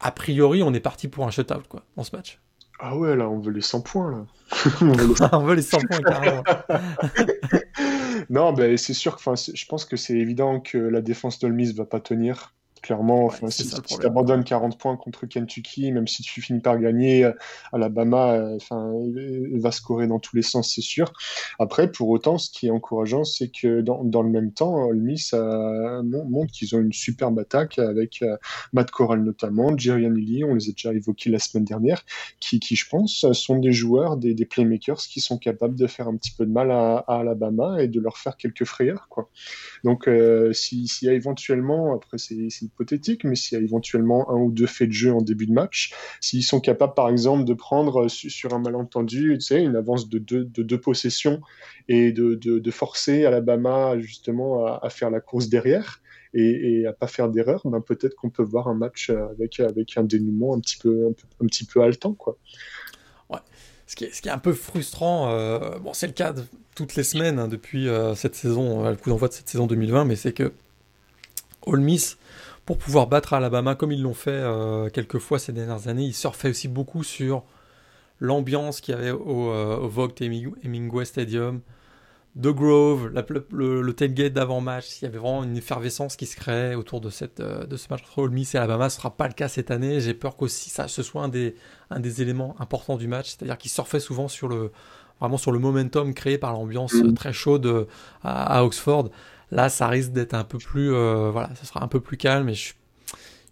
a 0.00 0.12
priori, 0.12 0.62
on 0.62 0.72
est 0.72 0.80
parti 0.80 1.08
pour 1.08 1.26
un 1.26 1.30
shutout, 1.30 1.66
quoi, 1.68 1.82
dans 1.96 2.04
ce 2.04 2.14
match. 2.14 2.38
Ah 2.78 2.96
ouais, 2.96 3.16
là, 3.16 3.28
on 3.28 3.38
veut 3.38 3.52
les 3.52 3.62
100 3.62 3.80
points, 3.80 4.10
là. 4.10 4.26
on, 4.82 5.44
veut 5.44 5.54
les... 5.54 5.62
100 5.62 5.78
points, 5.80 5.98
carrément. 5.98 6.44
non, 8.30 8.52
ben, 8.52 8.76
c'est 8.76 8.94
sûr 8.94 9.16
que 9.16 9.22
je 9.22 9.66
pense 9.66 9.84
que 9.84 9.96
c'est 9.96 10.14
évident 10.14 10.60
que 10.60 10.78
la 10.78 11.00
défense 11.00 11.38
de 11.38 11.48
ne 11.48 11.72
va 11.72 11.86
pas 11.86 12.00
tenir. 12.00 12.52
Clairement, 12.86 13.30
si, 13.48 13.68
tu 13.68 14.06
abandonnes 14.06 14.44
40 14.44 14.78
points 14.78 14.96
contre 14.96 15.26
Kentucky, 15.26 15.90
même 15.90 16.06
si 16.06 16.22
tu 16.22 16.40
finis 16.40 16.60
par 16.60 16.78
gagner, 16.78 17.24
euh, 17.24 17.32
Alabama 17.72 18.34
euh, 18.34 18.54
enfin, 18.54 18.92
va 19.54 19.72
scorer 19.72 20.06
dans 20.06 20.20
tous 20.20 20.36
les 20.36 20.42
sens, 20.42 20.72
c'est 20.72 20.82
sûr. 20.82 21.12
Après, 21.58 21.90
pour 21.90 22.08
autant, 22.10 22.38
ce 22.38 22.48
qui 22.48 22.68
est 22.68 22.70
encourageant, 22.70 23.24
c'est 23.24 23.48
que 23.48 23.80
dans, 23.80 24.04
dans, 24.04 24.22
le 24.22 24.30
même 24.30 24.52
temps, 24.52 24.84
Ole 24.84 25.00
Miss 25.00 25.34
montre 26.04 26.52
qu'ils 26.52 26.76
ont 26.76 26.80
une 26.80 26.92
superbe 26.92 27.40
attaque 27.40 27.80
avec 27.80 28.22
euh, 28.22 28.36
Matt 28.72 28.92
Corral 28.92 29.24
notamment, 29.24 29.76
Jerry 29.76 30.06
Anili, 30.06 30.44
on 30.44 30.54
les 30.54 30.68
a 30.68 30.72
déjà 30.72 30.94
évoqués 30.94 31.28
la 31.28 31.40
semaine 31.40 31.64
dernière, 31.64 32.04
qui, 32.38 32.60
qui 32.60 32.76
je 32.76 32.88
pense, 32.88 33.26
sont 33.32 33.58
des 33.58 33.72
joueurs, 33.72 34.16
des, 34.16 34.32
des, 34.32 34.46
playmakers 34.46 34.98
qui 34.98 35.18
sont 35.18 35.38
capables 35.38 35.74
de 35.74 35.88
faire 35.88 36.06
un 36.06 36.16
petit 36.16 36.30
peu 36.38 36.46
de 36.46 36.52
mal 36.52 36.70
à, 36.70 36.98
Alabama 37.08 37.82
et 37.82 37.88
de 37.88 37.98
leur 37.98 38.16
faire 38.16 38.36
quelques 38.36 38.64
frayeurs. 38.64 39.08
Quoi. 39.08 39.28
Donc, 39.82 40.08
s'il 40.52 40.86
y 41.02 41.08
a 41.08 41.14
éventuellement, 41.14 41.96
après, 41.96 42.18
c'est 42.18 42.46
hypothétique, 42.76 43.24
mais 43.24 43.34
s'il 43.34 43.58
y 43.58 43.60
a 43.60 43.64
éventuellement 43.64 44.30
un 44.30 44.36
ou 44.36 44.50
deux 44.50 44.66
faits 44.66 44.88
de 44.88 44.92
jeu 44.92 45.12
en 45.12 45.22
début 45.22 45.46
de 45.46 45.52
match, 45.52 45.92
s'ils 46.20 46.44
sont 46.44 46.60
capables, 46.60 46.94
par 46.94 47.08
exemple, 47.08 47.44
de 47.44 47.54
prendre 47.54 48.04
euh, 48.04 48.08
sur 48.08 48.54
un 48.54 48.58
malentendu, 48.58 49.36
tu 49.38 49.40
sais, 49.40 49.62
une 49.62 49.76
avance 49.76 50.08
de 50.08 50.18
deux, 50.18 50.44
de 50.44 50.62
deux 50.62 50.80
possessions 50.80 51.40
et 51.88 52.12
de, 52.12 52.34
de, 52.34 52.70
forcer 52.70 53.24
Alabama 53.24 53.98
justement 53.98 54.66
à, 54.66 54.90
faire 54.90 55.08
la 55.08 55.20
course 55.20 55.48
derrière 55.48 56.02
et, 56.34 56.80
et 56.80 56.86
à 56.86 56.92
pas 56.92 57.06
faire 57.06 57.28
d'erreur, 57.28 57.62
ben 57.64 57.80
peut-être 57.80 58.14
qu'on 58.16 58.28
peut 58.28 58.42
voir 58.42 58.68
un 58.68 58.74
match 58.74 59.08
euh, 59.08 59.28
avec, 59.30 59.60
avec 59.60 59.96
un 59.96 60.02
dénouement 60.02 60.54
un 60.54 60.60
petit 60.60 60.76
peu, 60.76 61.14
un, 61.40 61.46
petit 61.46 61.64
peu 61.64 61.82
haletant, 61.82 62.12
quoi. 62.12 62.36
Ouais. 63.30 63.38
Ce 63.86 63.96
qui, 63.96 64.04
est, 64.04 64.12
ce 64.12 64.20
qui 64.20 64.28
est 64.28 64.32
un 64.32 64.38
peu 64.38 64.52
frustrant, 64.52 65.30
euh, 65.30 65.78
bon, 65.78 65.92
c'est 65.94 66.08
le 66.08 66.12
cas 66.12 66.32
de 66.32 66.42
toutes 66.74 66.96
les 66.96 67.04
semaines 67.04 67.38
hein, 67.38 67.48
depuis 67.48 67.88
cette 68.16 68.34
saison, 68.34 68.86
le 68.90 68.96
coup 68.96 69.08
d'envoi 69.08 69.28
de 69.28 69.32
cette 69.32 69.48
saison 69.48 69.66
2020, 69.66 70.04
mais 70.04 70.16
c'est 70.16 70.32
que 70.32 70.52
Ole 71.66 71.80
Miss 71.80 72.18
pour 72.66 72.78
pouvoir 72.78 73.06
battre 73.06 73.32
Alabama 73.32 73.76
comme 73.76 73.92
ils 73.92 74.02
l'ont 74.02 74.12
fait 74.12 74.30
euh, 74.32 74.90
quelques 74.90 75.18
fois 75.18 75.38
ces 75.38 75.52
dernières 75.52 75.86
années. 75.88 76.04
Ils 76.04 76.14
surfaient 76.14 76.50
aussi 76.50 76.66
beaucoup 76.66 77.04
sur 77.04 77.44
l'ambiance 78.18 78.80
qu'il 78.80 78.94
y 78.94 78.98
avait 78.98 79.12
au, 79.12 79.50
euh, 79.50 79.78
Vogt 79.82 80.20
Hemingway 80.20 81.04
Stadium, 81.04 81.60
The 82.36 82.48
Grove, 82.48 83.12
le, 83.52 83.92
tailgate 83.92 84.32
d'avant-match. 84.32 85.00
Il 85.00 85.04
y 85.04 85.08
avait 85.08 85.18
vraiment 85.18 85.44
une 85.44 85.56
effervescence 85.56 86.16
qui 86.16 86.26
se 86.26 86.34
créait 86.34 86.74
autour 86.74 87.00
de, 87.00 87.08
cette, 87.08 87.38
euh, 87.38 87.66
de 87.66 87.76
ce 87.76 87.86
match 87.88 88.02
entre 88.02 88.18
Ole 88.18 88.30
Miss 88.32 88.56
et 88.56 88.58
Alabama. 88.58 88.90
Ce 88.90 88.96
ne 88.96 89.00
sera 89.00 89.16
pas 89.16 89.28
le 89.28 89.34
cas 89.34 89.46
cette 89.46 89.70
année. 89.70 90.00
J'ai 90.00 90.12
peur 90.12 90.36
qu'aussi 90.36 90.68
ça 90.68 90.88
ce 90.88 91.04
soit 91.04 91.22
un 91.22 91.28
des, 91.28 91.54
un 91.90 92.00
des 92.00 92.20
éléments 92.20 92.56
importants 92.58 92.96
du 92.96 93.06
match, 93.06 93.28
c'est-à-dire 93.28 93.58
qu'ils 93.58 93.70
surfaient 93.70 94.00
souvent 94.00 94.26
sur 94.26 94.48
le, 94.48 94.72
vraiment 95.20 95.38
sur 95.38 95.52
le 95.52 95.60
momentum 95.60 96.14
créé 96.14 96.36
par 96.36 96.52
l'ambiance 96.52 96.94
mm. 96.94 97.14
très 97.14 97.32
chaude 97.32 97.86
à 98.24 98.64
Oxford. 98.64 99.10
Là, 99.50 99.68
ça 99.68 99.88
risque 99.88 100.12
d'être 100.12 100.34
un 100.34 100.44
peu 100.44 100.58
plus, 100.58 100.92
euh, 100.92 101.30
voilà, 101.30 101.54
ça 101.54 101.64
sera 101.64 101.84
un 101.84 101.88
peu 101.88 102.00
plus 102.00 102.16
calme. 102.16 102.48
Et 102.48 102.54
je, 102.54 102.74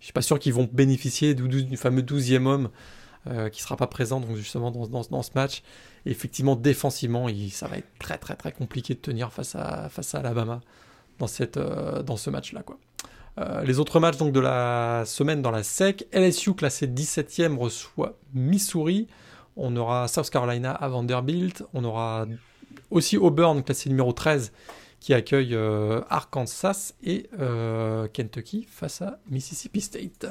je 0.01 0.05
suis 0.05 0.13
pas 0.13 0.23
sûr 0.23 0.39
qu'ils 0.39 0.55
vont 0.55 0.69
bénéficier 0.71 1.35
du, 1.35 1.77
fameux 1.77 2.03
12e 2.03 2.47
homme 2.47 2.71
euh, 3.27 3.49
qui 3.49 3.63
sera 3.63 3.77
pas 3.77 3.87
présent 3.87 4.21
donc 4.21 4.37
justement 4.37 4.71
dans, 4.71 4.87
dans, 4.87 5.23
ce 5.23 5.31
match. 5.35 5.63
Effectivement, 6.05 6.57
défensivement, 6.57 7.29
il, 7.29 7.51
ça 7.51 7.69
va 7.69 7.79
être 7.79 7.89
très 7.99 8.19
très 8.19 8.35
très 8.35 8.53
compliqué 8.53 8.95
de 8.95 8.99
tenir 8.99 9.33
face 9.33 9.55
à 9.55 9.89
face 9.89 10.15
à 10.15 10.19
Alabama 10.19 10.61
dans 11.19 11.27
cette 11.27 11.57
euh, 11.57 12.03
dans 12.03 12.17
ce 12.17 12.29
match-là, 12.29 12.63
quoi. 12.63 12.79
les 13.65 13.79
autres 13.79 14.01
matchs 14.01 14.19
donc 14.19 14.33
de 14.33 14.41
la 14.41 15.05
semaine 15.07 15.43
dans 15.43 15.53
la 15.53 15.63
SEC, 15.63 16.07
LSU 16.13 16.55
classé 16.55 16.87
17e 16.87 17.57
reçoit 17.57 18.19
Missouri. 18.35 19.07
On 19.57 19.77
aura 19.77 20.09
South 20.09 20.29
Carolina 20.31 20.73
à 20.73 20.89
Vanderbilt. 20.89 21.63
On 21.73 21.85
aura 21.85 22.27
aussi 22.91 23.17
Auburn 23.17 23.63
classé 23.63 23.89
numéro 23.89 24.13
13 24.13 24.53
qui 25.05 25.13
accueille 25.13 25.55
euh, 25.55 26.01
Arkansas 26.09 26.95
et 27.03 27.29
euh, 27.39 28.09
Kentucky 28.09 28.67
face 28.67 29.03
à 29.03 29.19
Mississippi 29.29 29.83
State. 29.83 30.27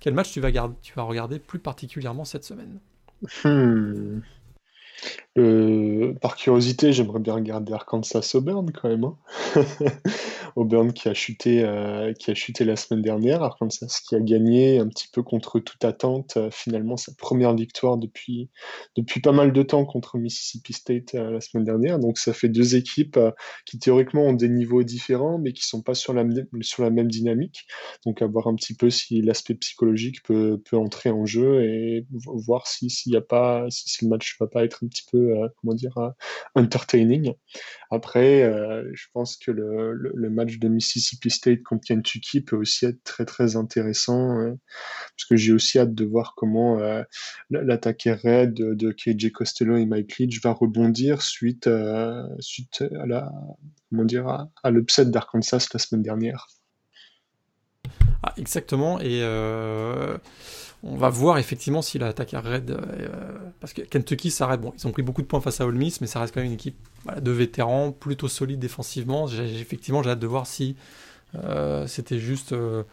Quel 0.00 0.12
match 0.12 0.32
tu 0.32 0.40
vas, 0.40 0.50
tu 0.82 0.92
vas 0.96 1.04
regarder 1.04 1.38
plus 1.38 1.60
particulièrement 1.60 2.24
cette 2.24 2.42
semaine? 2.42 2.80
Hmm. 3.44 4.18
Euh, 5.38 6.14
par 6.20 6.36
curiosité, 6.36 6.92
j'aimerais 6.92 7.20
bien 7.20 7.34
regarder 7.34 7.72
Arkansas 7.72 8.32
Auburn 8.34 8.70
quand 8.72 8.88
même. 8.88 9.04
Hein. 9.04 9.16
Auburn 10.56 10.92
qui 10.92 11.08
a 11.08 11.14
chuté, 11.14 11.62
euh, 11.62 12.12
qui 12.12 12.30
a 12.30 12.34
chuté 12.34 12.64
la 12.64 12.74
semaine 12.74 13.02
dernière, 13.02 13.42
Arkansas 13.42 14.00
qui 14.04 14.16
a 14.16 14.20
gagné 14.20 14.78
un 14.78 14.88
petit 14.88 15.06
peu 15.12 15.22
contre 15.22 15.60
toute 15.60 15.84
attente, 15.84 16.36
euh, 16.36 16.50
finalement 16.50 16.96
sa 16.96 17.12
première 17.14 17.54
victoire 17.54 17.98
depuis, 17.98 18.50
depuis 18.96 19.20
pas 19.20 19.30
mal 19.30 19.52
de 19.52 19.62
temps 19.62 19.84
contre 19.84 20.18
Mississippi 20.18 20.72
State 20.72 21.12
la 21.12 21.40
semaine 21.40 21.64
dernière. 21.64 22.00
Donc 22.00 22.18
ça 22.18 22.32
fait 22.32 22.48
deux 22.48 22.74
équipes 22.74 23.18
qui 23.64 23.78
théoriquement 23.78 24.22
ont 24.22 24.32
des 24.32 24.48
niveaux 24.48 24.82
différents, 24.82 25.38
mais 25.38 25.52
qui 25.52 25.64
sont 25.64 25.82
pas 25.82 25.94
sur 25.94 26.14
la, 26.14 26.24
sur 26.62 26.82
la 26.82 26.90
même 26.90 27.08
dynamique. 27.08 27.66
Donc 28.04 28.22
à 28.22 28.26
voir 28.26 28.48
un 28.48 28.56
petit 28.56 28.74
peu 28.74 28.90
si 28.90 29.22
l'aspect 29.22 29.54
psychologique 29.54 30.22
peut, 30.24 30.60
peut 30.68 30.76
entrer 30.76 31.10
en 31.10 31.26
jeu 31.26 31.62
et 31.62 32.06
voir 32.10 32.66
si 32.66 32.90
s'il 32.90 33.12
y 33.12 33.16
a 33.16 33.20
pas, 33.20 33.66
si, 33.70 33.88
si 33.88 34.04
le 34.04 34.10
match 34.10 34.36
va 34.40 34.48
pas 34.48 34.64
être 34.64 34.82
un 34.88 34.90
petit 34.90 35.04
peu, 35.10 35.36
euh, 35.36 35.48
comment 35.60 35.74
dire, 35.74 35.96
euh, 35.98 36.10
entertaining. 36.54 37.34
Après, 37.90 38.42
euh, 38.42 38.90
je 38.94 39.06
pense 39.12 39.36
que 39.36 39.50
le, 39.50 40.30
match 40.30 40.58
de 40.58 40.68
Mississippi 40.68 41.30
State 41.30 41.62
contre 41.62 41.86
Kentucky 41.86 42.40
peut 42.40 42.56
aussi 42.56 42.86
être 42.86 43.02
très 43.02 43.24
très 43.24 43.56
intéressant, 43.56 44.34
parce 45.16 45.28
que 45.28 45.36
j'ai 45.36 45.52
aussi 45.52 45.78
hâte 45.78 45.94
de 45.94 46.04
voir 46.04 46.34
comment 46.36 46.78
l'attaque 47.50 48.08
raid 48.22 48.52
de, 48.52 48.74
de, 48.74 48.92
KJ 48.92 49.32
Costello 49.32 49.76
et 49.76 49.86
Mike 49.86 50.18
Leach 50.18 50.42
va 50.42 50.52
rebondir 50.52 51.22
suite, 51.22 51.68
suite 52.40 52.84
à 53.00 53.06
la, 53.06 53.32
comment 53.88 54.04
dire, 54.04 54.28
à, 54.62 54.70
l'upset 54.70 55.06
d'Arkansas 55.06 55.68
la 55.72 55.78
semaine 55.78 56.02
dernière. 56.02 56.46
Ah, 58.22 58.34
exactement, 58.36 59.00
et 59.00 59.22
on 60.84 60.96
va 60.96 61.08
voir 61.08 61.38
effectivement 61.38 61.82
si 61.82 61.98
l'attaque 61.98 62.34
à 62.34 62.40
Red. 62.40 62.70
Euh, 62.70 63.08
parce 63.60 63.72
que 63.72 63.82
Kentucky, 63.82 64.30
ça 64.30 64.56
Bon, 64.56 64.72
ils 64.76 64.86
ont 64.86 64.92
pris 64.92 65.02
beaucoup 65.02 65.22
de 65.22 65.26
points 65.26 65.40
face 65.40 65.60
à 65.60 65.66
Ole 65.66 65.74
Miss, 65.74 66.00
mais 66.00 66.06
ça 66.06 66.20
reste 66.20 66.32
quand 66.32 66.40
même 66.40 66.48
une 66.48 66.54
équipe 66.54 66.76
de 67.20 67.30
vétérans, 67.30 67.90
plutôt 67.90 68.28
solide 68.28 68.60
défensivement. 68.60 69.28
effectivement, 69.28 70.02
j'ai 70.02 70.10
hâte 70.10 70.20
de 70.20 70.26
voir 70.26 70.46
si 70.46 70.76
euh, 71.34 71.86
c'était 71.86 72.18
juste 72.18 72.52
euh, 72.52 72.84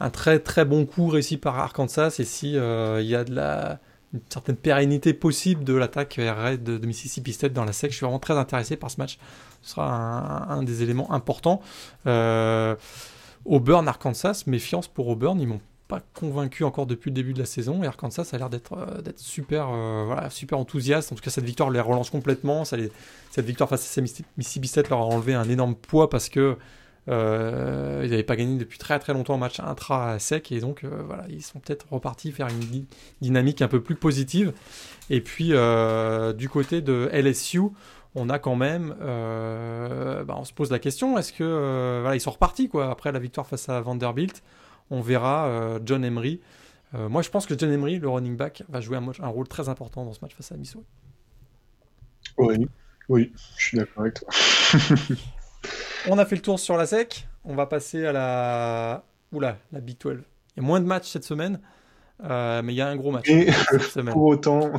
un 0.00 0.10
très 0.10 0.38
très 0.38 0.64
bon 0.64 0.86
coup 0.86 1.08
réussi 1.08 1.38
par 1.38 1.58
Arkansas 1.58 2.16
et 2.18 2.24
si 2.24 2.52
il 2.52 3.06
y 3.06 3.14
a 3.14 3.24
de 3.24 3.34
la 3.34 3.80
une 4.12 4.20
certaine 4.28 4.56
pérennité 4.56 5.14
possible 5.14 5.62
de 5.62 5.72
l'attaque 5.72 6.18
Red 6.18 6.64
de, 6.64 6.84
Mississippi 6.84 7.32
State 7.32 7.52
dans 7.52 7.64
la 7.64 7.72
SEC. 7.72 7.92
Je 7.92 7.96
suis 7.96 8.04
vraiment 8.04 8.18
très 8.18 8.36
intéressé 8.36 8.76
par 8.76 8.90
ce 8.90 8.96
match. 8.98 9.20
Ce 9.62 9.70
sera 9.70 9.88
un, 9.88 10.58
un 10.58 10.62
des 10.64 10.82
éléments 10.82 11.12
importants. 11.12 11.62
Auburn, 13.44 13.86
Arkansas, 13.86 14.42
méfiance 14.48 14.88
pour 14.88 15.06
Auburn, 15.06 15.40
ils 15.40 15.46
m'ont 15.46 15.60
pas 15.90 16.02
convaincu 16.14 16.62
encore 16.62 16.86
depuis 16.86 17.10
le 17.10 17.14
début 17.14 17.34
de 17.34 17.40
la 17.40 17.46
saison. 17.46 17.82
Et 17.82 17.86
Arkansas 17.86 18.24
ça 18.24 18.36
a 18.36 18.38
l'air 18.38 18.48
d'être 18.48 18.74
euh, 18.74 19.02
super, 19.16 19.68
euh, 19.68 20.04
voilà, 20.06 20.30
super 20.30 20.58
enthousiaste. 20.58 21.12
En 21.12 21.16
tout 21.16 21.22
cas, 21.22 21.30
cette 21.30 21.44
victoire 21.44 21.68
les 21.68 21.80
relance 21.80 22.10
complètement. 22.10 22.64
Cette 22.64 23.44
victoire 23.44 23.68
face 23.68 23.98
à 23.98 24.00
Mississippi 24.00 24.68
State 24.68 24.88
leur 24.88 25.00
a 25.00 25.04
enlevé 25.04 25.34
un 25.34 25.48
énorme 25.48 25.74
poids 25.74 26.08
parce 26.08 26.28
que 26.28 26.56
euh, 27.08 28.02
ils 28.04 28.10
n'avaient 28.10 28.22
pas 28.22 28.36
gagné 28.36 28.56
depuis 28.56 28.78
très 28.78 28.98
très 29.00 29.12
longtemps 29.12 29.34
un 29.34 29.38
match 29.38 29.58
intra-sec. 29.58 30.52
Et 30.52 30.60
donc, 30.60 30.84
voilà, 30.84 31.24
ils 31.28 31.42
sont 31.42 31.58
peut-être 31.58 31.86
repartis 31.90 32.30
faire 32.30 32.46
une 32.46 32.84
dynamique 33.20 33.60
un 33.60 33.68
peu 33.68 33.82
plus 33.82 33.96
positive. 33.96 34.52
Et 35.10 35.20
puis, 35.20 35.48
du 35.48 36.48
côté 36.48 36.82
de 36.82 37.10
LSU, 37.12 37.62
on 38.14 38.28
a 38.28 38.38
quand 38.38 38.54
même, 38.54 38.94
bah, 39.00 40.36
on 40.36 40.44
se 40.44 40.52
pose 40.52 40.70
la 40.70 40.78
question, 40.78 41.18
est-ce 41.18 41.32
que 41.32 42.00
voilà, 42.00 42.14
ils 42.14 42.20
sont 42.20 42.30
repartis 42.30 42.68
quoi 42.68 42.90
après 42.92 43.10
la 43.10 43.18
victoire 43.18 43.46
face 43.48 43.68
à 43.68 43.80
Vanderbilt? 43.80 44.40
On 44.90 45.00
verra 45.00 45.46
euh, 45.46 45.78
John 45.84 46.04
Emery. 46.04 46.40
Euh, 46.94 47.08
moi, 47.08 47.22
je 47.22 47.30
pense 47.30 47.46
que 47.46 47.56
John 47.56 47.70
Emery, 47.70 47.98
le 47.98 48.08
running 48.08 48.36
back, 48.36 48.64
va 48.68 48.80
jouer 48.80 48.98
un, 48.98 49.28
rôle 49.28 49.48
très 49.48 49.68
important 49.68 50.04
dans 50.04 50.12
ce 50.12 50.20
match 50.20 50.34
face 50.34 50.52
à 50.52 50.56
Missouri. 50.56 50.84
Oui, 52.36 52.68
oui, 53.08 53.32
je 53.56 53.64
suis 53.64 53.78
d'accord 53.78 54.02
avec 54.02 54.14
toi. 54.14 54.28
on 56.08 56.18
a 56.18 56.24
fait 56.24 56.36
le 56.36 56.42
tour 56.42 56.58
sur 56.58 56.76
la 56.76 56.86
SEC. 56.86 57.28
On 57.44 57.54
va 57.54 57.66
passer 57.66 58.04
à 58.06 58.12
la. 58.12 59.04
Oula, 59.32 59.58
la 59.72 59.80
Big 59.80 59.98
12. 60.00 60.18
Il 60.56 60.62
y 60.62 60.64
a 60.64 60.66
moins 60.66 60.80
de 60.80 60.86
matchs 60.86 61.08
cette 61.08 61.24
semaine. 61.24 61.60
Euh, 62.22 62.60
mais 62.62 62.74
il 62.74 62.76
y 62.76 62.82
a 62.82 62.88
un 62.88 62.96
gros 62.96 63.12
match 63.12 63.26
cette 63.26 63.82
semaine. 63.82 64.12
Pour 64.12 64.24
autant. 64.24 64.72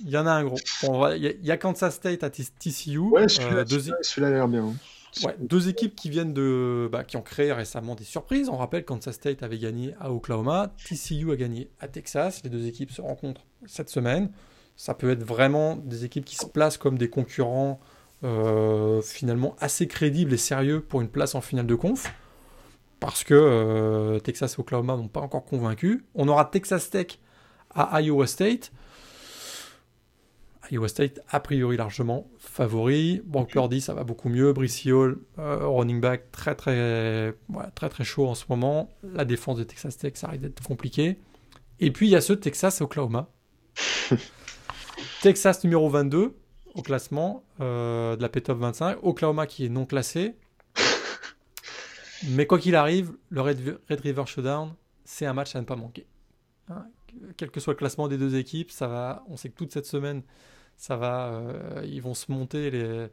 il 0.00 0.08
y 0.08 0.16
en 0.16 0.26
a 0.26 0.30
un 0.30 0.44
gros. 0.44 0.56
il, 1.14 1.36
y 1.42 1.50
a, 1.50 1.56
Kansas 1.56 1.94
State 1.94 2.22
à 2.22 2.30
TCU. 2.30 2.98
Ouais, 2.98 3.28
celui-là 3.28 4.26
a 4.26 4.30
l'air 4.30 4.48
bien. 4.48 4.72
Ouais, 5.24 5.34
deux 5.40 5.68
équipes 5.68 5.96
qui 5.96 6.10
viennent 6.10 6.34
de, 6.34 6.88
bah, 6.92 7.02
qui 7.04 7.16
ont 7.16 7.22
créé 7.22 7.52
récemment 7.52 7.94
des 7.94 8.04
surprises. 8.04 8.48
On 8.48 8.56
rappelle 8.56 8.84
Kansas 8.84 9.14
State 9.14 9.42
avait 9.42 9.58
gagné 9.58 9.94
à 10.00 10.12
Oklahoma, 10.12 10.72
TCU 10.84 11.32
a 11.32 11.36
gagné 11.36 11.70
à 11.80 11.88
Texas. 11.88 12.42
Les 12.44 12.50
deux 12.50 12.66
équipes 12.66 12.90
se 12.90 13.00
rencontrent 13.00 13.46
cette 13.66 13.88
semaine. 13.88 14.30
Ça 14.76 14.94
peut 14.94 15.10
être 15.10 15.24
vraiment 15.24 15.76
des 15.76 16.04
équipes 16.04 16.24
qui 16.24 16.36
se 16.36 16.46
placent 16.46 16.78
comme 16.78 16.98
des 16.98 17.10
concurrents 17.10 17.80
finalement 19.02 19.56
assez 19.60 19.86
crédible 19.86 20.34
et 20.34 20.38
sérieux 20.38 20.80
pour 20.80 21.00
une 21.00 21.08
place 21.08 21.34
en 21.34 21.40
finale 21.40 21.66
de 21.66 21.74
conf. 21.74 22.12
Parce 23.00 23.24
que 23.24 24.18
Texas 24.24 24.54
et 24.54 24.60
Oklahoma 24.60 24.96
n'ont 24.96 25.08
pas 25.08 25.20
encore 25.20 25.44
convaincu. 25.44 26.04
On 26.14 26.28
aura 26.28 26.44
Texas 26.44 26.90
Tech 26.90 27.18
à 27.74 28.00
Iowa 28.02 28.26
State. 28.26 28.72
Iowa 30.70 30.88
State, 30.88 31.20
a 31.28 31.40
priori 31.40 31.76
largement 31.76 32.30
favori. 32.38 33.20
Brock 33.24 33.50
Purdy, 33.50 33.80
ça 33.80 33.94
va 33.94 34.04
beaucoup 34.04 34.28
mieux. 34.28 34.52
Brice 34.52 34.86
Hall, 34.86 35.18
euh, 35.38 35.66
running 35.66 36.00
back, 36.00 36.30
très 36.30 36.54
très, 36.54 37.34
très 37.74 37.88
très 37.88 38.04
chaud 38.04 38.26
en 38.26 38.34
ce 38.34 38.44
moment. 38.48 38.90
La 39.02 39.24
défense 39.24 39.58
de 39.58 39.64
Texas 39.64 39.96
Tech, 39.96 40.12
ça 40.16 40.28
risque 40.28 40.42
d'être 40.42 40.62
compliqué. 40.62 41.18
Et 41.80 41.90
puis 41.90 42.08
il 42.08 42.10
y 42.10 42.16
a 42.16 42.20
ce 42.20 42.32
Texas 42.32 42.80
Oklahoma. 42.80 43.30
Texas 45.22 45.62
numéro 45.64 45.88
22 45.88 46.36
au 46.74 46.82
classement 46.82 47.44
euh, 47.60 48.16
de 48.16 48.22
la 48.22 48.28
P-Top 48.28 48.58
25. 48.58 48.98
Oklahoma 49.02 49.46
qui 49.46 49.66
est 49.66 49.68
non 49.68 49.86
classé. 49.86 50.34
Mais 52.30 52.46
quoi 52.46 52.58
qu'il 52.58 52.74
arrive, 52.74 53.12
le 53.30 53.40
Red, 53.40 53.80
River 53.90 54.24
Showdown, 54.26 54.74
c'est 55.04 55.26
un 55.26 55.32
match 55.32 55.54
à 55.54 55.60
ne 55.60 55.64
pas 55.64 55.76
manquer. 55.76 56.06
Hein, 56.68 56.86
quel 57.36 57.50
que 57.50 57.60
soit 57.60 57.72
le 57.72 57.78
classement 57.78 58.08
des 58.08 58.18
deux 58.18 58.36
équipes, 58.36 58.70
ça 58.70 58.86
va. 58.86 59.24
On 59.28 59.36
sait 59.36 59.48
que 59.48 59.56
toute 59.56 59.72
cette 59.72 59.86
semaine, 59.86 60.22
ça 60.78 60.96
va, 60.96 61.26
euh, 61.26 61.82
ils 61.84 62.00
vont 62.00 62.14
se 62.14 62.30
monter 62.32 62.70
les, 62.70 63.08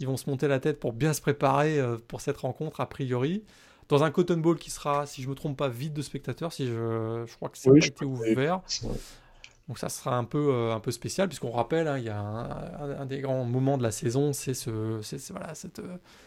ils 0.00 0.06
vont 0.06 0.16
se 0.16 0.28
monter 0.28 0.48
la 0.48 0.58
tête 0.58 0.80
pour 0.80 0.92
bien 0.92 1.12
se 1.12 1.20
préparer 1.20 1.78
euh, 1.78 1.98
pour 2.08 2.20
cette 2.20 2.38
rencontre 2.38 2.80
a 2.80 2.88
priori. 2.88 3.44
Dans 3.88 4.02
un 4.02 4.10
Cotton 4.10 4.38
Bowl 4.38 4.58
qui 4.58 4.70
sera, 4.70 5.06
si 5.06 5.22
je 5.22 5.28
me 5.28 5.34
trompe 5.34 5.56
pas, 5.56 5.68
vide 5.68 5.92
de 5.92 6.02
spectateurs, 6.02 6.52
si 6.52 6.66
je, 6.66 7.24
je 7.26 7.36
crois 7.36 7.50
que 7.50 7.58
c'est 7.58 7.70
été 7.76 8.04
ouvert. 8.04 8.62
Donc 9.68 9.78
ça 9.78 9.88
sera 9.88 10.16
un 10.16 10.24
peu, 10.24 10.48
euh, 10.52 10.74
un 10.74 10.80
peu 10.80 10.90
spécial, 10.90 11.28
puisqu'on 11.28 11.50
rappelle, 11.50 11.86
hein, 11.86 11.98
il 11.98 12.04
y 12.04 12.08
a 12.08 12.18
un, 12.18 13.06
des 13.06 13.20
grands 13.20 13.44
moments 13.44 13.78
de 13.78 13.82
la 13.82 13.92
saison, 13.92 14.32
c'est 14.32 14.54
ce, 14.54 15.00
voilà, 15.30 15.54
cette, 15.54 15.80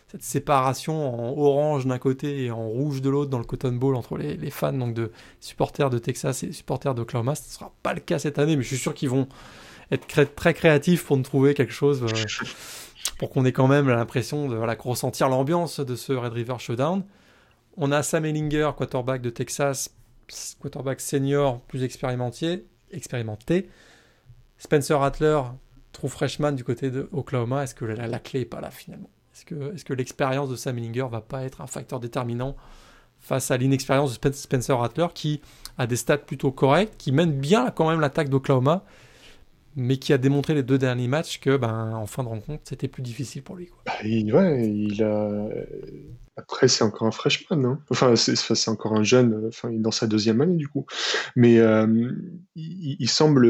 cette, 0.08 0.24
séparation 0.24 1.14
en 1.14 1.38
orange 1.38 1.86
d'un 1.86 1.98
côté 1.98 2.46
et 2.46 2.52
en 2.52 2.70
rouge 2.70 3.02
de 3.02 3.10
l'autre 3.10 3.32
dans 3.32 3.40
le 3.40 3.44
Cotton 3.44 3.74
Bowl 3.74 3.96
entre 3.96 4.18
les, 4.18 4.38
les, 4.38 4.50
fans 4.50 4.72
donc 4.72 4.94
de 4.94 5.12
supporters 5.42 5.90
de 5.90 5.98
Texas 5.98 6.44
et 6.44 6.52
supporters 6.54 6.96
d'Oklahoma. 6.96 7.36
Ce 7.36 7.44
ne 7.44 7.54
sera 7.54 7.74
pas 7.82 7.94
le 7.94 8.00
cas 8.00 8.20
cette 8.20 8.40
année, 8.40 8.56
mais 8.56 8.64
je 8.64 8.68
suis 8.68 8.78
sûr 8.78 8.94
qu'ils 8.94 9.10
vont 9.10 9.28
être 9.94 10.36
très 10.36 10.54
créatif 10.54 11.06
pour 11.06 11.18
nous 11.18 11.24
trouver 11.24 11.54
quelque 11.54 11.74
chose, 11.74 12.04
euh, 12.04 12.46
pour 13.20 13.30
qu'on 13.30 13.46
ait 13.46 13.52
quand 13.52 13.68
même 13.68 13.88
l'impression 13.88 14.48
de 14.48 14.56
voilà, 14.56 14.76
ressentir 14.80 15.30
l'ambiance 15.30 15.80
de 15.80 15.96
ce 15.96 16.14
Red 16.14 16.34
River 16.34 16.56
Showdown. 16.60 17.04
On 17.78 17.92
a 17.92 18.04
Sam 18.04 18.26
Ellinger, 18.26 18.72
quarterback 18.76 19.22
de 19.22 19.30
Texas, 19.30 19.94
quarterback 20.60 21.02
senior, 21.02 21.62
plus 21.62 21.84
expérimenté. 21.84 22.66
expérimenté. 22.92 23.70
Spencer 24.58 24.98
Rattler, 24.98 25.42
true 25.92 26.10
freshman 26.10 26.54
du 26.54 26.64
côté 26.64 26.92
de 26.92 27.10
Oklahoma. 27.12 27.64
Est-ce 27.64 27.76
que 27.76 27.86
la, 27.86 28.20
clé 28.20 28.42
n'est 28.42 28.46
pas 28.46 28.62
là 28.62 28.72
finalement? 28.72 29.10
Est-ce 29.34 29.46
que, 29.46 29.76
est 29.76 29.84
que 29.84 29.94
l'expérience 29.94 30.50
de 30.50 30.56
Sam 30.56 30.78
Ellinger 30.78 31.08
va 31.10 31.22
pas 31.22 31.44
être 31.44 31.62
un 31.62 31.68
facteur 31.68 32.00
déterminant 32.00 32.56
face 33.20 33.52
à 33.52 33.58
l'inexpérience 33.58 34.20
de 34.20 34.34
Spencer 34.34 34.78
Rattler 34.78 35.08
qui 35.14 35.42
a 35.78 35.88
des 35.88 35.96
stats 35.96 36.18
plutôt 36.18 36.52
corrects, 36.52 36.98
qui 36.98 37.12
mène 37.12 37.32
bien 37.32 37.72
quand 37.72 37.90
même 37.90 38.00
l'attaque 38.00 38.30
d'Oklahoma 38.30 38.84
mais 39.76 39.98
qui 39.98 40.14
a 40.14 40.18
démontré 40.18 40.54
les 40.54 40.64
deux 40.64 40.78
derniers 40.78 41.08
matchs 41.08 41.40
que, 41.40 41.58
ben, 41.58 41.94
en 41.94 42.06
fin 42.06 42.24
de 42.24 42.30
rencontre, 42.30 42.64
c'était 42.66 42.88
plus 42.88 43.04
difficile 43.04 43.44
pour 43.44 43.56
lui. 43.56 43.68
Quoi. 43.68 43.82
Bah, 43.86 43.94
il, 44.04 44.34
ouais, 44.34 44.70
il 44.70 45.04
a. 45.04 45.48
Après, 46.36 46.68
c'est 46.68 46.84
encore 46.84 47.06
un 47.08 47.12
freshman, 47.12 47.64
hein. 47.64 47.80
enfin, 47.92 48.16
c'est 48.16 48.70
encore 48.70 48.94
un 48.94 49.04
jeune, 49.04 49.46
enfin, 49.50 49.70
il 49.70 49.76
est 49.76 49.82
dans 49.82 49.92
sa 49.92 50.08
deuxième 50.08 50.42
année 50.42 50.56
du 50.56 50.68
coup. 50.68 50.88
Mais 51.36 51.60
euh, 51.60 52.12
il, 52.56 53.08
semble 53.08 53.48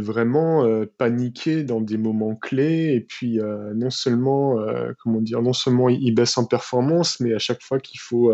vraiment 0.00 0.62
euh, 0.62 0.84
paniquer 0.98 1.64
dans 1.64 1.80
des 1.80 1.96
moments 1.96 2.36
clés, 2.36 2.92
et 2.94 3.00
puis 3.00 3.40
euh, 3.40 3.72
non 3.74 3.88
seulement, 3.88 4.58
comment 5.02 5.22
dire, 5.22 5.40
non 5.40 5.54
seulement 5.54 5.88
il, 5.88 6.14
baisse 6.14 6.36
en 6.36 6.44
performance, 6.44 7.20
mais 7.20 7.32
à 7.32 7.38
chaque 7.38 7.62
fois 7.62 7.80
qu'il 7.80 8.00
faut, 8.00 8.30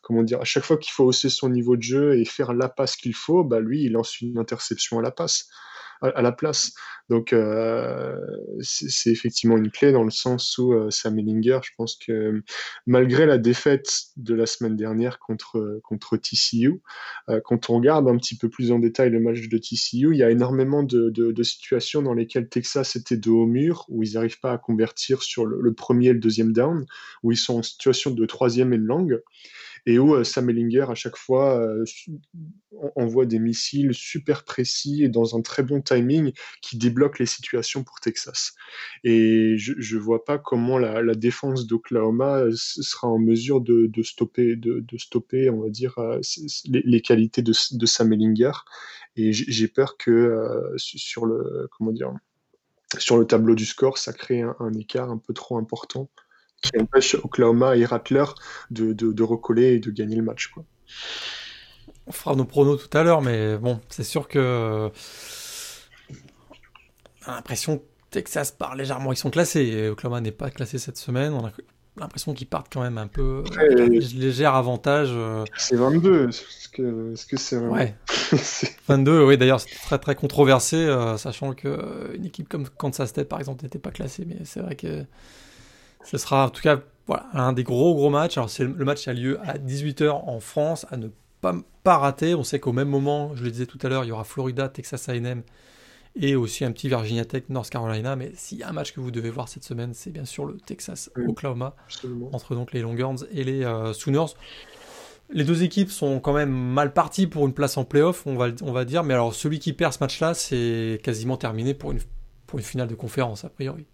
comment 0.00 0.22
dire, 0.22 0.40
à 0.40 0.44
chaque 0.44 0.64
fois 0.64 0.78
qu'il 0.78 0.92
faut 0.92 1.04
hausser 1.04 1.28
son 1.28 1.50
niveau 1.50 1.76
de 1.76 1.82
jeu 1.82 2.18
et 2.18 2.24
faire 2.24 2.54
la 2.54 2.70
passe 2.70 2.96
qu'il 2.96 3.14
faut, 3.14 3.44
bah 3.44 3.60
lui, 3.60 3.84
il 3.84 3.92
lance 3.92 4.18
une 4.22 4.38
interception 4.38 4.98
à 4.98 5.02
la 5.02 5.10
passe 5.10 5.50
à, 6.02 6.22
la 6.22 6.32
place. 6.32 6.72
Donc 7.08 7.32
euh, 7.32 8.16
c'est 8.60 9.10
effectivement 9.10 9.56
une 9.56 9.70
clé 9.70 9.92
dans 9.92 10.04
le 10.04 10.10
sens 10.10 10.56
où 10.58 10.72
euh, 10.72 10.90
Sam 10.90 11.18
Ellinger, 11.18 11.60
je 11.62 11.70
pense 11.76 11.96
que 11.96 12.42
malgré 12.86 13.26
la 13.26 13.38
défaite 13.38 13.90
de 14.16 14.34
la 14.34 14.46
semaine 14.46 14.76
dernière 14.76 15.18
contre, 15.18 15.80
contre 15.82 16.16
TCU, 16.16 16.80
euh, 17.28 17.40
quand 17.44 17.70
on 17.70 17.76
regarde 17.76 18.08
un 18.08 18.16
petit 18.16 18.36
peu 18.36 18.48
plus 18.48 18.72
en 18.72 18.78
détail 18.78 19.10
le 19.10 19.20
match 19.20 19.48
de 19.48 19.58
TCU, 19.58 20.12
il 20.12 20.16
y 20.16 20.22
a 20.22 20.30
énormément 20.30 20.82
de, 20.82 21.10
de, 21.10 21.42
situations 21.42 22.02
dans 22.02 22.14
lesquelles 22.14 22.48
Texas 22.48 22.94
était 22.94 23.16
de 23.16 23.30
haut 23.30 23.46
mur, 23.46 23.84
où 23.88 24.02
ils 24.04 24.14
n'arrivent 24.14 24.38
pas 24.38 24.52
à 24.52 24.58
convertir 24.58 25.22
sur 25.22 25.44
le, 25.44 25.60
le, 25.60 25.74
premier 25.74 26.08
et 26.08 26.12
le 26.12 26.20
deuxième 26.20 26.52
down, 26.52 26.86
où 27.24 27.32
ils 27.32 27.36
sont 27.36 27.58
en 27.58 27.62
situation 27.62 28.12
de 28.12 28.26
troisième 28.26 28.72
et 28.72 28.78
de 28.78 28.84
langue 28.84 29.20
et 29.86 29.98
où 29.98 30.14
euh, 30.14 30.24
Sam 30.24 30.48
Ellinger 30.50 30.86
à 30.88 30.94
chaque 30.94 31.16
fois 31.16 31.58
euh, 31.58 31.84
envoie 32.96 33.26
des 33.26 33.38
missiles 33.38 33.94
super 33.94 34.44
précis 34.44 35.02
et 35.02 35.08
dans 35.08 35.36
un 35.36 35.42
très 35.42 35.62
bon 35.62 35.80
timing 35.80 36.32
qui 36.60 36.76
débloquent 36.76 37.18
les 37.18 37.26
situations 37.26 37.82
pour 37.82 38.00
Texas. 38.00 38.54
Et 39.04 39.56
je 39.58 39.96
ne 39.96 40.00
vois 40.00 40.24
pas 40.24 40.38
comment 40.38 40.78
la, 40.78 41.14
défense 41.14 41.66
d'Oklahoma 41.66 42.38
euh, 42.38 42.52
sera 42.54 43.08
en 43.08 43.18
mesure 43.18 43.60
de, 43.60 43.90
stopper, 44.02 44.56
de, 44.56 44.84
stopper, 44.96 45.50
on 45.50 45.62
va 45.62 45.68
dire, 45.68 45.96
les, 46.66 47.00
qualités 47.00 47.42
de, 47.42 47.52
Sam 47.52 48.12
Ellinger. 48.12 48.52
Et 49.16 49.32
j'ai 49.32 49.68
peur 49.68 49.98
que 49.98 50.72
sur 50.76 51.26
le 51.26 51.68
comment 51.70 51.92
dire 51.92 52.12
sur 52.98 53.16
le 53.16 53.26
tableau 53.26 53.54
du 53.54 53.64
score, 53.64 53.98
ça 53.98 54.12
crée 54.12 54.42
un 54.42 54.72
écart 54.74 55.10
un 55.10 55.18
peu 55.18 55.32
trop 55.32 55.56
important 55.56 56.10
qui 56.62 56.78
empêche 56.80 57.16
Oklahoma 57.16 57.76
et 57.76 57.84
Rattler 57.84 58.24
de, 58.70 58.92
de, 58.92 59.22
recoller 59.22 59.74
et 59.74 59.78
de 59.78 59.90
gagner 59.90 60.16
le 60.16 60.22
match. 60.22 60.48
Quoi. 60.48 60.64
On 62.06 62.12
fera 62.12 62.34
nos 62.34 62.44
pronos 62.44 62.76
tout 62.76 62.96
à 62.96 63.02
l'heure, 63.02 63.20
mais 63.20 63.56
bon, 63.58 63.80
c'est 63.88 64.04
sûr 64.04 64.28
que. 64.28 64.90
On 67.26 67.30
a 67.30 67.36
l'impression 67.36 67.78
que 67.78 67.84
Texas 68.10 68.50
part 68.52 68.74
légèrement. 68.74 69.12
Ils 69.12 69.16
sont 69.16 69.30
classés. 69.30 69.62
Et 69.62 69.88
Oklahoma 69.88 70.20
n'est 70.20 70.32
pas 70.32 70.50
classé 70.50 70.78
cette 70.78 70.96
semaine. 70.96 71.32
On 71.32 71.46
a 71.46 71.52
l'impression 71.96 72.34
qu'ils 72.34 72.48
partent 72.48 72.72
quand 72.72 72.82
même 72.82 72.98
un 72.98 73.06
peu. 73.06 73.44
un 73.56 73.86
léger 73.86 74.44
avantage. 74.44 75.10
Euh. 75.12 75.44
C'est 75.56 75.76
22. 75.76 76.28
Est-ce 76.28 76.68
que 76.68 77.14
c'est 77.14 77.36
-ce 77.36 77.58
vraiment... 77.58 77.74
Ouais. 77.74 77.94
22, 78.88 79.24
oui, 79.24 79.36
d'ailleurs, 79.36 79.60
c'est 79.60 79.74
très 79.74 79.98
très 79.98 80.14
controversé, 80.14 80.76
euh, 80.76 81.16
sachant 81.16 81.52
qu'une 81.52 82.24
équipe 82.24 82.48
comme 82.48 82.68
Kansas 82.68 83.10
State, 83.10 83.28
par 83.28 83.38
exemple, 83.38 83.62
n'était 83.62 83.78
pas 83.78 83.90
classée. 83.90 84.24
Mais 84.26 84.38
c'est 84.44 84.60
vrai 84.60 84.74
que 84.74 85.04
ce 86.04 86.18
sera 86.18 86.46
en 86.46 86.50
tout 86.50 86.62
cas 86.62 86.80
voilà, 87.06 87.26
un 87.34 87.52
des 87.52 87.64
gros 87.64 87.94
gros 87.94 88.10
matchs. 88.10 88.36
Alors 88.38 88.50
c'est 88.50 88.64
le 88.64 88.84
match 88.84 89.06
a 89.08 89.12
lieu 89.12 89.38
à 89.42 89.58
18h 89.58 90.10
en 90.10 90.40
France, 90.40 90.86
à 90.90 90.96
ne 90.96 91.08
pas, 91.40 91.54
pas 91.82 91.98
rater. 91.98 92.34
On 92.34 92.44
sait 92.44 92.60
qu'au 92.60 92.72
même 92.72 92.88
moment, 92.88 93.34
je 93.34 93.44
le 93.44 93.50
disais 93.50 93.66
tout 93.66 93.78
à 93.82 93.88
l'heure, 93.88 94.04
il 94.04 94.08
y 94.08 94.12
aura 94.12 94.24
Florida, 94.24 94.68
Texas 94.68 95.08
A&M 95.08 95.42
et 96.14 96.36
aussi 96.36 96.64
un 96.64 96.72
petit 96.72 96.88
Virginia 96.88 97.24
Tech, 97.24 97.44
North 97.48 97.70
Carolina. 97.70 98.16
Mais 98.16 98.32
s'il 98.34 98.58
y 98.58 98.62
a 98.62 98.68
un 98.68 98.72
match 98.72 98.92
que 98.92 99.00
vous 99.00 99.10
devez 99.10 99.30
voir 99.30 99.48
cette 99.48 99.64
semaine, 99.64 99.94
c'est 99.94 100.10
bien 100.10 100.24
sûr 100.24 100.44
le 100.44 100.58
Texas 100.58 101.10
Oklahoma 101.16 101.74
entre 102.32 102.54
donc 102.54 102.72
les 102.72 102.82
Longhorns 102.82 103.24
et 103.32 103.44
les 103.44 103.64
euh, 103.64 103.92
Sooners. 103.92 104.34
Les 105.30 105.44
deux 105.44 105.62
équipes 105.62 105.90
sont 105.90 106.20
quand 106.20 106.34
même 106.34 106.50
mal 106.50 106.92
parties 106.92 107.26
pour 107.26 107.46
une 107.46 107.54
place 107.54 107.78
en 107.78 107.84
playoff, 107.84 108.26
on 108.26 108.36
va, 108.36 108.48
on 108.60 108.72
va 108.72 108.84
dire. 108.84 109.02
Mais 109.02 109.14
alors 109.14 109.34
celui 109.34 109.58
qui 109.58 109.72
perd 109.72 109.94
ce 109.94 109.98
match-là, 110.00 110.34
c'est 110.34 111.00
quasiment 111.02 111.38
terminé 111.38 111.72
pour 111.72 111.92
une, 111.92 112.00
pour 112.46 112.58
une 112.58 112.64
finale 112.64 112.88
de 112.88 112.94
conférence 112.94 113.44
a 113.44 113.48
priori. 113.48 113.86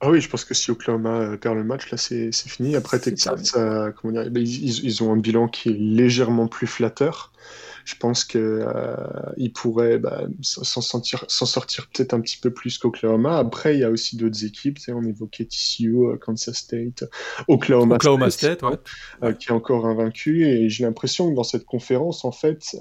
Ah 0.00 0.10
oui, 0.10 0.20
je 0.20 0.28
pense 0.28 0.44
que 0.44 0.52
si 0.52 0.70
Oklahoma 0.70 1.20
euh, 1.20 1.36
perd 1.36 1.56
le 1.56 1.64
match, 1.64 1.90
là, 1.90 1.96
c'est 1.96 2.30
fini. 2.32 2.76
Après, 2.76 2.98
Texas, 2.98 3.54
euh, 3.56 3.92
comment 3.92 4.12
dire, 4.12 4.30
ils, 4.34 4.84
ils, 4.84 5.02
ont 5.02 5.12
un 5.12 5.16
bilan 5.16 5.48
qui 5.48 5.70
est 5.70 5.76
légèrement 5.78 6.48
plus 6.48 6.66
flatteur 6.66 7.32
je 7.86 7.94
pense 7.94 8.24
qu'ils 8.24 8.40
euh, 8.40 9.48
pourraient 9.54 9.98
bah, 9.98 10.24
s'en 10.42 10.80
sortir, 10.80 11.24
peut-être 11.94 12.14
un 12.14 12.20
petit 12.20 12.36
peu 12.36 12.50
plus 12.50 12.78
qu'Oklahoma. 12.78 13.38
Après, 13.38 13.76
il 13.76 13.80
y 13.80 13.84
a 13.84 13.90
aussi 13.90 14.16
d'autres 14.16 14.44
équipes. 14.44 14.78
On 14.88 15.04
évoquait 15.04 15.44
TCU, 15.44 15.94
euh, 15.94 16.16
Kansas 16.16 16.56
State, 16.56 17.04
Oklahoma, 17.46 17.98
State, 18.30 18.60
euh, 19.22 19.32
qui 19.32 19.48
est 19.48 19.52
encore 19.52 19.86
invaincu. 19.86 20.46
Et 20.46 20.68
j'ai 20.68 20.82
l'impression 20.82 21.30
que 21.30 21.36
dans 21.36 21.44
cette 21.44 21.64
conférence, 21.64 22.24
en 22.24 22.32
fait, 22.32 22.76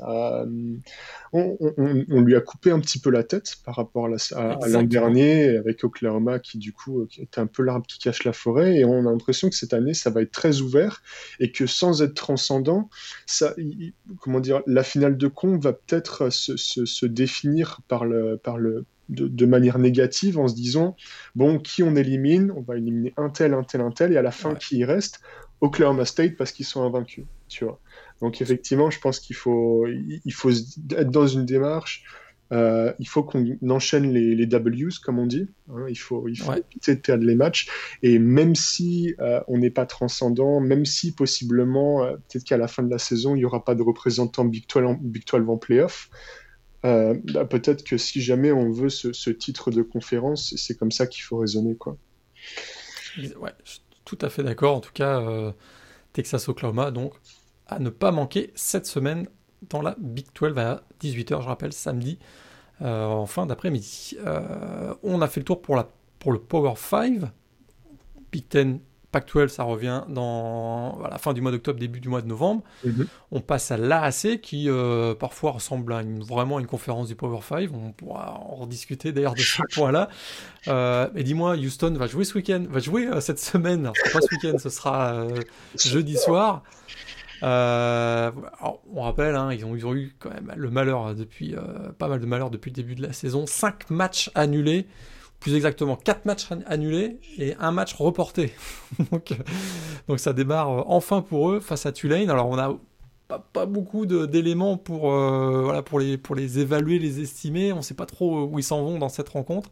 on, 1.34 2.22
lui 2.22 2.36
a 2.36 2.42
coupé 2.42 2.72
un 2.72 2.80
petit 2.80 2.98
peu 2.98 3.12
la 3.12 3.24
tête 3.24 3.58
par 3.64 3.76
rapport 3.76 4.08
à 4.08 4.68
l'an 4.68 4.84
dernier 4.84 5.58
avec 5.58 5.84
Oklahoma 5.84 6.40
qui, 6.40 6.58
du 6.58 6.74
coup, 6.74 7.08
était 7.20 7.40
un 7.40 7.48
peu 7.48 7.62
l'arbre 7.62 7.86
qui 7.86 8.00
cache 8.00 8.24
la 8.24 8.34
forêt. 8.34 8.78
Et 8.78 8.86
on 8.86 9.06
a 9.08 9.12
l'impression 9.12 9.50
que 9.50 9.56
cette 9.56 9.74
année, 9.74 9.94
ça 9.94 10.10
va 10.10 10.24
être 10.24 10.32
très 10.32 10.62
ouvert 10.62 11.04
et 11.40 11.52
que 11.52 11.68
sans 11.68 12.02
être 12.02 12.16
transcendant, 12.16 12.90
ça, 13.28 13.54
comment 14.20 14.40
dire, 14.40 14.55
la 14.66 14.84
finale 14.84 15.18
de 15.18 15.28
con 15.28 15.58
va 15.58 15.74
peut-être 15.74 16.30
se, 16.30 17.06
définir 17.06 17.82
par 17.88 18.06
le, 18.06 18.38
par 18.38 18.58
le, 18.58 18.86
de, 19.10 19.46
manière 19.46 19.80
négative 19.80 20.40
en 20.40 20.48
se 20.48 20.56
disant 20.56 20.96
bon, 21.36 21.60
qui 21.60 21.84
on 21.84 21.96
élimine 21.96 22.52
On 22.56 22.62
va 22.62 22.78
éliminer 22.78 23.14
un 23.18 23.30
tel, 23.30 23.54
un 23.54 23.64
tel, 23.64 23.82
un 23.82 23.92
tel, 23.92 24.14
et 24.14 24.18
à 24.18 24.22
la 24.22 24.32
fin, 24.32 24.56
qui 24.56 24.78
y 24.78 24.86
reste? 24.86 25.22
Oklahoma 25.62 26.06
State 26.06 26.36
parce 26.36 26.52
qu'ils 26.52 26.66
sont 26.66 26.84
invaincus, 26.84 27.26
tu 27.48 27.64
vois. 27.64 27.80
Donc 28.22 28.42
effectivement, 28.42 28.90
je 28.90 29.00
pense 29.00 29.20
qu'il 29.20 29.36
faut, 29.36 29.88
il 29.88 30.34
faut 30.34 30.52
être 30.52 31.10
dans 31.10 31.28
une 31.28 31.46
démarche 31.46 32.04
Euh, 32.52 32.94
il 33.00 33.08
faut 33.08 33.24
qu'on 33.24 33.58
enchaîne 33.70 34.12
les, 34.12 34.36
les, 34.36 34.46
Ws, 34.46 35.00
comme 35.04 35.20
on 35.20 35.26
dit. 35.26 35.48
Hein. 35.70 35.86
il 35.90 35.96
faut, 35.96 36.28
il 36.28 36.38
faut 36.38 36.54
éviter 36.54 36.96
de 36.96 37.02
perdre 37.02 37.24
les 37.24 37.36
matchs. 37.36 37.68
Et 38.04 38.20
même 38.20 38.56
si 38.56 39.16
euh, 39.20 39.42
on 39.48 39.58
n'est 39.58 39.72
pas 39.72 39.86
transcendant, 39.86 40.60
même 40.60 40.86
si 40.86 41.14
possiblement, 41.14 42.04
euh, 42.04 42.12
peut-être 42.14 42.44
qu'à 42.44 42.58
la 42.58 42.68
fin 42.68 42.84
de 42.84 42.90
la 42.90 43.00
saison, 43.00 43.36
il 43.36 43.40
n'y 43.40 43.46
aura 43.46 43.64
pas 43.64 43.76
de 43.76 43.82
représentant 43.82 44.46
Big 44.46 44.66
12 44.68 44.86
en, 44.86 44.94
Big 44.94 45.26
12 45.26 45.50
en 45.50 45.58
playoff, 45.58 46.10
bah, 46.84 47.46
peut-être 47.46 47.84
que 47.84 47.98
si 47.98 48.22
jamais 48.22 48.52
on 48.52 48.70
veut 48.70 48.90
ce, 48.90 49.12
ce 49.12 49.32
titre 49.32 49.72
de 49.72 49.82
conférence, 49.82 50.54
c'est 50.56 50.78
comme 50.78 50.92
ça 50.92 51.08
qu'il 51.08 51.24
faut 51.24 51.38
raisonner. 51.38 51.76
Quoi. 51.76 51.98
Ouais, 53.18 53.54
je 53.64 53.72
suis 53.72 53.82
tout 54.04 54.20
à 54.22 54.30
fait 54.30 54.44
d'accord. 54.44 54.76
En 54.76 54.82
tout 54.82 54.94
cas, 54.94 55.56
Texas-Oklahoma, 56.14 56.92
donc 56.92 57.14
à 57.66 57.80
ne 57.80 57.90
pas 57.90 58.12
manquer 58.12 58.52
cette 58.54 58.86
semaine 58.86 59.28
dans 59.70 59.82
la 59.82 59.96
Big 59.98 60.28
12 60.40 60.58
à 60.58 60.82
18h, 61.02 61.42
je 61.42 61.48
rappelle, 61.48 61.74
samedi, 61.74 62.20
euh, 62.82 63.06
en 63.06 63.26
fin 63.26 63.46
d'après-midi. 63.46 64.18
Euh, 64.26 64.94
on 65.04 65.22
a 65.22 65.28
fait 65.28 65.40
le 65.40 65.46
tour 65.46 65.62
pour, 65.62 65.76
la, 65.76 65.88
pour 66.20 66.32
le 66.32 66.40
Power 66.40 66.74
5. 66.76 67.22
Big 68.32 68.46
10, 68.50 68.80
Pac-12, 69.12 69.48
ça 69.48 69.64
revient 69.64 70.04
dans 70.10 71.00
la 71.10 71.18
fin 71.18 71.32
du 71.32 71.40
mois 71.40 71.52
d'octobre, 71.52 71.80
début 71.80 72.02
du 72.02 72.10
mois 72.10 72.22
de 72.22 72.28
novembre. 72.28 72.64
Mhm. 72.84 73.08
On 73.32 73.40
passe 73.40 73.72
à 73.72 73.78
l'AAC, 73.78 74.42
qui 74.42 74.70
euh, 74.70 75.16
parfois 75.16 75.52
ressemble 75.52 75.94
à 75.94 76.02
une, 76.02 76.22
vraiment 76.22 76.60
une 76.60 76.68
conférence 76.68 77.08
du 77.08 77.16
Power 77.16 77.40
5. 77.42 77.70
On 77.74 77.94
pourra 77.94 78.42
en 78.42 78.56
rediscuter 78.56 79.14
d'ailleurs 79.14 79.36
de 79.36 79.40
ce 79.40 79.62
point-là. 79.74 80.10
et 81.16 81.24
dis-moi, 81.24 81.56
Houston 81.56 81.94
va 81.94 82.08
jouer 82.08 82.26
ce 82.26 82.34
week-end, 82.34 82.66
va 82.70 82.80
jouer 82.80 83.08
cette 83.22 83.40
semaine. 83.40 83.82
Alors, 83.82 83.96
pas 84.12 84.20
ce 84.20 84.36
week-end, 84.36 84.58
ce 84.58 84.70
sera 84.70 85.28
jeudi 85.78 86.18
soir. 86.18 86.64
Euh, 87.44 88.32
on 88.94 89.02
rappelle, 89.02 89.36
hein, 89.36 89.52
ils, 89.54 89.66
ont, 89.66 89.96
eu 89.96 90.16
quand 90.20 90.30
même 90.30 90.52
le 90.56 90.70
malheur 90.70 91.16
depuis, 91.16 91.56
euh, 91.56 91.92
pas 91.98 92.08
mal 92.08 92.20
de 92.20 92.26
malheur 92.26 92.50
depuis 92.50 92.72
le 92.72 92.76
début 92.76 92.96
de 92.96 93.02
la 93.02 93.14
saison. 93.14 93.46
5 93.46 93.90
matchs 93.90 94.32
annulés, 94.36 94.88
plus 95.40 95.56
exactement 95.56 95.96
4 95.96 96.26
matchs 96.26 96.48
annulés 96.66 97.20
et 97.38 97.56
un 97.60 97.72
match 97.72 97.94
reporté. 97.94 98.54
donc, 99.12 99.32
euh, 99.32 99.36
donc, 100.08 100.20
ça 100.20 100.34
démarre 100.34 100.90
enfin 100.90 101.22
pour 101.22 101.52
eux 101.52 101.60
face 101.60 101.86
à 101.86 101.92
Tulane. 101.92 102.30
Alors 102.30 102.48
on 102.48 102.58
a 102.58 102.78
pas, 103.28 103.66
beaucoup 103.66 104.06
d'éléments 104.06 104.78
pour, 104.78 105.12
pour, 105.86 106.00
les, 106.00 106.18
pour 106.18 106.36
les 106.36 106.60
évaluer, 106.60 107.00
les 107.00 107.22
estimer. 107.22 107.74
On 107.74 107.78
ne 107.78 107.82
sait 107.82 107.96
pas 107.96 108.06
trop 108.06 108.44
où 108.46 108.60
ils 108.60 108.64
s'en 108.64 108.84
vont 108.84 109.00
dans 109.00 109.10
cette 109.10 109.30
rencontre. 109.30 109.72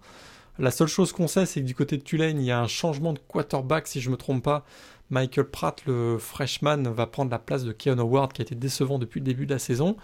La 0.59 0.69
seule 0.69 0.87
chose 0.87 1.11
qu'on 1.11 1.27
sait, 1.27 1.47
c'est 1.47 1.61
que 1.61 1.65
du 1.65 1.73
côté 1.73 1.97
de 1.97 2.03
Tulane, 2.03 2.39
il 2.39 2.45
y 2.45 2.51
a 2.51 2.59
un 2.59 2.67
changement 2.67 3.13
de 3.13 3.19
quarterback, 3.19 3.87
si 3.87 4.01
je 4.01 4.09
ne 4.09 4.11
me 4.13 4.17
trompe 4.17 4.43
pas, 4.43 4.65
Michael 5.13 5.45
Pratt, 5.45 5.85
le 5.85 6.17
freshman, 6.17 6.83
va 6.91 7.05
prendre 7.05 7.29
la 7.29 7.37
place 7.37 7.63
de 7.63 7.71
Keon 7.71 7.99
Howard, 7.99 8.33
qui 8.33 8.41
a 8.41 8.43
été 8.43 8.55
décevant 8.55 8.97
depuis 8.97 9.19
le 9.19 9.25
début 9.25 9.45
de 9.45 9.53
la 9.53 9.59
saison. 9.59 9.95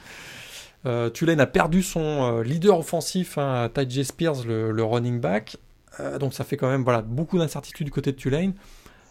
Euh, 0.85 1.09
Tulane 1.09 1.39
a 1.39 1.47
perdu 1.47 1.81
son 1.81 1.99
euh, 2.39 2.43
leader 2.43 2.77
offensif, 2.77 3.37
hein, 3.37 3.69
Ty. 3.73 4.05
Spears, 4.05 4.45
le, 4.45 4.83
running 4.83 5.19
back. 5.19 5.57
Euh, 5.99 6.19
donc 6.19 6.33
ça 6.33 6.43
fait 6.43 6.57
quand 6.57 6.69
même 6.69 6.85
beaucoup 7.07 7.39
d'incertitudes 7.39 7.85
du 7.85 7.91
côté 7.91 8.11
de 8.11 8.17
Tulane. 8.17 8.53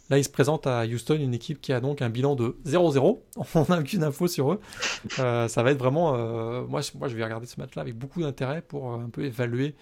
Là, 0.09 0.19
il 0.19 0.25
se 0.25 0.31
présente 0.31 0.67
à 0.67 0.87
Houston, 0.87 1.17
une 1.17 1.35
équipe 1.35 1.61
qui 1.61 1.73
a 1.73 1.81
donc 1.81 2.01
un 2.01 2.09
bilan 2.09 2.37
de 2.37 2.57
0-0. 2.65 3.19
On 3.55 3.65
n'a 3.69 3.81
aucune 3.81 4.05
info 4.05 4.29
sur 4.29 4.53
eux. 4.53 4.61
ça 5.17 5.49
va 5.49 5.73
être 5.73 5.79
vraiment. 5.79 6.13
moi, 6.67 6.81
je 6.81 7.17
vais 7.17 7.25
regarder 7.25 7.47
ce 7.47 7.61
match-là 7.61 7.83
avec 7.83 7.99
beaucoup 7.99 8.23
d'intérêt 8.23 8.63
pour 8.63 8.93
un 8.93 9.11
peu 9.11 9.25
évaluer 9.25 9.75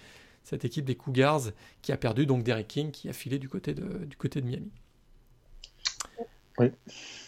cette 0.43 0.65
équipe 0.65 0.83
des 0.83 0.95
Cougars 0.95 1.41
qui 1.81 1.91
a 1.91 1.97
perdu 1.97 2.25
donc 2.25 2.43
Derek 2.43 2.67
King 2.67 2.91
qui 2.91 3.07
a 3.07 3.13
filé 3.13 3.37
du 3.37 3.47
côté 3.47 3.73
de 3.75 4.41
Miami. 4.41 4.71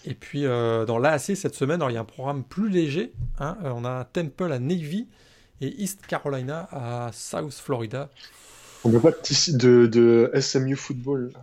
Et 0.06 0.14
puis 0.14 0.46
euh, 0.46 0.86
dans 0.86 0.98
l'AAC 0.98 1.36
cette 1.36 1.56
semaine, 1.56 1.84
il 1.90 1.94
y 1.94 1.98
a 1.98 2.02
un 2.02 2.06
programme 2.06 2.44
plus 2.44 2.70
léger. 2.70 3.14
Hein, 3.40 3.58
euh, 3.64 3.72
on 3.74 3.86
a 3.86 4.06
Temple 4.06 4.52
à 4.52 4.60
Navy 4.60 5.08
et 5.62 5.68
East 5.82 6.06
Carolina 6.08 6.68
à 6.72 7.12
South 7.14 7.54
Florida. 7.54 8.10
On 8.84 8.90
n'a 8.90 9.00
pas 9.00 9.12
de, 9.12 9.86
de, 9.88 10.32
SMU 10.40 10.76
football. 10.76 11.34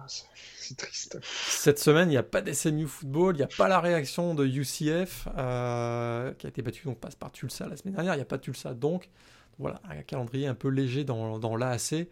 C'est 0.59 0.76
triste. 0.76 1.18
Cette 1.22 1.78
semaine, 1.78 2.09
il 2.09 2.12
n'y 2.12 2.16
a 2.16 2.22
pas 2.22 2.41
d'SMU 2.41 2.87
football, 2.87 3.34
il 3.34 3.39
n'y 3.39 3.45
a 3.45 3.49
pas 3.57 3.68
la 3.68 3.78
réaction 3.78 4.34
de 4.34 4.45
UCF 4.47 5.28
euh, 5.37 6.32
qui 6.39 6.47
a 6.47 6.49
été 6.49 6.62
battue 6.62 6.84
donc 6.87 6.99
passe 6.99 7.14
par 7.14 7.30
Tulsa 7.30 7.68
la 7.68 7.76
semaine 7.76 7.95
dernière. 7.95 8.14
Il 8.14 8.18
n'y 8.18 8.22
a 8.22 8.26
pas 8.26 8.39
de 8.39 8.43
Tulsa 8.43 8.74
donc. 8.74 9.11
Voilà, 9.59 9.80
un 9.89 10.03
calendrier 10.03 10.47
un 10.49 10.55
peu 10.55 10.68
léger 10.68 11.05
dans, 11.05 11.39
dans 11.39 11.57
l'AAC. 11.57 12.09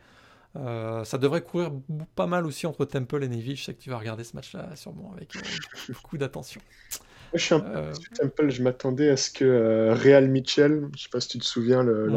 Euh, 0.57 1.03
ça 1.05 1.19
devrait 1.19 1.43
courir 1.43 1.73
pas 2.15 2.27
mal 2.27 2.47
aussi 2.47 2.67
entre 2.67 2.85
Temple 2.85 3.25
et 3.25 3.29
Navy. 3.29 3.57
Je 3.57 3.65
sais 3.65 3.75
que 3.75 3.81
tu 3.81 3.91
vas 3.91 3.99
regarder 3.99 4.25
ce 4.25 4.37
match-là 4.37 4.71
sûrement 4.77 5.13
avec 5.17 5.35
euh, 5.37 5.41
beaucoup 5.93 6.17
d'attention. 6.17 6.61
Je 7.33 7.41
suis 7.41 7.55
un 7.55 7.61
peu 7.61 7.77
euh... 7.77 7.93
Temple, 8.17 8.51
je 8.51 8.63
m'attendais 8.63 9.09
à 9.09 9.17
ce 9.17 9.29
que 9.31 9.45
euh, 9.45 9.95
Real 9.95 10.29
Mitchell, 10.29 10.89
je 10.97 11.03
sais 11.03 11.09
pas 11.09 11.21
si 11.21 11.29
tu 11.29 11.39
te 11.39 11.45
souviens, 11.45 11.83
le, 11.83 12.09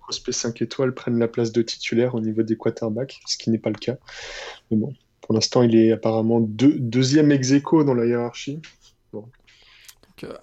prospect 0.00 0.32
5 0.32 0.60
étoiles, 0.60 0.92
prenne 0.92 1.18
la 1.18 1.28
place 1.28 1.52
de 1.52 1.62
titulaire 1.62 2.14
au 2.14 2.20
niveau 2.20 2.42
des 2.42 2.56
quarterbacks, 2.56 3.18
ce 3.26 3.38
qui 3.38 3.48
n'est 3.48 3.58
pas 3.58 3.70
le 3.70 3.78
cas. 3.78 3.96
Mais 4.70 4.76
bon, 4.76 4.92
pour 5.22 5.34
l'instant, 5.34 5.62
il 5.62 5.74
est 5.74 5.92
apparemment 5.92 6.40
deuxième 6.40 7.32
ex 7.32 7.52
aequo 7.52 7.82
dans 7.82 7.94
la 7.94 8.04
hiérarchie. 8.04 8.60
Bon. 9.14 9.24
Donc, 10.20 10.36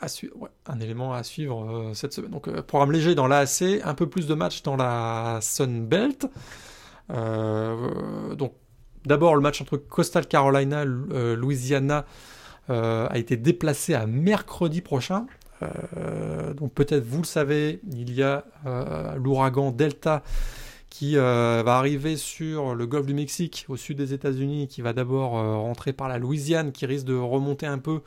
un 0.65 0.79
élément 0.79 1.13
à 1.13 1.21
suivre 1.21 1.91
cette 1.93 2.13
semaine. 2.13 2.31
Donc, 2.31 2.49
programme 2.61 2.93
léger 2.93 3.13
dans 3.13 3.27
l'AAC, 3.27 3.81
un 3.83 3.93
peu 3.93 4.09
plus 4.09 4.25
de 4.25 4.33
matchs 4.33 4.63
dans 4.63 4.75
la 4.75 5.37
Sun 5.43 5.85
Belt. 5.85 6.25
Euh, 7.11 8.35
donc, 8.35 8.53
d'abord, 9.05 9.35
le 9.35 9.41
match 9.41 9.61
entre 9.61 9.77
Coastal 9.77 10.27
Carolina, 10.27 10.83
euh, 10.83 11.35
Louisiana 11.35 12.05
euh, 12.69 13.07
a 13.09 13.17
été 13.17 13.37
déplacé 13.37 13.93
à 13.93 14.05
mercredi 14.05 14.81
prochain. 14.81 15.27
donc, 16.57 16.73
peut-être 16.73 17.03
vous 17.03 17.19
le 17.19 17.25
savez, 17.25 17.79
il 17.91 18.13
y 18.13 18.21
a 18.21 18.43
l'ouragan 19.17 19.71
Delta 19.71 20.21
qui 20.89 21.15
va 21.15 21.77
arriver 21.77 22.17
sur 22.17 22.75
le 22.75 22.85
golfe 22.85 23.05
du 23.05 23.13
Mexique, 23.13 23.65
au 23.67 23.77
sud 23.77 23.97
des 23.97 24.13
États-Unis, 24.13 24.67
qui 24.67 24.81
va 24.81 24.93
d'abord 24.93 25.31
rentrer 25.31 25.93
par 25.93 26.07
la 26.07 26.17
Louisiane, 26.19 26.71
qui 26.71 26.85
risque 26.85 27.05
de 27.05 27.15
remonter 27.15 27.65
un 27.65 27.79
peu 27.79 28.01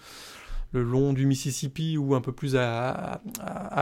le 0.72 0.82
long 0.82 1.14
du 1.14 1.26
Mississippi 1.26 1.96
ou 1.96 2.14
un 2.14 2.20
peu 2.20 2.32
plus 2.32 2.55
à 2.57 3.20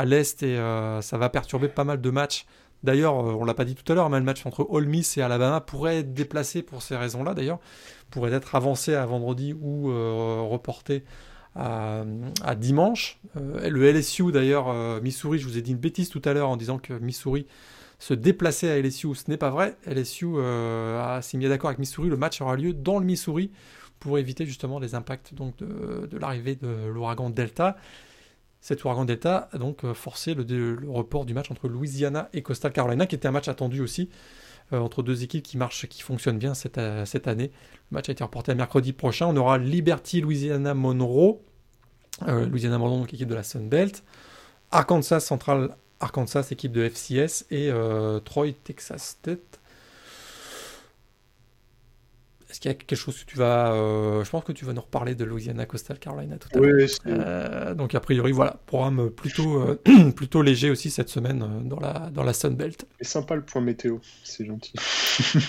l'est, 0.07 0.43
et 0.43 0.57
ça 1.03 1.19
va 1.19 1.29
perturber 1.29 1.69
pas 1.69 1.85
mal 1.85 2.01
de 2.01 2.11
matchs 2.11 2.47
D'ailleurs, 2.83 3.19
euh, 3.19 3.35
on 3.35 3.45
l'a 3.45 3.55
pas 3.55 3.65
dit 3.65 3.75
tout 3.75 3.91
à 3.91 3.95
l'heure, 3.95 4.11
mais 4.11 4.19
le 4.19 4.25
match 4.25 4.45
entre 4.47 4.67
Ole 4.69 4.87
Miss 4.87 5.17
et 5.17 5.23
Alabama 5.23 5.61
pourrait 5.61 5.99
être 5.99 6.15
déplacé 6.15 6.63
pour 6.63 6.83
ces 6.83 6.97
raisons-là, 6.97 7.35
d'ailleurs, 7.35 7.59
pourrait 8.11 8.33
être 8.33 8.55
avancé 8.55 8.95
à 8.95 9.05
vendredi 9.07 9.55
ou 9.61 9.91
euh, 9.91 10.41
reporté 10.43 11.05
à, 11.55 12.05
dimanche. 12.57 13.19
Euh, 13.37 13.71
le 13.71 13.91
LSU, 13.91 14.31
d'ailleurs, 14.31 15.01
Missouri, 15.01 15.39
je 15.39 15.47
vous 15.47 15.57
ai 15.57 15.63
dit 15.63 15.71
une 15.71 15.79
bêtise 15.79 16.11
tout 16.11 16.23
à 16.25 16.35
l'heure 16.35 16.51
en 16.51 16.57
disant 16.57 16.79
que 16.79 16.93
Missouri 16.93 17.47
se 17.99 18.13
déplaçait 18.13 18.71
à 18.71 18.79
LSU, 18.79 19.15
ce 19.15 19.31
n'est 19.31 19.39
pas 19.39 19.49
vrai. 19.49 19.77
LSU 19.87 20.35
s'est 21.23 21.39
mis 21.39 21.49
d'accord 21.49 21.71
avec 21.71 21.79
Missouri, 21.79 22.11
le 22.11 22.19
match 22.19 22.43
aura 22.43 22.57
lieu 22.57 22.75
dans 22.75 22.99
le 22.99 23.07
Missouri 23.07 23.51
pour 24.01 24.19
éviter 24.19 24.45
justement 24.45 24.79
les 24.79 24.95
impacts 24.95 25.33
donc, 25.33 25.57
de, 25.57 26.07
de 26.07 26.19
l'arrivée 26.19 26.57
de 26.57 26.89
l'ouragan 26.89 27.31
Delta. 27.31 27.79
Cet 28.67 28.85
ouragan 28.85 29.05
d'État 29.05 29.49
a 29.53 29.59
donc 29.59 29.85
euh, 29.85 29.95
forcé 29.95 30.35
le, 30.35 30.77
report 30.89 31.25
du 31.25 31.35
match 31.35 31.53
entre 31.53 31.69
Louisiana 31.69 32.29
et 32.33 32.43
Coastal 32.43 32.73
Carolina, 32.73 33.07
qui 33.07 33.15
était 33.15 33.29
un 33.29 33.31
match 33.31 33.47
attendu 33.47 33.81
aussi, 33.81 34.11
euh, 34.73 34.81
entre 34.81 35.05
deux 35.05 35.23
équipes 35.23 35.45
qui 35.45 35.57
marchent, 35.57 35.87
qui 35.87 36.03
fonctionnent 36.03 36.41
bien 36.41 36.53
cette, 36.53 36.77
euh, 36.77 37.05
cette, 37.05 37.29
année. 37.29 37.53
Le 37.93 37.95
match 37.95 38.09
a 38.09 38.13
été 38.13 38.25
reporté 38.25 38.51
à 38.51 38.57
mercredi 38.57 38.93
prochain. 38.93 39.29
On 39.29 39.37
aura 39.37 39.57
Liberty, 39.59 40.21
Louisiana, 40.21 40.75
Monroe, 40.75 41.39
Louisiana, 42.27 42.79
Monroe, 42.79 42.99
donc 42.99 43.15
équipe 43.15 43.29
de 43.29 43.37
la 43.37 43.45
Sun 43.45 43.69
Belt, 43.69 44.03
Arkansas 44.73 45.21
Central, 45.21 45.77
Arkansas, 46.01 46.49
équipe 46.51 46.73
de 46.73 46.89
FCS, 46.89 47.47
et 47.53 47.71
Troy, 48.25 48.51
Texas 48.65 49.11
State, 49.11 49.61
est-ce 52.49 52.61
qu'il 52.61 52.71
y 52.71 52.75
a 52.75 52.75
quelque 52.75 52.97
chose 52.97 53.25
que 53.25 53.31
tu 53.31 53.39
vas. 53.39 53.73
Euh, 53.73 54.23
je 54.23 54.31
pense 54.31 54.45
que 54.45 54.53
tu 54.53 54.65
vas 54.65 54.73
nous 54.73 54.81
reparler 54.81 55.17
de 55.17 55.25
Louisiana 55.25 55.67
Coastal 55.67 55.99
Carolina 55.99 56.37
tout 56.37 56.49
à 56.55 56.59
l'heure. 56.59 56.77
Oui, 56.77 56.87
euh, 57.09 57.75
donc, 57.75 57.95
a 57.97 58.01
priori, 58.01 58.31
voilà, 58.31 58.61
programme 58.67 59.11
plutôt, 59.11 59.61
euh, 59.63 60.11
plutôt 60.17 60.43
léger 60.43 60.71
aussi 60.71 60.91
cette 60.91 61.09
semaine 61.09 61.45
dans 61.65 61.81
la, 61.81 62.11
dans 62.13 62.23
la 62.23 62.33
Sun 62.33 62.55
Belt. 62.55 62.87
C'est 63.01 63.09
sympa 63.09 63.35
le 63.35 63.43
point 63.43 63.61
météo, 63.61 63.99
c'est 64.23 64.47
gentil. 64.47 64.75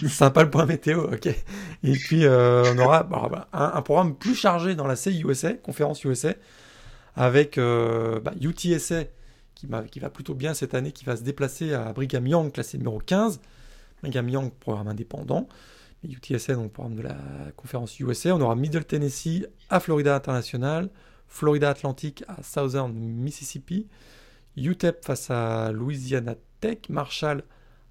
sympa 0.10 0.41
le 0.41 0.50
point 0.50 0.66
météo, 0.66 1.04
ok. 1.04 1.28
Et 1.28 1.91
puis, 1.91 2.28
on 2.28 2.78
aura 2.80 3.04
bah, 3.04 3.48
un, 3.54 3.82
programme 3.84 4.16
plus 4.16 4.36
chargé 4.36 4.74
dans 4.74 4.88
la 4.88 4.95
CIUSA, 4.95 5.54
conférence 5.54 6.04
USA, 6.04 6.34
avec 7.16 7.58
bah, 7.58 8.34
UTSA 8.41 9.04
qui, 9.54 9.68
qui 9.91 10.00
va 10.00 10.10
plutôt 10.10 10.34
bien 10.34 10.56
cette 10.56 10.74
année, 10.74 10.91
qui 10.91 11.06
va 11.06 11.16
se 11.16 11.22
déplacer 11.22 11.74
à 11.76 11.93
Brigham 11.93 12.26
Young, 12.26 12.52
classé 12.52 12.80
numéro 12.80 12.98
15. 12.98 13.39
Brigham 14.02 14.30
Young, 14.30 14.52
programme 14.52 14.88
indépendant. 14.88 15.48
UTSA, 16.04 16.56
donc 16.56 16.72
programme 16.72 16.95
de 16.95 17.02
la 17.02 17.18
conférence 17.56 18.00
USA. 18.00 18.36
On 18.36 18.41
aura 18.41 18.56
Middle 18.56 18.86
Tennessee 18.86 19.45
à 19.70 19.80
Florida 19.80 20.16
International, 20.16 20.89
Florida 21.28 21.70
Atlantic 21.70 22.24
à 22.28 22.41
Southern 22.43 22.93
Mississippi, 22.93 23.88
UTEP 24.56 25.04
face 25.04 25.30
à 25.30 25.72
Louisiana 25.72 26.36
Tech, 26.62 26.89
Marshall 26.89 27.43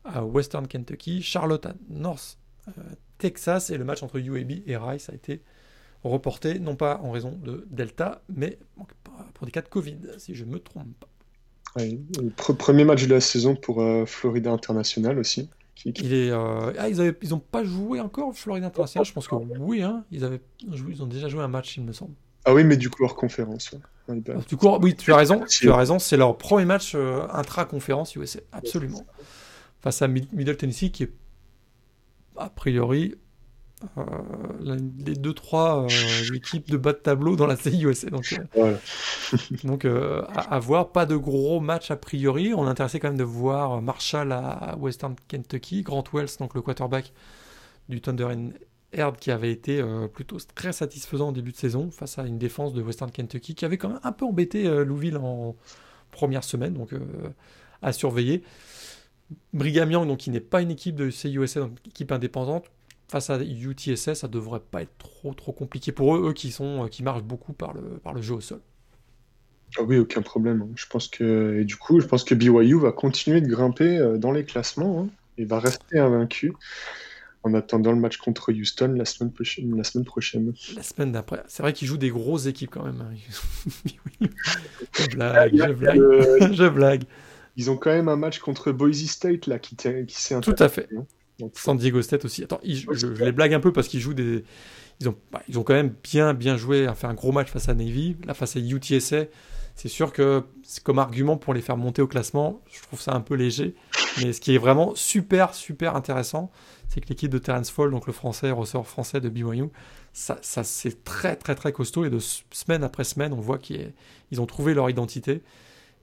à 0.04 0.24
Western 0.24 0.66
Kentucky, 0.66 1.22
Charlotte 1.22 1.66
North 1.88 2.38
euh, 2.68 2.82
Texas 3.18 3.70
et 3.70 3.78
le 3.78 3.84
match 3.84 4.02
entre 4.02 4.18
UAB 4.18 4.62
et 4.66 4.76
Rice 4.76 5.08
a 5.08 5.14
été 5.14 5.42
reporté, 6.04 6.58
non 6.58 6.76
pas 6.76 7.00
en 7.02 7.10
raison 7.10 7.32
de 7.32 7.66
Delta, 7.70 8.22
mais 8.28 8.58
pour 9.34 9.46
des 9.46 9.52
cas 9.52 9.62
de 9.62 9.68
Covid, 9.68 9.98
si 10.18 10.34
je 10.34 10.44
ne 10.44 10.52
me 10.52 10.58
trompe 10.58 10.86
pas. 11.00 11.08
premier 12.54 12.84
match 12.84 13.06
de 13.06 13.14
la 13.14 13.20
saison 13.20 13.56
pour 13.56 13.82
Florida 14.06 14.52
International 14.52 15.18
aussi. 15.18 15.48
Il 15.84 16.14
est, 16.14 16.30
ah, 16.30 16.88
ils, 16.88 16.96
n'ont 16.96 17.14
ils 17.22 17.34
ont 17.34 17.38
pas 17.38 17.62
joué 17.62 18.00
encore 18.00 18.34
Florida 18.34 18.66
International 18.66 19.04
Je 19.04 19.12
pense 19.12 19.28
que 19.28 19.34
oui, 19.34 19.82
hein. 19.82 20.04
ils, 20.10 20.24
avaient, 20.24 20.40
ils 20.66 21.02
ont 21.02 21.06
déjà 21.06 21.28
joué 21.28 21.42
un 21.42 21.48
match, 21.48 21.76
il 21.76 21.84
me 21.84 21.92
semble. 21.92 22.14
Ah 22.44 22.54
oui, 22.54 22.64
mais 22.64 22.76
du 22.76 22.88
coup 22.90 23.04
hors 23.04 23.14
conférence. 23.14 23.74
Du 24.48 24.56
coup, 24.56 24.68
oui, 24.80 24.94
tu 24.94 25.12
as 25.12 25.16
raison. 25.16 25.44
Tu 25.48 25.70
as 25.70 25.76
raison. 25.76 25.98
C'est 25.98 26.16
leur 26.16 26.38
premier 26.38 26.64
match 26.64 26.94
intra-conférence 26.94 28.14
USA, 28.16 28.40
absolument. 28.52 29.04
Face 29.80 30.00
à 30.02 30.08
Middle 30.08 30.56
Tennessee, 30.56 30.90
qui 30.90 31.04
est 31.04 31.12
a 32.36 32.50
priori 32.50 33.14
euh, 33.98 34.04
les 34.58 35.14
deux 35.14 35.34
trois 35.34 35.84
euh, 35.84 36.34
équipes 36.34 36.70
de 36.70 36.78
bas 36.78 36.92
de 36.92 36.98
tableau 36.98 37.36
dans 37.36 37.46
la 37.46 37.56
CIUSA. 37.56 38.08
Donc, 38.08 38.34
euh, 38.56 38.76
donc 39.64 39.84
à, 39.84 40.58
voir. 40.58 40.92
Pas 40.92 41.04
de 41.04 41.16
gros 41.16 41.60
matchs 41.60 41.90
a 41.90 41.96
priori. 41.96 42.54
On 42.54 42.66
est 42.66 42.70
intéressé 42.70 43.00
quand 43.00 43.08
même 43.08 43.18
de 43.18 43.24
voir 43.24 43.82
Marshall 43.82 44.32
à, 44.32 44.76
Western 44.78 45.14
Kentucky, 45.28 45.82
Grant 45.82 46.04
Wells, 46.12 46.30
donc 46.40 46.54
le 46.54 46.62
quarterback 46.62 47.12
du 47.88 48.00
Thunder 48.00 48.28
Herd 48.92 49.18
qui 49.18 49.30
avait 49.30 49.52
été 49.52 49.82
plutôt 50.12 50.38
très 50.54 50.72
satisfaisant 50.72 51.28
au 51.28 51.32
début 51.32 51.52
de 51.52 51.56
saison 51.56 51.90
face 51.90 52.18
à 52.18 52.24
une 52.24 52.38
défense 52.38 52.72
de 52.72 52.82
Western 52.82 53.10
Kentucky 53.10 53.54
qui 53.54 53.64
avait 53.64 53.76
quand 53.76 53.88
même 53.88 54.00
un 54.02 54.12
peu 54.12 54.24
embêté 54.24 54.64
Louisville 54.84 55.18
en 55.18 55.54
première 56.10 56.44
semaine, 56.44 56.74
donc 56.74 56.94
à 57.82 57.92
surveiller. 57.92 58.42
Brigham 59.52 59.90
Young, 59.90 60.08
donc 60.08 60.18
qui 60.18 60.30
n'est 60.30 60.40
pas 60.40 60.62
une 60.62 60.70
équipe 60.70 60.94
de 60.94 61.10
CIUSA, 61.10 61.60
donc 61.60 61.78
équipe 61.86 62.12
indépendante, 62.12 62.70
face 63.08 63.30
à 63.30 63.38
UTSS, 63.40 64.14
ça 64.14 64.28
devrait 64.28 64.60
pas 64.60 64.82
être 64.82 64.96
trop 64.98 65.34
trop 65.34 65.52
compliqué 65.52 65.92
pour 65.92 66.16
eux, 66.16 66.30
eux 66.30 66.32
qui 66.32 66.50
sont 66.50 66.84
euh, 66.84 66.88
qui 66.88 67.02
marchent 67.02 67.22
beaucoup 67.22 67.52
par 67.52 67.72
le 67.74 67.98
par 67.98 68.14
le 68.14 68.22
jeu 68.22 68.34
au 68.34 68.40
sol. 68.40 68.60
Ah 69.78 69.82
oui, 69.82 69.98
aucun 69.98 70.22
problème. 70.22 70.72
Je 70.76 70.86
pense 70.86 71.08
que 71.08 71.60
et 71.60 71.64
du 71.64 71.76
coup, 71.76 72.00
je 72.00 72.06
pense 72.06 72.24
que 72.24 72.34
BYU 72.34 72.80
va 72.80 72.92
continuer 72.92 73.40
de 73.40 73.48
grimper 73.48 73.98
euh, 73.98 74.18
dans 74.18 74.32
les 74.32 74.44
classements 74.44 75.02
hein, 75.02 75.08
et 75.38 75.44
va 75.44 75.60
rester 75.60 75.98
invaincu 75.98 76.52
en 77.46 77.54
attendant 77.54 77.92
le 77.92 77.98
match 77.98 78.16
contre 78.16 78.52
Houston 78.52 78.94
la 78.96 79.04
semaine, 79.04 79.32
prochaine. 79.32 79.76
La 79.76 79.84
semaine 79.84 80.04
prochaine. 80.04 80.52
La 80.74 80.82
semaine 80.82 81.12
d'après. 81.12 81.44
C'est 81.46 81.62
vrai 81.62 81.72
qu'ils 81.72 81.86
jouent 81.86 81.96
des 81.96 82.10
grosses 82.10 82.46
équipes 82.46 82.70
quand 82.70 82.84
même. 82.84 83.00
Hein. 83.00 84.26
je 84.98 85.06
blague, 85.14 85.54
je 85.54 85.72
blague, 85.72 86.00
je 86.52 86.68
blague. 86.68 87.04
Ils 87.56 87.70
ont 87.70 87.76
quand 87.76 87.90
même 87.90 88.08
un 88.08 88.16
match 88.16 88.40
contre 88.40 88.72
Boise 88.72 89.06
State 89.06 89.46
là 89.46 89.58
qui, 89.58 89.76
qui 89.76 90.20
s'est 90.20 90.40
Tout 90.40 90.56
à 90.58 90.68
fait. 90.68 90.88
Hein. 90.96 91.06
San 91.54 91.76
Diego 91.76 92.02
State 92.02 92.24
aussi. 92.24 92.44
Attends, 92.44 92.60
je, 92.64 93.06
les 93.06 93.32
blague 93.32 93.54
un 93.54 93.60
peu 93.60 93.72
parce 93.72 93.88
qu'ils 93.88 94.00
jouent 94.00 94.14
des. 94.14 94.44
Ils 95.00 95.08
ont, 95.08 95.16
bah, 95.30 95.42
ils 95.48 95.58
ont 95.58 95.62
quand 95.62 95.74
même 95.74 95.94
bien, 96.02 96.32
bien 96.32 96.56
joué, 96.56 96.86
à 96.86 96.94
faire 96.94 97.10
un 97.10 97.14
gros 97.14 97.32
match 97.32 97.50
face 97.50 97.68
à 97.68 97.74
Navy, 97.74 98.16
là 98.24 98.34
face 98.34 98.56
à 98.56 98.60
UTSA. 98.60 99.24
C'est 99.74 99.88
sûr 99.88 100.14
que 100.14 100.42
c'est 100.62 100.82
comme 100.82 100.98
argument 100.98 101.36
pour 101.36 101.52
les 101.52 101.60
faire 101.60 101.76
monter 101.76 102.00
au 102.00 102.06
classement, 102.06 102.62
je 102.72 102.80
trouve 102.80 102.98
ça 102.98 103.12
un 103.12 103.20
peu 103.20 103.34
léger. 103.34 103.74
Mais 104.18 104.32
ce 104.32 104.40
qui 104.40 104.54
est 104.54 104.58
vraiment 104.58 104.94
super, 104.94 105.52
super 105.52 105.94
intéressant, 105.94 106.50
c'est 106.88 107.02
que 107.02 107.08
l'équipe 107.10 107.30
de 107.30 107.36
Terence 107.36 107.70
Fall, 107.70 107.90
donc 107.90 108.06
le 108.06 108.14
français, 108.14 108.50
ressort 108.50 108.86
français 108.86 109.20
de 109.20 109.28
BYU, 109.28 109.68
ça, 110.14 110.38
ça 110.40 110.64
c'est 110.64 111.04
très, 111.04 111.36
très, 111.36 111.54
très 111.54 111.72
costaud. 111.72 112.06
Et 112.06 112.10
de 112.10 112.18
semaine 112.18 112.84
après 112.84 113.04
semaine, 113.04 113.34
on 113.34 113.40
voit 113.40 113.58
qu'ils 113.58 113.92
ont 114.38 114.46
trouvé 114.46 114.72
leur 114.72 114.88
identité. 114.88 115.42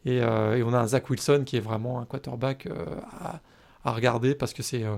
Euh, 0.06 0.56
et, 0.56 0.64
on 0.64 0.74
a 0.74 0.80
un 0.80 0.88
Zach 0.88 1.10
Wilson 1.10 1.44
qui 1.46 1.58
est 1.58 1.62
vraiment 1.62 2.00
un 2.00 2.06
quarterback 2.06 2.68
euh, 2.68 2.86
à, 3.20 3.42
à, 3.84 3.92
regarder 3.92 4.36
parce 4.36 4.54
que 4.54 4.62
c'est 4.62 4.84
euh, 4.84 4.98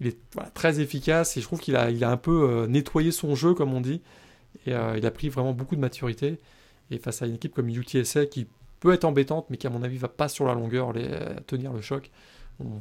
il 0.00 0.08
est 0.08 0.18
très 0.54 0.80
efficace 0.80 1.36
et 1.36 1.40
je 1.40 1.46
trouve 1.46 1.60
qu'il 1.60 1.76
a, 1.76 1.90
il 1.90 2.02
a 2.04 2.10
un 2.10 2.16
peu 2.16 2.48
euh, 2.48 2.66
nettoyé 2.66 3.12
son 3.12 3.34
jeu, 3.34 3.54
comme 3.54 3.72
on 3.72 3.80
dit. 3.80 4.02
Et 4.66 4.74
euh, 4.74 4.96
il 4.96 5.06
a 5.06 5.10
pris 5.10 5.28
vraiment 5.28 5.52
beaucoup 5.52 5.76
de 5.76 5.80
maturité. 5.80 6.40
Et 6.90 6.98
face 6.98 7.22
à 7.22 7.26
une 7.26 7.34
équipe 7.34 7.54
comme 7.54 7.68
UTSA 7.68 8.26
qui 8.26 8.46
peut 8.80 8.92
être 8.92 9.04
embêtante, 9.04 9.46
mais 9.50 9.56
qui, 9.56 9.66
à 9.66 9.70
mon 9.70 9.82
avis, 9.82 9.96
va 9.96 10.08
pas 10.08 10.28
sur 10.28 10.46
la 10.46 10.54
longueur 10.54 10.92
les, 10.92 11.06
euh, 11.08 11.34
tenir 11.46 11.72
le 11.72 11.80
choc, 11.80 12.10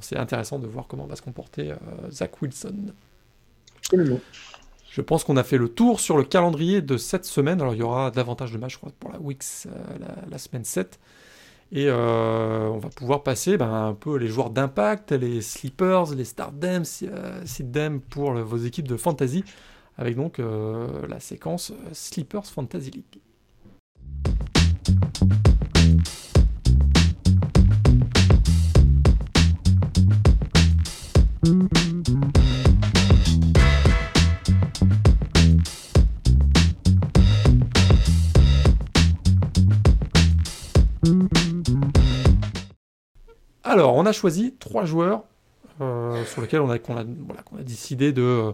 c'est 0.01 0.17
intéressant 0.17 0.59
de 0.59 0.67
voir 0.67 0.85
comment 0.87 1.07
va 1.07 1.15
se 1.15 1.23
comporter 1.23 1.73
Zach 2.11 2.39
Wilson. 2.43 2.93
Je 4.91 5.01
pense 5.01 5.23
qu'on 5.23 5.35
a 5.35 5.43
fait 5.43 5.57
le 5.57 5.67
tour 5.67 5.99
sur 5.99 6.15
le 6.15 6.23
calendrier 6.23 6.83
de 6.83 6.95
cette 6.95 7.25
semaine. 7.25 7.59
Alors, 7.59 7.73
il 7.73 7.79
y 7.79 7.81
aura 7.81 8.11
davantage 8.11 8.51
de 8.51 8.59
matchs, 8.59 8.73
je 8.73 8.77
crois, 8.77 8.91
pour 8.99 9.11
la 9.11 9.19
Wix 9.19 9.67
la, 9.99 10.29
la, 10.29 10.37
semaine 10.37 10.63
7. 10.63 10.99
Et 11.75 11.87
euh, 11.89 12.69
on 12.69 12.77
va 12.77 12.89
pouvoir 12.89 13.23
passer 13.23 13.57
ben, 13.57 13.73
un 13.73 13.95
peu 13.95 14.17
les 14.17 14.27
joueurs 14.27 14.51
d'impact, 14.51 15.11
les 15.11 15.41
sleepers, 15.41 16.13
les 16.13 16.23
stardem, 16.23 16.83
seeddem 16.85 17.99
pour 17.99 18.33
vos 18.33 18.57
équipes 18.57 18.87
de 18.87 18.95
fantasy, 18.95 19.43
avec 19.97 20.15
donc 20.15 20.37
euh, 20.37 21.07
la 21.07 21.19
séquence 21.19 21.71
euh, 21.71 21.89
Sleepers 21.91 22.45
Fantasy 22.45 22.91
League. 22.91 23.19
Alors, 43.63 43.95
on 43.95 44.05
a 44.05 44.11
choisi 44.11 44.55
trois 44.59 44.85
joueurs 44.85 45.23
euh, 45.81 46.23
sur 46.25 46.41
lesquels 46.41 46.59
on 46.59 46.69
a, 46.69 46.77
décidé 47.63 48.11
de 48.11 48.53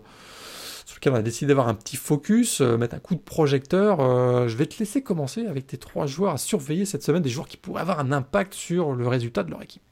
sur 0.86 0.96
lesquels 0.96 1.14
on 1.14 1.18
a 1.18 1.22
décidé 1.22 1.50
d'avoir 1.50 1.68
un 1.68 1.74
petit 1.74 1.98
focus, 1.98 2.62
euh, 2.62 2.78
mettre 2.78 2.96
un 2.96 3.00
coup 3.00 3.16
de 3.16 3.20
projecteur. 3.20 4.00
Euh, 4.00 4.48
je 4.48 4.56
vais 4.56 4.66
te 4.66 4.78
laisser 4.80 5.02
commencer 5.02 5.46
avec 5.46 5.68
tes 5.68 5.78
trois 5.78 6.06
joueurs 6.06 6.34
à 6.34 6.38
surveiller 6.38 6.86
cette 6.86 7.04
semaine, 7.04 7.22
des 7.22 7.30
joueurs 7.30 7.48
qui 7.48 7.58
pourraient 7.58 7.82
avoir 7.82 8.00
un 8.00 8.12
impact 8.12 8.54
sur 8.54 8.94
le 8.94 9.08
résultat 9.08 9.44
de 9.44 9.52
leur 9.52 9.62
équipe. 9.62 9.84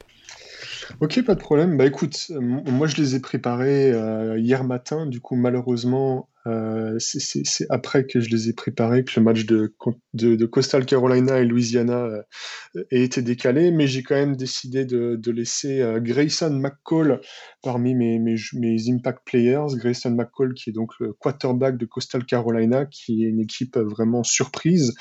Ok, 1.02 1.24
pas 1.24 1.36
de 1.36 1.40
problème. 1.40 1.78
Bah 1.78 1.86
écoute, 1.86 2.32
moi 2.40 2.88
je 2.88 2.96
les 2.96 3.16
ai 3.16 3.20
préparés 3.20 3.92
hier 4.38 4.64
matin. 4.64 5.06
Du 5.06 5.20
coup, 5.20 5.36
malheureusement, 5.36 6.30
euh, 6.48 6.98
c'est 7.00 7.66
après 7.70 8.06
que 8.06 8.22
je 8.22 8.30
les 8.30 8.50
ai 8.50 8.54
préparés 8.54 9.04
que 9.04 9.20
le 9.20 9.24
match 9.24 9.46
de, 9.46 9.74
de, 10.14 10.46
Coastal 10.46 10.86
Carolina 10.86 11.40
et 11.40 11.46
Louisiana 11.46 12.06
euh, 12.06 12.84
a 12.92 12.96
été 12.96 13.22
décalé, 13.22 13.72
mais 13.72 13.88
j'ai 13.88 14.02
quand 14.02 14.16
même 14.16 14.38
décidé 14.38 14.86
de, 14.86 15.32
laisser 15.32 15.82
euh, 15.82 16.00
Grayson 16.00 16.52
McCall 16.52 17.20
parmi 17.62 17.96
mes, 17.96 18.90
impact 18.90 19.20
players. 19.26 19.76
Grayson 19.76 20.12
McCall, 20.12 20.54
qui 20.54 20.70
est 20.70 20.74
donc 20.74 20.92
le 21.00 21.12
quarterback 21.14 21.78
de 21.78 21.86
Coastal 21.86 22.26
Carolina, 22.26 22.86
qui 22.86 23.26
est 23.26 23.28
une 23.28 23.42
équipe 23.42 23.78
vraiment 23.78 24.24
surprise, 24.24 24.94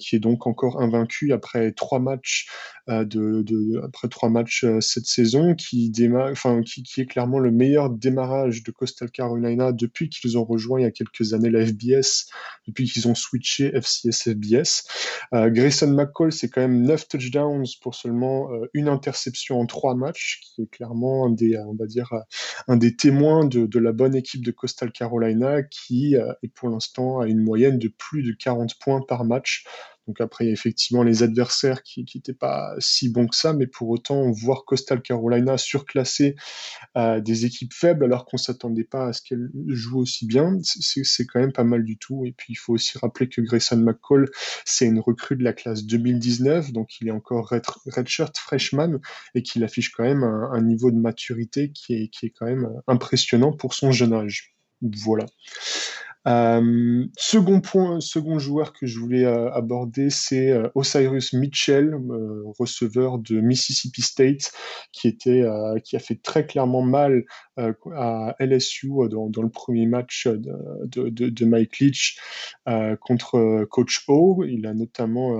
qui 0.00 0.16
est 0.16 0.20
donc 0.20 0.46
encore 0.46 0.82
invaincu 0.82 1.32
après 1.32 1.72
trois 1.72 2.00
matchs 2.00 2.48
de, 2.88 3.84
après 3.84 4.08
trois 4.08 4.30
matchs 4.30 4.66
cette 4.80 5.06
saison, 5.06 5.54
qui, 5.54 5.92
qui, 5.92 7.00
est 7.00 7.06
clairement 7.06 7.38
le 7.38 7.52
meilleur 7.52 7.90
démarrage 7.90 8.64
de 8.64 8.72
Coastal 8.72 9.10
Carolina 9.10 9.72
depuis 9.72 10.08
qu'ils 10.08 10.36
ont 10.38 10.44
rejoint 10.56 10.80
il 10.80 10.84
y 10.84 10.86
a 10.86 10.90
quelques 10.90 11.32
années 11.32 11.50
la 11.50 11.64
FBS, 11.64 12.26
depuis 12.66 12.86
qu'ils 12.86 13.08
ont 13.08 13.14
switché 13.14 13.70
FCS 13.72 14.30
FBS. 14.32 14.88
Euh, 15.34 15.50
Grayson 15.50 15.92
McCall, 15.92 16.32
c'est 16.32 16.48
quand 16.48 16.62
même 16.62 16.82
9 16.82 17.08
touchdowns 17.08 17.66
pour 17.80 17.94
seulement 17.94 18.52
euh, 18.52 18.66
une 18.74 18.88
interception 18.88 19.60
en 19.60 19.66
trois 19.66 19.94
matchs, 19.94 20.40
qui 20.42 20.62
est 20.62 20.66
clairement 20.66 21.26
un 21.26 21.30
des, 21.30 21.58
on 21.58 21.74
va 21.74 21.86
dire, 21.86 22.12
euh, 22.12 22.20
un 22.68 22.76
des 22.76 22.96
témoins 22.96 23.44
de, 23.44 23.66
de 23.66 23.78
la 23.78 23.92
bonne 23.92 24.14
équipe 24.14 24.44
de 24.44 24.50
Coastal 24.50 24.90
Carolina, 24.92 25.62
qui 25.62 26.14
est 26.14 26.48
pour 26.54 26.68
l'instant 26.68 27.20
à 27.20 27.26
une 27.26 27.40
moyenne 27.40 27.78
de 27.78 27.88
plus 27.88 28.22
de 28.22 28.32
40 28.32 28.78
points 28.78 29.02
par 29.06 29.24
match. 29.24 29.64
Donc 30.06 30.20
après, 30.20 30.46
effectivement 30.46 31.02
les 31.02 31.22
adversaires 31.22 31.82
qui 31.82 32.04
n'étaient 32.14 32.32
pas 32.32 32.74
si 32.78 33.08
bons 33.08 33.26
que 33.26 33.36
ça, 33.36 33.52
mais 33.52 33.66
pour 33.66 33.88
autant, 33.88 34.30
voir 34.30 34.64
Coastal 34.64 35.02
Carolina 35.02 35.58
surclasser 35.58 36.36
euh, 36.96 37.20
des 37.20 37.44
équipes 37.44 37.74
faibles 37.74 38.04
alors 38.04 38.24
qu'on 38.24 38.36
s'attendait 38.36 38.84
pas 38.84 39.08
à 39.08 39.12
ce 39.12 39.22
qu'elles 39.22 39.50
jouent 39.66 40.00
aussi 40.00 40.26
bien, 40.26 40.58
c'est 40.62 41.26
quand 41.26 41.40
même 41.40 41.52
pas 41.52 41.64
mal 41.64 41.84
du 41.84 41.98
tout. 41.98 42.24
Et 42.24 42.32
puis, 42.32 42.52
il 42.52 42.56
faut 42.56 42.74
aussi 42.74 42.98
rappeler 42.98 43.28
que 43.28 43.40
Grayson 43.40 43.78
McCall, 43.78 44.30
c'est 44.64 44.86
une 44.86 45.00
recrue 45.00 45.36
de 45.36 45.44
la 45.44 45.52
classe 45.52 45.84
2019, 45.84 46.72
donc 46.72 47.00
il 47.00 47.08
est 47.08 47.12
encore 47.12 47.52
redshirt 47.86 48.36
freshman 48.38 48.98
et 49.34 49.42
qu'il 49.42 49.64
affiche 49.64 49.90
quand 49.90 50.04
même 50.04 50.22
un, 50.22 50.50
un, 50.52 50.62
niveau 50.62 50.90
de 50.90 50.98
maturité 50.98 51.72
qui 51.72 51.94
est, 51.94 52.08
qui 52.08 52.26
est 52.26 52.30
quand 52.30 52.46
même 52.46 52.68
impressionnant 52.86 53.52
pour 53.52 53.74
son 53.74 53.92
jeune 53.92 54.12
âge. 54.12 54.56
Voilà. 54.82 55.26
Euh, 56.26 57.06
second 57.16 57.60
point, 57.60 58.00
second 58.00 58.38
joueur 58.38 58.72
que 58.72 58.86
je 58.86 58.98
voulais 58.98 59.24
euh, 59.24 59.50
aborder, 59.52 60.10
c'est 60.10 60.50
euh, 60.50 60.68
Osiris 60.74 61.32
Mitchell, 61.32 61.94
receveur 62.58 63.18
de 63.18 63.40
Mississippi 63.40 64.02
State, 64.02 64.52
qui 64.92 65.08
était, 65.08 65.44
qui 65.84 65.96
a 65.96 65.98
fait 65.98 66.20
très 66.20 66.46
clairement 66.46 66.82
mal 66.82 67.24
à 67.56 68.34
LSU 68.40 68.90
dans, 69.08 69.42
le 69.42 69.48
premier 69.48 69.86
match 69.86 70.26
de, 70.26 71.08
de 71.08 71.44
Mike 71.44 71.78
Leach 71.78 72.18
contre 73.00 73.64
Coach 73.70 74.04
O. 74.08 74.44
Il 74.44 74.66
a 74.66 74.74
notamment 74.74 75.36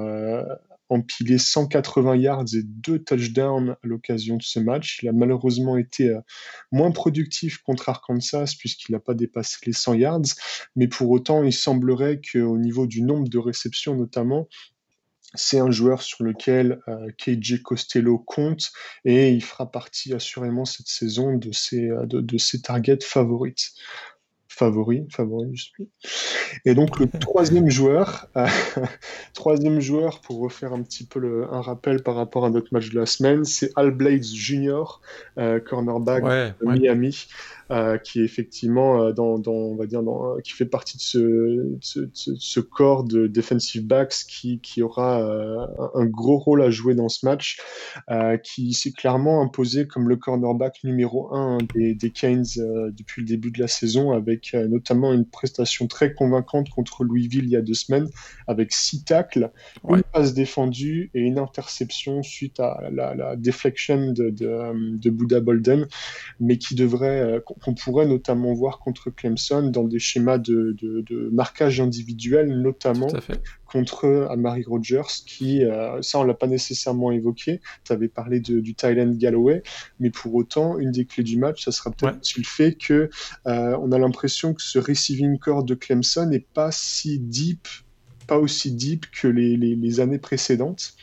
empilé 0.89 1.39
180 1.39 2.17
yards 2.17 2.55
et 2.55 2.63
deux 2.63 2.99
touchdowns 2.99 3.71
à 3.71 3.87
l'occasion 3.87 4.37
de 4.37 4.43
ce 4.43 4.59
match. 4.61 5.01
Il 5.03 5.09
a 5.09 5.13
malheureusement 5.13 5.77
été 5.77 6.11
euh, 6.11 6.21
moins 6.73 6.91
productif 6.91 7.59
contre 7.59 7.89
Arkansas 7.89 8.55
puisqu'il 8.59 8.93
n'a 8.93 9.01
pas 9.01 9.15
dépassé 9.15 9.59
les 9.67 9.73
100 9.73 9.95
yards, 9.95 10.23
mais 10.77 10.89
pour 10.89 11.11
autant, 11.11 11.43
il 11.43 11.53
semblerait 11.53 12.21
qu'au 12.21 12.59
niveau 12.59 12.87
du 12.87 13.03
nombre 13.03 13.29
de 13.29 13.39
réceptions 13.39 13.95
notamment, 13.95 14.49
c'est 15.35 15.59
un 15.59 15.71
joueur 15.71 16.03
sur 16.03 16.23
lequel 16.25 16.81
euh, 16.89 17.11
KJ 17.19 17.63
Costello 17.63 18.19
compte 18.19 18.71
et 19.05 19.31
il 19.31 19.43
fera 19.43 19.71
partie 19.71 20.15
assurément 20.15 20.65
cette 20.65 20.89
saison 20.89 21.37
de 21.37 21.53
ses, 21.53 21.89
de, 22.05 22.21
de 22.21 22.39
ses 22.39 22.63
targets 22.63 23.03
favorites 23.03 23.73
favori, 24.57 25.07
favori, 25.11 25.55
je 25.55 25.65
suis. 25.65 25.89
Et 26.65 26.75
donc 26.75 26.99
le 26.99 27.07
troisième 27.21 27.69
joueur, 27.69 28.29
euh, 28.37 28.47
troisième 29.35 29.81
joueur 29.81 30.21
pour 30.23 30.41
refaire 30.41 30.73
un 30.73 30.83
petit 30.83 31.05
peu 31.05 31.21
le, 31.21 31.45
un 31.53 31.61
rappel 31.61 32.03
par 32.03 32.15
rapport 32.15 32.47
à 32.47 32.51
notre 32.51 32.73
match 32.73 32.91
de 32.91 32.99
la 32.99 33.07
semaine, 33.07 33.45
c'est 33.45 33.71
Al 33.77 33.91
Blades 33.91 34.25
Jr., 34.25 35.01
euh, 35.39 35.61
cornerback 35.61 36.25
de 36.25 36.67
Miami. 36.67 37.27
Euh, 37.73 37.99
qui 37.99 38.21
est 38.21 38.25
effectivement 38.25 39.03
euh, 39.03 39.13
dans, 39.13 39.41
dans, 39.41 39.51
on 39.51 39.75
va 39.75 39.87
dire, 39.87 40.01
dans, 40.01 40.37
qui 40.37 40.53
fait 40.53 40.67
partie 40.67 40.99
de 40.99 41.03
ce, 41.03 41.77
ce, 41.81 42.01
ce, 42.13 42.61
corps 42.61 43.03
de 43.03 43.27
defensive 43.27 43.85
backs 43.85 44.15
qui, 44.29 44.61
qui 44.61 44.83
aura 44.83 45.21
un 45.95 46.07
gros 46.07 46.39
rôle 46.39 46.63
à 46.63 46.71
jouer 46.71 46.95
dans 46.95 47.09
ce 47.09 47.27
match, 47.27 47.59
qui 48.45 48.73
s'est 48.73 48.93
clairement 48.93 49.43
imposé 49.43 49.89
comme 49.89 50.09
le 50.09 50.15
cornerback 50.15 50.85
numéro 50.85 51.35
un 51.35 51.59
des, 51.75 51.97
des 51.97 52.11
Canes 52.11 52.45
depuis 52.57 53.23
le 53.23 53.27
début 53.27 53.51
de 53.51 53.59
la 53.59 53.67
saison, 53.67 54.13
avec 54.13 54.46
notamment 54.55 55.13
une 55.13 55.27
prestation 55.27 55.87
très 55.87 56.15
convaincante 56.15 56.71
contre 56.71 57.05
Louisville 57.05 57.45
il 57.45 57.51
y 57.51 57.57
a 57.57 57.63
deux 57.63 57.75
semaines, 57.75 58.09
avec 58.47 58.73
six 58.73 59.05
tacles, 59.05 59.51
une 59.89 60.03
passe 60.03 60.35
défendue 60.35 61.11
et 61.15 61.21
une 61.21 61.39
interception 61.39 62.23
suite 62.23 62.61
à 62.61 62.89
la, 62.93 63.15
la 63.15 63.37
deflection 63.37 64.13
de, 64.13 64.31
de, 64.31 64.97
de 64.99 65.11
Buda 65.11 65.41
Bolden, 65.41 65.87
mais 66.41 66.59
qui 66.59 66.75
devrait 66.75 67.41
qu'on 67.45 67.75
pourrait 67.75 68.07
notamment 68.07 68.53
voir 68.55 68.79
contre 68.79 69.11
Clemson 69.11 69.71
dans 69.71 69.85
des 69.85 69.99
schémas 69.99 70.39
de, 70.39 70.77
marquage 71.33 71.81
individuel, 71.81 72.61
notamment 72.61 73.09
contre 73.67 74.29
Amari 74.31 74.65
Rogers, 74.65 75.25
qui, 75.27 75.65
euh, 75.65 76.01
ça 76.03 76.19
on 76.19 76.25
l'a 76.25 76.35
pas 76.35 76.47
nécessairement 76.47 77.11
évoqué, 77.11 77.61
tu 77.85 77.93
avais 77.93 78.09
parlé 78.09 78.41
du 78.41 78.75
Thailand 78.75 79.13
Galloway, 79.17 79.63
mais 80.01 80.11
pour 80.11 80.35
autant, 80.35 80.79
une 80.79 80.91
des 80.91 81.05
clés 81.05 81.25
du 81.25 81.39
match, 81.39 81.65
ça 81.65 81.73
sera 81.73 81.91
peut-être 81.91 82.37
le 82.37 82.45
fait 82.45 82.75
que 82.75 83.11
euh, 83.47 83.77
on 83.81 83.93
a 83.93 83.99
l'impression 83.99 84.55
que 84.55 84.63
ce 84.63 84.79
receiving 84.79 85.39
core 85.39 85.65
de 85.65 85.75
Clemson 85.75 86.27
n'est 86.27 86.41
pas 86.41 86.71
si 86.73 87.19
deep 87.19 87.67
pas 88.27 88.39
aussi 88.39 88.73
deep 88.73 89.07
que 89.11 89.29
les, 89.29 89.57
les, 89.57 90.01
années 90.01 90.19
précédentes. 90.19 90.95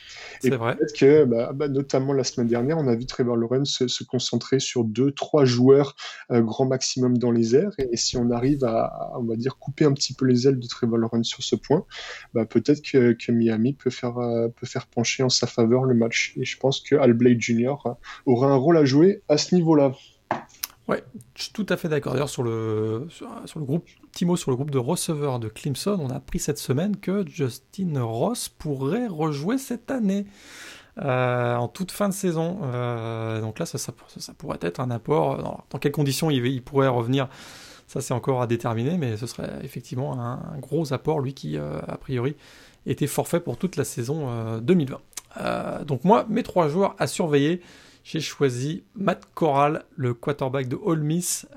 Et 0.44 0.50
peut-être 0.50 0.94
que, 0.98 1.26
bah, 1.26 1.52
bah, 1.54 1.68
notamment 1.68 2.14
la 2.14 2.24
semaine 2.24 2.48
dernière, 2.48 2.78
on 2.78 2.88
a 2.88 2.96
vu 2.96 3.06
Trevor 3.06 3.38
Lawrence 3.38 3.86
se, 3.88 4.04
concentrer 4.04 4.60
sur 4.60 4.84
deux, 4.84 5.12
trois 5.12 5.46
joueurs 5.46 5.96
euh, 6.32 6.42
grand 6.42 6.66
maximum 6.66 7.18
dans 7.18 7.32
les 7.32 7.56
airs. 7.56 7.72
Et, 7.78 7.98
si 7.98 8.18
on 8.18 8.30
arrive 8.32 8.64
à, 8.64 9.12
on 9.16 9.24
va 9.24 9.36
dire, 9.36 9.58
couper 9.58 9.86
un 9.86 9.94
petit 9.94 10.14
peu 10.14 10.26
les 10.26 10.48
ailes 10.48 10.60
de 10.60 10.68
Trevor 10.68 10.98
Lawrence 10.98 11.28
sur 11.28 11.44
ce 11.44 11.56
point, 11.56 11.86
bah, 12.34 12.46
peut-être 12.46 12.82
que, 12.82 13.14
que, 13.14 13.32
Miami 13.32 13.74
peut 13.74 13.90
faire, 13.90 14.18
euh, 14.18 14.50
peut 14.50 14.68
faire 14.68 14.88
pencher 14.88 15.24
en 15.24 15.30
sa 15.30 15.48
faveur 15.48 15.86
le 15.86 15.94
match. 15.94 16.34
Et 16.38 16.46
je 16.46 16.58
pense 16.58 16.82
que 16.82 16.96
Al 16.96 17.14
Blade 17.14 17.40
Jr. 17.40 17.76
aura 18.26 18.48
un 18.48 18.56
rôle 18.56 18.78
à 18.78 18.86
jouer 18.86 19.22
à 19.30 19.38
ce 19.38 19.56
niveau-là. 19.56 19.94
Ouais, 20.88 21.02
je 21.36 21.44
suis 21.44 21.54
tout 21.54 21.66
à 21.70 21.78
fait 21.78 21.88
d'accord. 21.88 22.14
D'ailleurs, 22.14 22.30
sur 22.30 22.44
le, 22.44 23.08
sur, 23.10 23.28
le 23.56 23.66
groupe, 23.66 23.88
petit 24.14 24.26
mot 24.26 24.38
sur 24.38 24.52
le 24.52 24.56
groupe 24.56 24.70
de 24.70 24.78
receveurs 24.78 25.40
de 25.40 25.48
Clemson, 25.48 25.98
on 26.00 26.10
a 26.12 26.18
appris 26.18 26.38
cette 26.38 26.60
semaine 26.60 26.98
que 26.98 27.28
Justin 27.28 28.00
Ross 28.04 28.48
pourrait 28.48 29.08
rejouer 29.08 29.58
cette 29.58 29.90
année. 29.90 30.28
Euh, 31.02 31.56
en 31.56 31.68
toute 31.68 31.92
fin 31.92 32.08
de 32.08 32.14
saison. 32.14 32.60
Euh, 32.62 33.42
donc 33.42 33.58
là, 33.58 33.66
ça, 33.66 33.92
pourrait 34.38 34.60
être 34.62 34.80
un 34.80 34.92
apport. 34.92 35.64
Dans, 35.72 35.80
quelles 35.80 35.92
conditions 35.92 36.30
il, 36.30 36.62
pourrait 36.62 36.88
revenir 36.88 37.28
Ça, 37.88 38.00
c'est 38.00 38.14
encore 38.14 38.44
à 38.44 38.48
déterminer, 38.48 38.98
mais 38.98 39.18
ce 39.18 39.26
serait 39.26 39.50
effectivement 39.64 40.22
un, 40.22 40.60
gros 40.60 40.94
apport, 40.94 41.20
lui 41.20 41.34
qui, 41.34 41.58
euh, 41.58 41.80
a 41.88 41.98
priori, 41.98 42.36
était 42.86 43.08
forfait 43.08 43.40
pour 43.40 43.58
toute 43.58 43.76
la 43.76 43.86
saison 43.86 44.60
2020. 44.60 45.86
donc 45.86 46.04
moi, 46.04 46.28
mes 46.30 46.44
trois 46.44 46.68
joueurs 46.68 46.96
à 47.00 47.08
surveiller 47.08 47.62
j'ai 48.04 48.20
choisi 48.20 48.84
Matt 48.96 49.24
Corral, 49.34 49.86
le 49.96 50.14
quarterback 50.14 50.68
de 50.68 50.76
Ole 50.76 51.02
Miss, 51.02 51.48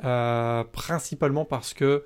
principalement 0.73 1.45
parce 1.45 1.75
que 1.75 2.05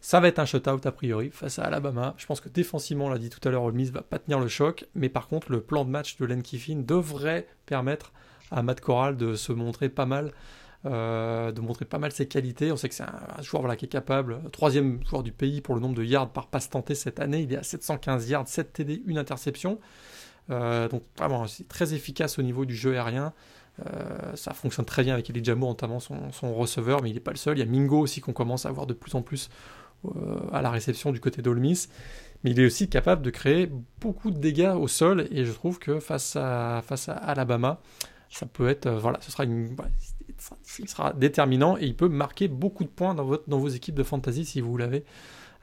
ça 0.00 0.20
va 0.20 0.28
être 0.28 0.38
un 0.38 0.44
shutout 0.44 0.80
a 0.84 0.92
priori 0.92 1.30
face 1.30 1.58
à 1.58 1.64
Alabama. 1.64 2.14
Je 2.16 2.26
pense 2.26 2.40
que 2.40 2.48
défensivement, 2.48 3.06
on 3.06 3.10
l'a 3.10 3.18
dit 3.18 3.30
tout 3.30 3.46
à 3.46 3.50
l'heure, 3.50 3.62
Ole 3.62 3.74
Miss 3.74 3.90
va 3.90 4.02
pas 4.02 4.18
tenir 4.18 4.40
le 4.40 4.48
choc, 4.48 4.86
mais 4.94 5.08
par 5.08 5.28
contre, 5.28 5.52
le 5.52 5.60
plan 5.60 5.84
de 5.84 5.90
match 5.90 6.16
de 6.16 6.24
Len 6.24 6.42
Kiffin 6.42 6.82
devrait 6.86 7.46
permettre 7.66 8.12
à 8.50 8.62
Matt 8.62 8.80
Corral 8.80 9.16
de 9.16 9.34
se 9.34 9.52
montrer 9.52 9.88
pas 9.88 10.06
mal. 10.06 10.32
Euh, 10.86 11.52
de 11.52 11.60
montrer 11.60 11.84
pas 11.84 11.98
mal 11.98 12.10
ses 12.10 12.26
qualités. 12.26 12.72
On 12.72 12.76
sait 12.76 12.88
que 12.88 12.94
c'est 12.94 13.02
un, 13.02 13.42
joueur 13.42 13.60
voilà, 13.60 13.76
qui 13.76 13.84
est 13.84 13.88
capable, 13.88 14.40
troisième 14.50 15.04
joueur 15.06 15.22
du 15.22 15.30
pays 15.30 15.60
pour 15.60 15.74
le 15.74 15.80
nombre 15.82 15.94
de 15.94 16.02
yards 16.02 16.30
par 16.30 16.46
passe 16.46 16.70
tenté 16.70 16.94
cette 16.94 17.20
année. 17.20 17.42
Il 17.42 17.52
est 17.52 17.58
à 17.58 17.62
715 17.62 18.30
yards, 18.30 18.48
7 18.48 18.72
TD, 18.72 19.02
une 19.04 19.18
interception. 19.18 19.78
Euh, 20.48 20.88
donc 20.88 21.02
vraiment, 21.18 21.46
c'est 21.46 21.68
très 21.68 21.92
efficace 21.92 22.38
au 22.38 22.42
niveau 22.42 22.64
du 22.64 22.74
jeu 22.74 22.94
aérien. 22.94 23.34
Euh, 23.86 24.34
ça 24.36 24.54
fonctionne 24.54 24.86
très 24.86 25.02
bien 25.02 25.12
avec 25.12 25.28
Elijah 25.28 25.54
Moore, 25.54 25.70
notamment 25.70 26.00
son, 26.00 26.54
receveur, 26.54 27.02
mais 27.02 27.10
il 27.10 27.14
n'est 27.14 27.20
pas 27.20 27.30
le 27.30 27.36
seul. 27.36 27.58
Il 27.58 27.60
y 27.60 27.62
a 27.62 27.70
Mingo 27.70 28.00
aussi 28.00 28.22
qu'on 28.22 28.32
commence 28.32 28.64
à 28.64 28.72
voir 28.72 28.86
de 28.86 28.94
plus 28.94 29.14
en 29.14 29.20
plus 29.20 29.50
à 30.52 30.62
la 30.62 30.70
réception 30.70 31.12
du 31.12 31.20
côté 31.20 31.42
d'Olmis. 31.42 31.88
Mais 32.42 32.52
il 32.52 32.60
est 32.60 32.66
aussi 32.66 32.88
capable 32.88 33.22
de 33.22 33.30
créer 33.30 33.70
beaucoup 34.00 34.30
de 34.30 34.38
dégâts 34.38 34.74
au 34.74 34.88
sol, 34.88 35.28
et 35.30 35.44
je 35.44 35.52
trouve 35.52 35.78
que 35.78 36.00
face 36.00 36.36
à, 36.36 36.82
face 36.86 37.08
à 37.08 37.12
Alabama, 37.12 37.80
ça 38.30 38.46
peut 38.46 38.68
être, 38.68 38.86
euh, 38.86 38.98
voilà, 38.98 39.18
ce 39.20 39.30
sera 40.86 41.12
déterminant 41.12 41.76
et 41.76 41.84
il 41.84 41.96
peut 41.96 42.08
marquer 42.08 42.48
beaucoup 42.48 42.84
de 42.84 42.88
points 42.88 43.14
dans, 43.14 43.58
vos 43.58 43.68
équipes 43.68 43.96
de 43.96 44.02
fantasy 44.02 44.44
si 44.44 44.60
vous 44.60 44.76
l'avez 44.76 45.04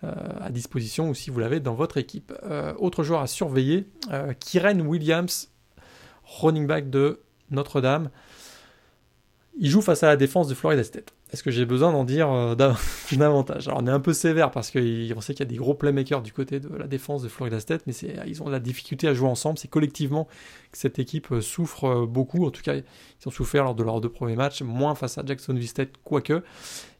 à 0.03 0.51
disposition 0.51 1.09
ou 1.09 1.15
si 1.15 1.31
vous 1.31 1.39
l'avez 1.39 1.59
dans 1.59 1.73
votre 1.73 1.97
équipe. 1.97 2.31
autre 2.77 3.03
joueur 3.03 3.21
à 3.21 3.25
surveiller, 3.25 3.87
Kyren 4.39 4.81
Williams, 4.85 5.49
running 6.39 6.67
back 6.67 6.91
de 6.91 7.21
notre-Dame. 7.49 8.11
Il 9.59 9.69
joue 9.71 9.81
face 9.81 10.03
à 10.03 10.07
la 10.07 10.17
défense 10.17 10.47
de 10.47 10.53
Florida 10.53 10.83
State. 10.83 11.13
Est-ce 11.31 11.41
que 11.41 11.49
j'ai 11.49 11.65
besoin 11.65 11.91
d'en 11.91 12.03
dire 12.03 12.31
euh, 12.31 12.55
davantage? 13.11 13.67
Alors 13.67 13.81
on 13.81 13.87
est 13.87 13.91
un 13.91 13.99
peu 13.99 14.13
sévère 14.13 14.51
parce 14.51 14.69
qu'on 14.69 15.21
sait 15.21 15.33
qu'il 15.33 15.39
y 15.39 15.41
a 15.41 15.45
des 15.45 15.55
gros 15.55 15.73
playmakers 15.73 16.21
du 16.21 16.31
côté 16.31 16.59
de 16.59 16.69
la 16.75 16.85
défense 16.85 17.23
de 17.23 17.27
Florida 17.27 17.59
State, 17.59 17.81
mais 17.87 17.93
ils 18.27 18.43
ont 18.43 18.49
la 18.49 18.59
difficulté 18.59 19.07
à 19.07 19.15
jouer 19.15 19.27
ensemble. 19.27 19.57
C'est 19.57 19.67
collectivement 19.67 20.25
que 20.71 20.77
cette 20.77 20.99
équipe 20.99 21.31
euh, 21.31 21.41
souffre 21.41 21.85
euh, 21.85 22.05
beaucoup. 22.05 22.45
En 22.45 22.51
tout 22.51 22.61
cas, 22.61 22.75
ils 22.75 22.83
ont 23.25 23.31
souffert 23.31 23.63
lors 23.63 23.73
de 23.73 23.83
leurs 23.83 23.99
deux 23.99 24.09
premiers 24.09 24.35
matchs, 24.35 24.61
moins 24.61 24.93
face 24.93 25.17
à 25.17 25.23
Jacksonville 25.25 25.67
State, 25.67 25.89
quoique, 26.03 26.43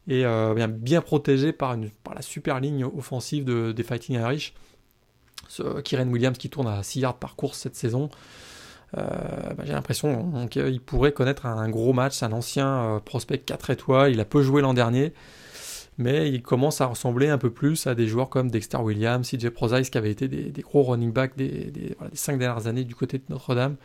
et 0.08 0.24
bien, 0.24 0.68
bien 0.68 1.02
protégé 1.02 1.52
par, 1.52 1.76
la 1.76 2.22
super 2.22 2.60
ligne 2.60 2.84
offensive 2.84 3.44
de, 3.44 3.72
des 3.72 3.82
Fighting 3.82 4.16
Irish. 4.16 4.54
Ce 5.48 5.62
Williams 5.62 6.38
qui 6.38 6.50
tourne 6.50 6.66
à 6.66 6.82
6 6.82 7.00
yards 7.00 7.18
par 7.18 7.36
course 7.36 7.58
cette 7.58 7.76
saison. 7.76 8.08
Euh, 8.96 9.02
bah, 9.56 9.64
j'ai 9.66 9.72
l'impression 9.72 10.46
qu'il 10.48 10.80
pourrait 10.80 11.12
connaître 11.12 11.46
un, 11.46 11.68
gros 11.68 11.92
match. 11.92 12.14
C'est 12.16 12.24
un 12.24 12.32
ancien 12.32 12.68
euh, 12.68 13.00
prospect 13.00 13.38
4 13.38 13.70
étoiles. 13.70 14.12
Il 14.12 14.20
a 14.20 14.24
peu 14.24 14.42
joué 14.42 14.62
l'an 14.62 14.74
dernier 14.74 15.12
mais 15.98 16.30
il 16.30 16.42
commence 16.42 16.80
à 16.80 16.86
ressembler 16.86 17.28
un 17.28 17.38
peu 17.38 17.50
plus 17.50 17.88
à 17.88 17.96
des 17.96 18.06
joueurs 18.06 18.28
comme 18.28 18.50
Dexter 18.50 18.78
Williams, 18.78 19.28
CJ 19.28 19.50
Prozis, 19.50 19.90
qui 19.90 19.98
avaient 19.98 20.12
été 20.12 20.28
des, 20.28 20.62
gros 20.62 20.84
running 20.84 21.12
backs 21.12 21.36
des, 21.36 21.72
des, 21.72 21.96
cinq 22.12 22.38
dernières 22.38 22.68
années 22.68 22.84
du 22.84 22.94
côté 22.94 23.18
de 23.18 23.24
Notre-Dame. 23.28 23.76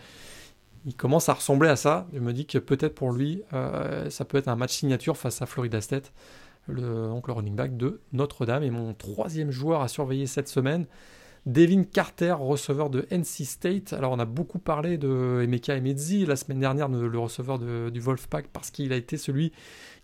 Il 0.86 0.96
commence 0.96 1.28
à 1.28 1.34
ressembler 1.34 1.70
à 1.70 1.76
ça. 1.76 2.08
Je 2.14 2.20
me 2.20 2.32
dis 2.32 2.46
que 2.46 2.60
peut-être 2.60 2.94
pour 2.94 3.12
lui, 3.12 3.42
euh, 3.54 4.10
ça 4.12 4.26
peut 4.26 4.38
être 4.38 4.48
un 4.48 4.56
match 4.56 4.74
signature 4.74 5.18
face 5.18 5.42
à 5.42 5.48
Florida 5.48 5.82
State, 5.82 6.14
le, 6.68 7.08
donc 7.08 7.28
le 7.28 7.34
running 7.34 7.56
back 7.56 7.78
de 7.78 8.00
Notre-Dame. 8.12 8.62
Et 8.62 8.70
mon 8.70 8.94
troisième 8.94 9.50
joueur 9.50 9.82
à 9.82 9.88
surveiller 9.88 10.28
cette 10.28 10.50
semaine, 10.50 10.86
Devin 11.46 11.84
Carter, 11.84 12.34
receveur 12.40 12.90
de 12.90 13.06
NC 13.12 13.46
State. 13.46 13.94
Alors 13.94 14.14
on 14.14 14.20
a 14.20 14.26
beaucoup 14.26 14.60
parlé 14.60 14.98
de 14.98 15.42
Emeka 15.44 15.76
Emezi 15.76 16.26
la 16.26 16.36
semaine 16.36 16.60
dernière, 16.60 16.88
le 16.88 17.20
receveur 17.20 17.60
du 17.60 18.00
Wolfpack, 18.00 18.48
parce 18.48 18.72
qu'il 18.72 18.94
a 18.94 18.96
été 18.96 19.18
celui 19.18 19.52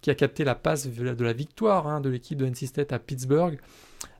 qui 0.01 0.09
a 0.09 0.15
capté 0.15 0.43
la 0.43 0.55
passe 0.55 0.87
de 0.87 1.23
la 1.23 1.33
victoire 1.33 1.87
hein, 1.87 2.01
de 2.01 2.09
l'équipe 2.09 2.37
de 2.37 2.45
NC 2.45 2.67
State 2.67 2.91
à 2.91 2.99
Pittsburgh. 2.99 3.57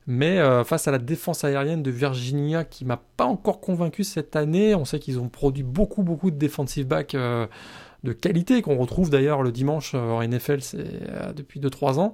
Mais 0.08 0.40
euh, 0.40 0.64
face 0.64 0.88
à 0.88 0.92
la 0.92 0.98
défense 0.98 1.44
aérienne 1.44 1.84
de 1.84 1.92
Virginia 1.92 2.64
qui 2.64 2.84
m'a 2.84 2.98
pas 2.98 3.26
encore 3.26 3.62
convaincu 3.62 4.04
cette 4.04 4.36
année, 4.36 4.74
on 4.74 4.84
sait 4.84 4.98
qu'ils 5.00 5.20
ont 5.20 5.30
produit 5.30 5.62
beaucoup 5.62 6.02
beaucoup 6.02 6.32
de 6.32 6.38
defensive 6.38 6.88
back 6.88 7.14
euh, 7.14 7.46
de 8.04 8.14
qualité 8.14 8.64
qu'on 8.64 8.78
retrouve 8.78 9.12
d'ailleurs 9.12 9.44
le 9.44 9.52
dimanche 9.52 9.92
euh, 9.94 10.00
en 10.00 10.28
NFL 10.28 10.62
depuis 11.36 11.60
2-3 11.60 12.00
ans. 12.00 12.14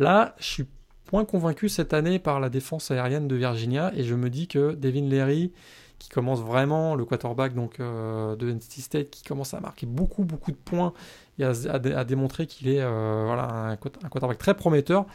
Là, 0.00 0.34
je 0.38 0.46
suis 0.46 0.66
moins 1.12 1.24
convaincu 1.24 1.68
cette 1.68 1.92
année 1.92 2.18
par 2.18 2.40
la 2.40 2.48
défense 2.48 2.90
aérienne 2.90 3.28
de 3.28 3.36
Virginia 3.36 3.92
et 3.94 4.04
je 4.04 4.14
me 4.14 4.30
dis 4.30 4.48
que 4.48 4.72
Devin 4.74 5.08
Leary 5.08 5.52
qui 5.98 6.08
commence 6.08 6.40
vraiment 6.40 6.94
le 6.94 7.04
quarterback 7.04 7.54
donc 7.54 7.78
euh, 7.78 8.36
de 8.36 8.50
NC 8.50 8.80
State 8.80 9.10
qui 9.10 9.22
commence 9.22 9.54
à 9.54 9.60
marquer 9.60 9.86
beaucoup 9.86 10.24
beaucoup 10.24 10.50
de 10.50 10.56
points 10.56 10.92
et 11.38 11.44
à, 11.44 12.04
démontrer 12.04 12.46
qu'il 12.46 12.68
est 12.68 12.80
euh, 12.80 13.24
voilà 13.26 13.44
un, 13.44 13.76
quarterback 13.76 14.38
très 14.38 14.54
prometteur 14.54 15.06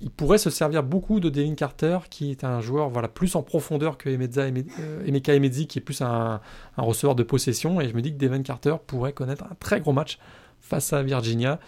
il 0.00 0.10
pourrait 0.10 0.38
se 0.38 0.50
servir 0.50 0.82
beaucoup 0.82 1.20
de 1.20 1.30
Devin 1.30 1.54
Carter, 1.54 1.98
qui 2.10 2.30
est 2.30 2.44
un 2.44 2.60
joueur 2.60 2.90
voilà, 2.90 3.08
plus 3.08 3.36
en 3.36 3.42
profondeur 3.42 3.96
que 3.96 4.08
Emeka 4.10 4.42
euh, 4.42 5.06
Emezi, 5.06 5.66
qui 5.66 5.78
est 5.78 5.82
plus 5.82 6.02
un, 6.02 6.40
un, 6.76 6.82
receveur 6.82 7.14
de 7.14 7.22
possession. 7.22 7.80
Et 7.80 7.88
je 7.88 7.94
me 7.94 8.02
dis 8.02 8.12
que 8.12 8.18
Devin 8.18 8.42
Carter 8.42 8.74
pourrait 8.86 9.12
connaître 9.12 9.44
un 9.44 9.54
très 9.60 9.80
gros 9.80 9.92
match 9.92 10.18
face 10.60 10.92
à 10.92 11.02
Virginia. 11.02 11.60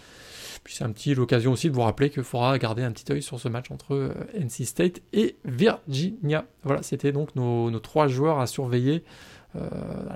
Puis 0.63 0.75
c'est 0.75 0.83
un 0.83 0.91
petit 0.91 1.15
l'occasion 1.15 1.51
aussi 1.51 1.69
de 1.69 1.75
vous 1.75 1.81
rappeler 1.81 2.09
qu'il 2.09 2.23
faudra 2.23 2.57
garder 2.57 2.83
un 2.83 2.91
petit 2.91 3.11
œil 3.11 3.21
sur 3.21 3.39
ce 3.39 3.47
match 3.47 3.71
entre 3.71 3.93
euh, 3.93 4.13
NC 4.33 4.65
State 4.65 5.01
et 5.13 5.37
Virginia. 5.45 6.45
Voilà, 6.63 6.83
c'était 6.83 7.11
donc 7.11 7.35
nos, 7.35 7.71
nos, 7.71 7.79
trois 7.79 8.07
joueurs 8.07 8.39
à 8.39 8.47
surveiller. 8.47 9.03
Euh, 9.55 9.61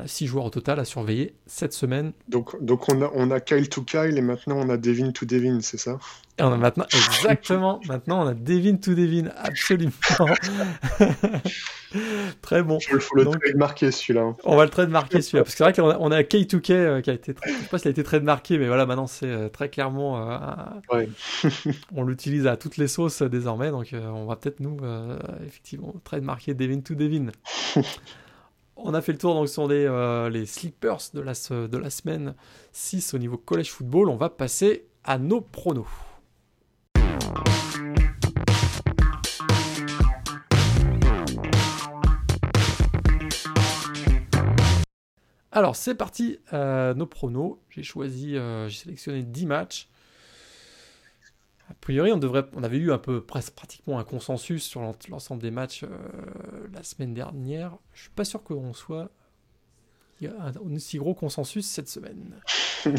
six 0.07 0.27
joueurs 0.27 0.45
au 0.45 0.49
total 0.49 0.79
à 0.79 0.85
surveiller 0.85 1.35
cette 1.47 1.73
semaine. 1.73 2.11
Donc, 2.27 2.61
donc 2.63 2.89
on, 2.89 3.01
a, 3.01 3.09
on 3.15 3.31
a 3.31 3.39
Kyle 3.39 3.69
to 3.69 3.81
Kyle 3.81 4.17
et 4.17 4.21
maintenant 4.21 4.57
on 4.57 4.69
a 4.69 4.77
Devin 4.77 5.11
to 5.11 5.25
Devin, 5.25 5.61
c'est 5.61 5.77
ça? 5.77 5.97
Et 6.37 6.43
on 6.43 6.51
a 6.51 6.57
maintenant, 6.57 6.85
exactement, 6.91 7.79
maintenant 7.87 8.23
on 8.23 8.27
a 8.27 8.33
Devin 8.33 8.75
to 8.75 8.93
Devin, 8.93 9.31
absolument. 9.37 9.93
Très 12.41 12.63
bon. 12.63 12.77
Il 12.91 12.99
faut 12.99 13.15
le 13.15 13.25
trade 13.25 13.55
marqué 13.55 13.91
celui-là. 13.91 14.21
Hein. 14.21 14.37
On 14.43 14.55
va 14.55 14.63
le 14.63 14.69
trade 14.69 14.89
marquer 14.89 15.21
celui-là. 15.21 15.43
Parce 15.43 15.55
que 15.55 15.57
c'est 15.57 15.63
vrai 15.63 15.73
qu'on 15.73 15.89
a, 15.89 15.97
on 15.99 16.11
a 16.11 16.21
K2K 16.21 16.71
euh, 16.71 17.01
qui 17.01 17.09
a 17.09 17.13
été. 17.13 17.33
Très, 17.33 17.51
je 17.51 17.57
sais 17.57 17.67
pas 17.67 17.77
s'il 17.79 17.87
a 17.87 17.91
été 17.91 18.03
trade 18.03 18.23
marqué, 18.23 18.57
mais 18.57 18.67
voilà, 18.67 18.85
maintenant 18.85 19.07
c'est 19.07 19.27
euh, 19.27 19.49
très 19.49 19.69
clairement. 19.69 20.29
Euh, 20.29 20.95
ouais. 20.95 21.09
on 21.95 22.03
l'utilise 22.03 22.47
à 22.47 22.57
toutes 22.57 22.77
les 22.77 22.87
sauces 22.87 23.21
désormais. 23.21 23.71
Donc 23.71 23.93
on 23.93 24.25
va 24.25 24.35
peut-être 24.35 24.59
nous, 24.59 24.77
effectivement, 25.45 25.93
trade 26.03 26.23
marquer 26.23 26.53
Devin 26.53 26.79
to 26.79 26.95
Devin. 26.95 27.27
On 28.83 28.93
a 28.93 29.01
fait 29.01 29.11
le 29.11 29.17
tour, 29.17 29.33
donc 29.33 29.47
ce 29.47 29.55
sont 29.55 29.67
les, 29.67 29.87
les 30.31 30.45
sleepers 30.45 30.99
de 31.13 31.21
la, 31.21 31.89
semaine 31.89 32.35
6 32.71 33.13
au 33.13 33.17
niveau 33.17 33.37
college 33.37 33.71
football. 33.71 34.09
On 34.09 34.15
va 34.15 34.29
passer 34.29 34.85
à 35.03 35.17
nos 35.17 35.41
pronos. 35.41 35.87
Alors, 45.53 45.75
c'est 45.75 45.95
parti, 45.95 46.39
euh, 46.53 46.93
nos 46.93 47.05
pronos. 47.05 47.59
J'ai 47.69 47.83
choisi, 47.83 48.37
euh, 48.37 48.69
j'ai 48.69 48.77
sélectionné 48.77 49.23
10 49.23 49.45
matchs. 49.45 49.89
A 51.71 51.75
priori, 51.79 52.11
on, 52.11 52.17
devrait, 52.17 52.45
on 52.53 52.63
avait 52.63 52.77
eu 52.77 52.91
un 52.91 52.97
peu, 52.97 53.21
presque 53.21 53.53
pratiquement 53.53 53.97
un 53.97 54.03
consensus 54.03 54.63
sur 54.63 54.81
l'ensemble 55.09 55.41
des 55.41 55.51
matchs 55.51 55.83
euh, 55.83 55.87
la 56.73 56.83
semaine 56.83 57.13
dernière. 57.13 57.77
Je 57.93 58.01
suis 58.01 58.09
pas 58.11 58.25
sûr 58.25 58.43
qu'on 58.43 58.73
soit. 58.73 59.09
Il 60.19 60.25
y 60.25 60.27
a 60.27 60.33
un, 60.39 60.53
aussi 60.75 60.97
gros 60.97 61.13
consensus 61.13 61.65
cette 61.65 61.87
semaine. 61.87 62.35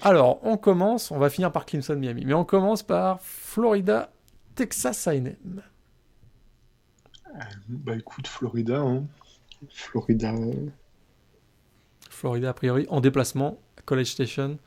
Alors, 0.00 0.38
on 0.44 0.56
commence, 0.56 1.10
on 1.10 1.18
va 1.18 1.28
finir 1.28 1.50
par 1.50 1.66
Clemson 1.66 1.96
Miami, 1.96 2.24
mais 2.24 2.34
on 2.34 2.44
commence 2.44 2.84
par 2.84 3.20
Florida, 3.20 4.12
Texas 4.54 5.08
AM. 5.08 5.34
Bah 7.68 7.96
écoute, 7.96 8.28
Florida, 8.28 8.78
hein. 8.78 9.04
Florida. 9.68 10.32
Florida 12.10 12.50
a 12.50 12.54
priori, 12.54 12.86
en 12.90 13.00
déplacement, 13.00 13.58
College 13.84 14.06
Station. 14.06 14.58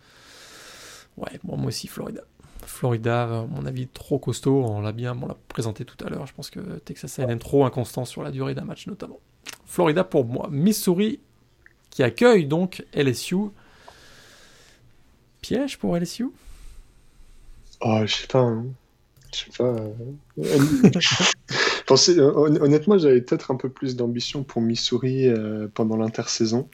Ouais, 1.18 1.40
moi 1.44 1.58
aussi 1.66 1.88
Florida. 1.88 2.24
Florida, 2.66 3.24
à 3.24 3.46
mon 3.46 3.66
avis, 3.66 3.88
trop 3.88 4.20
costaud. 4.20 4.64
On 4.64 4.82
l'a 4.82 4.92
bien 4.92 5.18
on 5.22 5.28
l'a 5.28 5.38
présenté 5.48 5.86
tout 5.86 5.98
à 6.06 6.10
l'heure. 6.10 6.26
Je 6.28 6.34
pense 6.34 6.50
que 6.50 6.60
Texas 6.80 7.20
A&M 7.20 7.40
trop 7.40 7.66
inconstant 7.66 8.06
sur 8.06 8.24
la 8.24 8.32
durée 8.32 8.56
d'un 8.56 8.64
match 8.64 8.88
notamment. 8.88 9.20
Florida 9.66 10.04
pour 10.04 10.26
moi. 10.26 10.48
Missouri 10.52 11.20
qui 11.90 12.04
accueille 12.04 12.46
donc 12.46 12.86
LSU. 12.94 13.50
Piège 15.42 15.78
pour 15.78 15.98
LSU 15.98 16.30
Oh, 17.82 18.02
je 18.06 18.14
sais 18.14 18.28
pas. 18.28 18.40
Hein. 18.40 18.66
Je 19.34 19.40
sais 19.40 19.52
pas. 19.58 19.76
Euh, 21.92 22.60
honnêtement, 22.62 22.98
j'avais 22.98 23.22
peut-être 23.22 23.52
un 23.52 23.56
peu 23.56 23.70
plus 23.70 23.96
d'ambition 23.96 24.44
pour 24.44 24.62
Missouri 24.62 25.28
euh, 25.28 25.68
pendant 25.74 25.98
l'intersaison. 25.98 26.70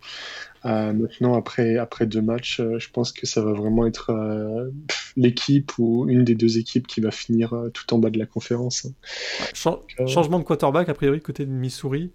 Euh, 0.65 0.93
maintenant, 0.93 1.35
après, 1.35 1.77
après 1.77 2.05
deux 2.05 2.21
matchs, 2.21 2.59
euh, 2.59 2.79
je 2.79 2.89
pense 2.89 3.11
que 3.11 3.25
ça 3.25 3.41
va 3.41 3.53
vraiment 3.53 3.85
être 3.85 4.11
l'équipe 5.15 5.77
ou 5.77 6.07
une 6.09 6.23
des 6.23 6.35
deux 6.35 6.57
équipes 6.57 6.87
qui 6.87 7.01
va 7.01 7.11
finir 7.11 7.53
tout 7.73 7.93
en 7.93 7.99
bas 7.99 8.09
de 8.09 8.19
la 8.19 8.25
conférence. 8.25 8.87
Hein. 9.65 9.79
changement 10.07 10.39
de 10.39 10.43
quarterback, 10.43 10.89
a 10.89 10.93
priori, 10.93 11.21
côté 11.21 11.45
de 11.45 11.51
Missouri. 11.51 12.11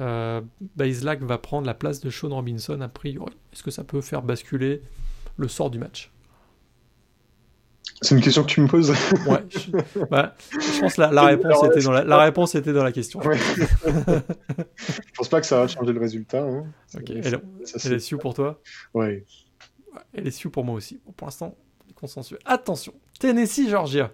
Euh, 0.00 0.40
va 0.76 1.38
prendre 1.38 1.66
la 1.66 1.74
place 1.74 2.00
de 2.00 2.10
Sean 2.10 2.30
Robinson, 2.30 2.80
a 2.80 2.88
priori. 2.88 3.34
Est-ce 3.52 3.62
que 3.62 3.70
ça 3.70 3.84
peut 3.84 4.00
faire 4.00 4.22
basculer 4.22 4.80
le 5.36 5.48
sort 5.48 5.70
du 5.70 5.78
match? 5.78 6.11
C'est 8.02 8.14
une 8.14 8.20
question 8.20 8.42
que 8.42 8.48
tu 8.48 8.60
me 8.60 8.68
poses. 8.68 8.90
ouais, 8.90 9.44
je, 9.48 9.70
bah, 10.10 10.34
je 10.50 10.80
pense 10.80 10.94
que 10.94 11.00
la, 11.00 11.10
la 11.10 11.22
réponse 11.24 11.64
était 11.64 11.80
dans 11.80 11.92
la, 11.92 12.04
la, 12.04 12.18
réponse 12.18 12.54
était 12.54 12.72
dans 12.72 12.84
la 12.84 12.92
question. 12.92 13.20
Ouais. 13.20 13.38
je 13.38 15.12
pense 15.16 15.28
pas 15.28 15.40
que 15.40 15.46
ça 15.46 15.60
va 15.60 15.68
changer 15.68 15.92
le 15.92 16.00
résultat. 16.00 16.42
Hein. 16.42 16.66
Ok. 16.94 17.10
LSU 17.84 18.18
pour 18.18 18.34
toi 18.34 18.60
Ouais. 18.92 19.24
LSU 20.14 20.50
pour 20.50 20.64
moi 20.64 20.74
aussi. 20.74 21.00
Bon, 21.06 21.12
pour 21.12 21.26
l'instant, 21.26 21.56
consensuel. 21.94 22.40
Attention, 22.44 22.92
Tennessee, 23.18 23.68
Georgia. 23.68 24.10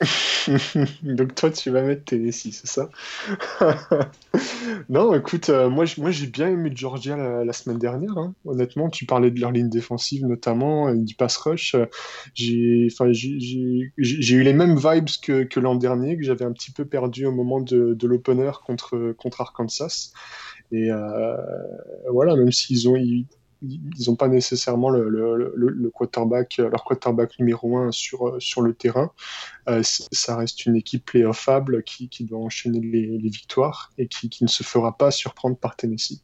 Donc 1.02 1.34
toi, 1.34 1.50
tu 1.50 1.70
vas 1.70 1.82
mettre 1.82 2.04
Tennessee, 2.04 2.52
c'est 2.52 2.66
ça? 2.66 2.90
Non, 4.88 5.14
écoute, 5.14 5.50
euh, 5.50 5.68
moi, 5.68 5.84
moi 5.98 6.10
j'ai 6.10 6.26
bien 6.26 6.48
aimé 6.48 6.72
Georgia 6.74 7.16
la, 7.16 7.52
semaine 7.52 7.78
dernière. 7.78 8.16
Hein. 8.16 8.34
Honnêtement, 8.44 8.88
tu 8.88 9.06
parlais 9.06 9.30
de 9.30 9.40
leur 9.40 9.52
ligne 9.52 9.68
défensive 9.68 10.26
notamment, 10.26 10.88
euh, 10.88 10.94
du 10.94 11.14
pass 11.14 11.36
rush. 11.36 11.76
j'ai, 12.34 12.88
j'ai, 12.90 14.34
eu 14.34 14.42
les 14.42 14.52
mêmes 14.52 14.76
vibes 14.76 15.08
que, 15.22 15.44
que 15.44 15.60
l'an 15.60 15.74
dernier, 15.74 16.16
que 16.16 16.22
j'avais 16.24 16.44
un 16.44 16.52
petit 16.52 16.72
peu 16.72 16.84
perdu 16.84 17.26
au 17.26 17.32
moment 17.32 17.60
de, 17.60 17.94
de 17.94 18.06
l'opener 18.06 18.50
contre, 18.64 19.12
contre 19.18 19.40
Arkansas. 19.40 20.12
Et 20.72 20.90
euh, 20.90 21.36
voilà, 22.10 22.36
même 22.36 22.52
s'ils 22.52 22.88
ont, 22.88 22.96
ils 22.96 23.26
n'ont 23.62 24.16
pas 24.16 24.28
nécessairement 24.28 24.90
le, 24.90 25.90
quarterback, 25.94 26.58
leur 26.58 26.84
quarterback 26.84 27.38
numéro 27.38 27.78
un 27.78 27.92
sur, 27.92 28.36
sur 28.40 28.62
le 28.62 28.74
terrain. 28.74 29.10
Euh, 29.68 29.82
ça 29.84 30.36
reste 30.36 30.66
une 30.66 30.76
équipe 30.76 31.04
playoffable 31.04 31.82
qui, 31.82 32.08
qui 32.08 32.24
doit 32.24 32.40
enchaîner 32.40 32.80
les, 32.80 33.18
les 33.18 33.28
victoires 33.28 33.92
et 33.98 34.08
qui, 34.08 34.28
qui, 34.28 34.44
ne 34.44 34.48
se 34.48 34.62
fera 34.62 34.96
pas 34.96 35.10
surprendre 35.10 35.56
par 35.56 35.76
Tennessee. 35.76 36.22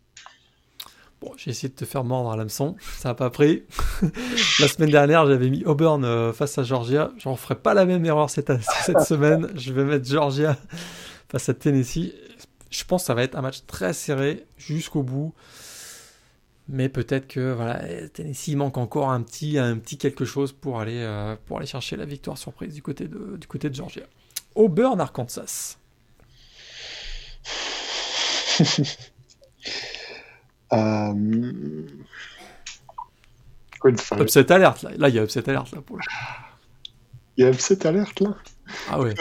Bon, 1.20 1.32
j'ai 1.39 1.51
essayé 1.51 1.70
de 1.70 1.74
te 1.74 1.87
faire 1.87 2.05
mordre 2.05 2.30
à 2.30 2.37
l'hameçon, 2.37 2.76
ça 2.99 3.09
n'a 3.09 3.14
pas 3.14 3.30
pris. 3.30 3.62
la 4.61 4.68
semaine 4.68 4.91
dernière, 4.91 5.26
j'avais 5.26 5.49
mis 5.49 5.64
Auburn 5.64 6.05
euh, 6.05 6.32
face 6.34 6.59
à 6.59 6.62
Georgia. 6.62 7.11
J'en 7.18 7.37
ferai 7.37 7.55
pas 7.55 7.72
la 7.72 7.87
même 7.87 8.05
erreur 8.05 8.28
cette, 8.28 8.53
cette 8.84 9.01
semaine. 9.01 9.51
Je 9.55 9.72
vais 9.72 9.84
mettre 9.84 10.07
Georgia 10.07 10.59
face 11.28 11.49
à 11.49 11.55
Tennessee. 11.55 12.12
Je 12.68 12.84
pense 12.84 13.03
que 13.03 13.07
ça 13.07 13.14
va 13.14 13.22
être 13.22 13.37
un 13.37 13.41
match 13.41 13.62
très 13.66 13.95
serré 13.95 14.45
jusqu'au 14.59 15.03
bout. 15.03 15.32
Mais 16.69 16.89
peut-être 16.89 17.29
que 17.29 17.53
voilà, 17.53 17.81
Tennessee 18.09 18.57
manque 18.57 18.77
encore 18.77 19.11
un 19.11 19.23
petit, 19.23 19.57
un 19.59 19.79
petit 19.79 19.99
quelque 19.99 20.25
chose 20.25 20.53
pour 20.53 20.81
aller, 20.81 20.99
euh, 20.99 21.37
pour 21.47 21.59
aller 21.59 21.67
chercher 21.67 21.97
la 21.97 22.05
victoire 22.05 22.37
surprise 22.37 22.75
du 22.75 22.83
côté 22.83 23.07
de, 23.07 23.37
du 23.37 23.47
côté 23.47 23.71
de 23.71 23.75
Georgia. 23.75 24.03
Auburn, 24.57 25.01
Arkansas. 25.01 25.79
um... 30.71 31.87
Upset 33.85 34.51
alert 34.51 34.83
là. 34.83 34.91
Là, 34.97 35.09
il 35.09 35.14
y 35.14 35.19
a 35.21 35.23
upset 35.23 35.49
alert 35.49 35.71
là 35.73 35.81
pour 35.83 36.01
Il 37.37 37.45
y 37.45 37.47
a 37.47 37.51
upset 37.51 37.87
alert 37.87 38.19
là. 38.21 38.35
Ah 38.91 38.99
ouais. 39.01 39.14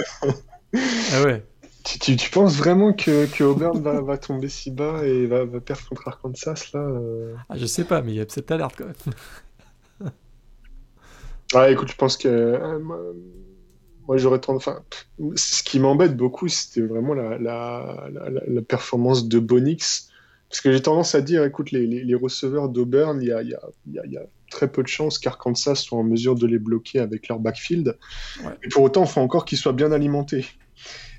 ah 1.14 1.22
ouais. 1.24 1.46
Tu, 1.86 2.18
tu, 2.18 2.30
penses 2.32 2.56
vraiment 2.56 2.94
que, 2.94 3.28
que 3.28 3.44
Auburn 3.44 3.80
va, 3.80 4.02
va, 4.02 4.18
tomber 4.18 4.50
si 4.50 4.72
bas 4.72 5.06
et 5.06 5.28
va, 5.28 5.46
va 5.46 5.62
perdre 5.62 5.88
contre 5.88 6.08
Arkansas 6.08 6.72
là 6.74 6.80
euh 6.80 7.36
ah, 7.48 7.56
Je 7.58 7.68
sais 7.68 7.84
pas, 7.84 8.02
mais 8.02 8.14
il 8.14 8.16
y 8.16 8.22
a 8.22 8.26
cette 8.28 8.50
alerte 8.50 8.76
quand 8.76 8.86
même. 8.86 10.12
ouais, 11.54 11.74
écoute, 11.74 11.90
je 11.92 11.96
pense 11.96 12.18
que 12.18 12.28
euh, 12.28 12.80
moi, 14.08 14.18
j'aurais 14.18 14.40
tendance. 14.40 14.68
Enfin, 14.68 14.84
ce 15.36 15.62
qui 15.62 15.80
m'embête 15.80 16.18
beaucoup, 16.18 16.48
c'était 16.48 16.82
vraiment 16.82 17.14
la, 17.14 17.38
la, 17.38 18.08
la, 18.12 18.30
la, 18.30 18.62
performance 18.64 19.28
de 19.28 19.38
Bonix. 19.40 20.10
Parce 20.50 20.62
que 20.62 20.72
j'ai 20.72 20.82
tendance 20.82 21.14
à 21.14 21.22
dire, 21.22 21.44
écoute, 21.44 21.72
les, 21.72 21.86
les, 21.86 22.04
les 22.04 22.16
receveurs 22.16 22.70
d'Auburn, 22.70 23.22
il 23.22 23.28
y 23.28 23.32
a, 23.32 23.44
y, 23.44 23.54
a, 23.54 23.62
y 24.06 24.18
a, 24.18 24.22
très 24.50 24.72
peu 24.72 24.84
de 24.84 24.88
chances 24.88 25.20
qu'Arkansas 25.20 25.76
soit 25.76 25.98
en 25.98 26.04
mesure 26.04 26.36
de 26.36 26.48
les 26.48 26.60
bloquer 26.60 27.00
avec 27.00 27.28
leur 27.28 27.40
backfield. 27.40 27.98
Ouais. 28.44 28.52
Et 28.64 28.70
pour 28.70 28.84
autant, 28.84 29.04
il 29.04 29.10
faut 29.10 29.22
encore 29.22 29.46
qu'ils 29.46 29.58
soient 29.58 29.74
bien 29.74 29.92
alimentés. 29.92 30.46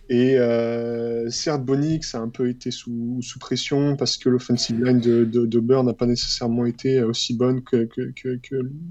Et 0.09 0.39
euh, 0.39 1.29
certes, 1.31 1.65
Bonix 1.65 2.15
a 2.15 2.19
un 2.19 2.29
peu 2.29 2.49
été 2.49 2.71
sous, 2.71 3.19
sous 3.23 3.39
pression 3.39 3.97
parce 3.97 4.17
que 4.17 4.29
l'offensive 4.29 4.83
line 4.83 5.01
de, 5.01 5.25
de, 5.25 5.47
de 5.47 5.83
n'a 5.83 5.93
pas 5.95 6.07
nécessairement 6.07 6.65
été 6.65 7.03
aussi 7.03 7.35
bonne 7.35 7.63
que, 7.63 7.85
que, 7.85 8.39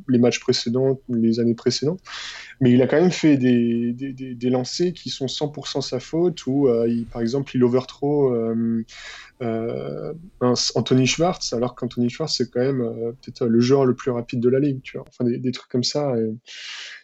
les 0.10 0.20
matchs 0.20 0.40
précédents, 0.40 1.00
les 1.10 1.40
années 1.40 1.56
précédentes. 1.56 2.02
Mais 2.60 2.72
il 2.72 2.82
a 2.82 2.88
quand 2.88 3.00
même 3.00 3.12
fait 3.12 3.38
des, 3.38 3.94
des, 3.94 4.12
des, 4.12 4.36
des 4.36 4.50
lancers 4.50 4.94
qui 4.94 5.10
sont 5.10 5.28
100% 5.28 5.82
sa 5.82 6.00
faute, 6.00 6.46
ou 6.48 6.68
euh, 6.68 6.88
il, 6.88 7.06
par 7.06 7.22
exemple, 7.22 7.56
il 7.56 7.64
overthrow 7.64 8.34
euh, 8.34 8.84
euh, 9.42 10.14
Anthony 10.40 11.08
Schwartz, 11.08 11.54
alors 11.54 11.76
qu'Anthony 11.76 12.10
Schwartz, 12.10 12.36
c'est 12.38 12.50
quand 12.50 12.62
même 12.62 12.82
euh, 12.82 13.12
peut-être 13.12 13.46
le 13.46 13.60
joueur 13.60 13.86
le 13.86 13.96
plus 13.96 14.12
rapide 14.12 14.40
de 14.40 14.50
la 14.50 14.60
ligue. 14.60 14.82
Tu 14.82 14.98
enfin, 14.98 15.26
des, 15.26 15.52
trucs 15.52 15.70
comme 15.70 15.84
ça. 15.84 16.14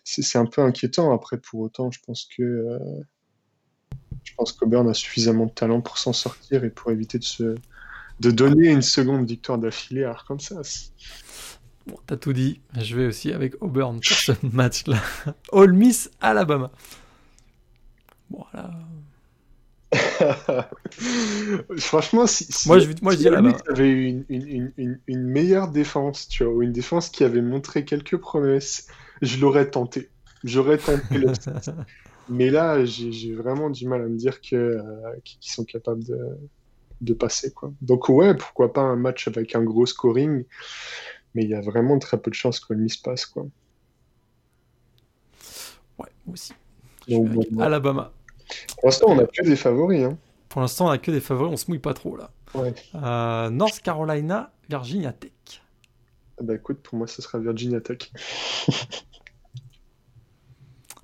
C'est 0.04 0.38
un 0.38 0.46
peu 0.46 0.62
inquiétant. 0.62 1.14
Après, 1.14 1.38
pour 1.38 1.62
autant, 1.62 1.92
je 1.92 2.00
pense 2.06 2.28
que 2.38 2.44
euh, 2.44 2.80
je 4.24 4.34
pense 4.36 4.52
qu'Auburn 4.52 4.88
a 4.90 4.94
suffisamment 4.94 5.46
de 5.46 5.52
talent 5.52 5.82
pour 5.82 5.98
s'en 5.98 6.14
sortir 6.14 6.64
et 6.64 6.70
pour 6.70 6.92
éviter 6.92 7.20
de, 7.20 7.24
se, 7.24 7.56
de 8.20 8.32
donner 8.32 8.70
une 8.70 8.82
seconde 8.82 9.28
victoire 9.28 9.58
d'affilée 9.58 10.04
à 10.04 10.12
Arkansas. 10.12 10.92
Bon, 11.88 11.98
t'as 12.06 12.18
tout 12.18 12.34
dit. 12.34 12.62
Je 12.80 12.96
vais 12.96 13.08
aussi 13.08 13.32
avec 13.32 13.62
Auburn 13.62 14.00
pour 14.00 14.18
ce 14.18 14.32
match-là. 14.54 15.02
All 15.52 15.74
Miss 15.74 16.12
Alabama. 16.22 16.72
Voilà. 18.30 18.72
Franchement, 21.78 22.26
si, 22.26 22.46
si, 22.46 22.68
moi 22.70 22.80
je, 22.80 22.88
moi, 23.02 23.12
je 23.12 23.18
dis 23.18 23.28
Alabama 23.28 23.58
avait 23.68 23.92
une, 23.92 24.24
une, 24.30 24.72
une, 24.78 25.00
une, 25.06 25.24
meilleure 25.24 25.68
défense, 25.68 26.30
tu 26.30 26.46
vois, 26.46 26.54
ou 26.54 26.62
une 26.62 26.72
défense 26.72 27.10
qui 27.10 27.26
avait 27.26 27.42
montré 27.42 27.84
quelques 27.84 28.16
promesses, 28.16 28.88
je 29.22 29.38
l'aurais 29.40 29.70
tenté. 29.70 30.10
J'aurais 30.46 30.78
tenté 30.78 31.18
le 31.18 31.34
Mais 32.32 32.50
là, 32.50 32.86
j'ai 32.86 33.36
vraiment 33.36 33.70
du 33.70 33.86
mal 33.86 34.04
à 34.04 34.06
me 34.06 34.16
dire 34.16 34.40
que 34.40 34.56
euh, 34.56 34.82
qu'ils 35.26 35.52
sont 35.52 35.66
capables 35.66 36.06
de, 36.06 36.18
de 37.02 37.14
passer. 37.14 37.52
Quoi. 37.52 37.74
Donc 37.82 38.08
ouais, 38.08 38.34
pourquoi 38.34 38.72
pas 38.72 38.80
un 38.80 38.96
match 38.96 39.28
avec 39.28 39.54
un 39.54 39.62
gros 39.64 39.86
scoring, 39.86 40.46
mais 41.36 41.44
il 41.44 41.50
y 41.50 41.54
a 41.54 41.60
vraiment 41.60 42.00
très 42.00 42.18
peu 42.18 42.32
de 42.32 42.36
chances 42.36 42.62
que 42.62 42.74
le 42.74 42.88
se 42.88 43.02
passe. 43.02 43.26
Quoi. 43.26 43.44
Ouais, 46.00 46.08
moi 46.26 46.34
aussi. 46.34 46.54
Donc, 47.10 47.48
Alabama. 47.60 48.14
Pour 48.78 48.88
l'instant, 48.88 49.08
on 49.10 49.20
a 49.20 49.26
que 49.26 49.44
des 49.44 49.58
favoris. 49.58 50.06
Hein. 50.06 50.18
Pour 50.48 50.62
l'instant, 50.62 50.86
on 50.88 50.92
a 50.92 50.98
que 51.00 51.12
des 51.12 51.20
favoris, 51.20 51.52
on 51.52 51.58
se 51.58 51.66
mouille 51.68 51.80
pas 51.80 51.94
trop 51.94 52.16
là. 52.16 52.32
Ouais. 52.54 52.74
Euh, 52.96 53.50
North 53.50 53.82
Carolina, 53.82 54.54
Virginia 54.70 55.12
Tech. 55.12 55.32
Bah 56.42 56.56
écoute, 56.56 56.80
pour 56.82 56.98
moi, 56.98 57.08
ce 57.08 57.22
sera 57.22 57.40
Virginia 57.40 57.82
Tech. 57.82 58.10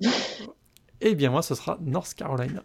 Eh 1.00 1.14
bien, 1.14 1.30
moi, 1.30 1.42
ce 1.42 1.54
sera 1.54 1.78
North 1.80 2.14
Carolina. 2.14 2.62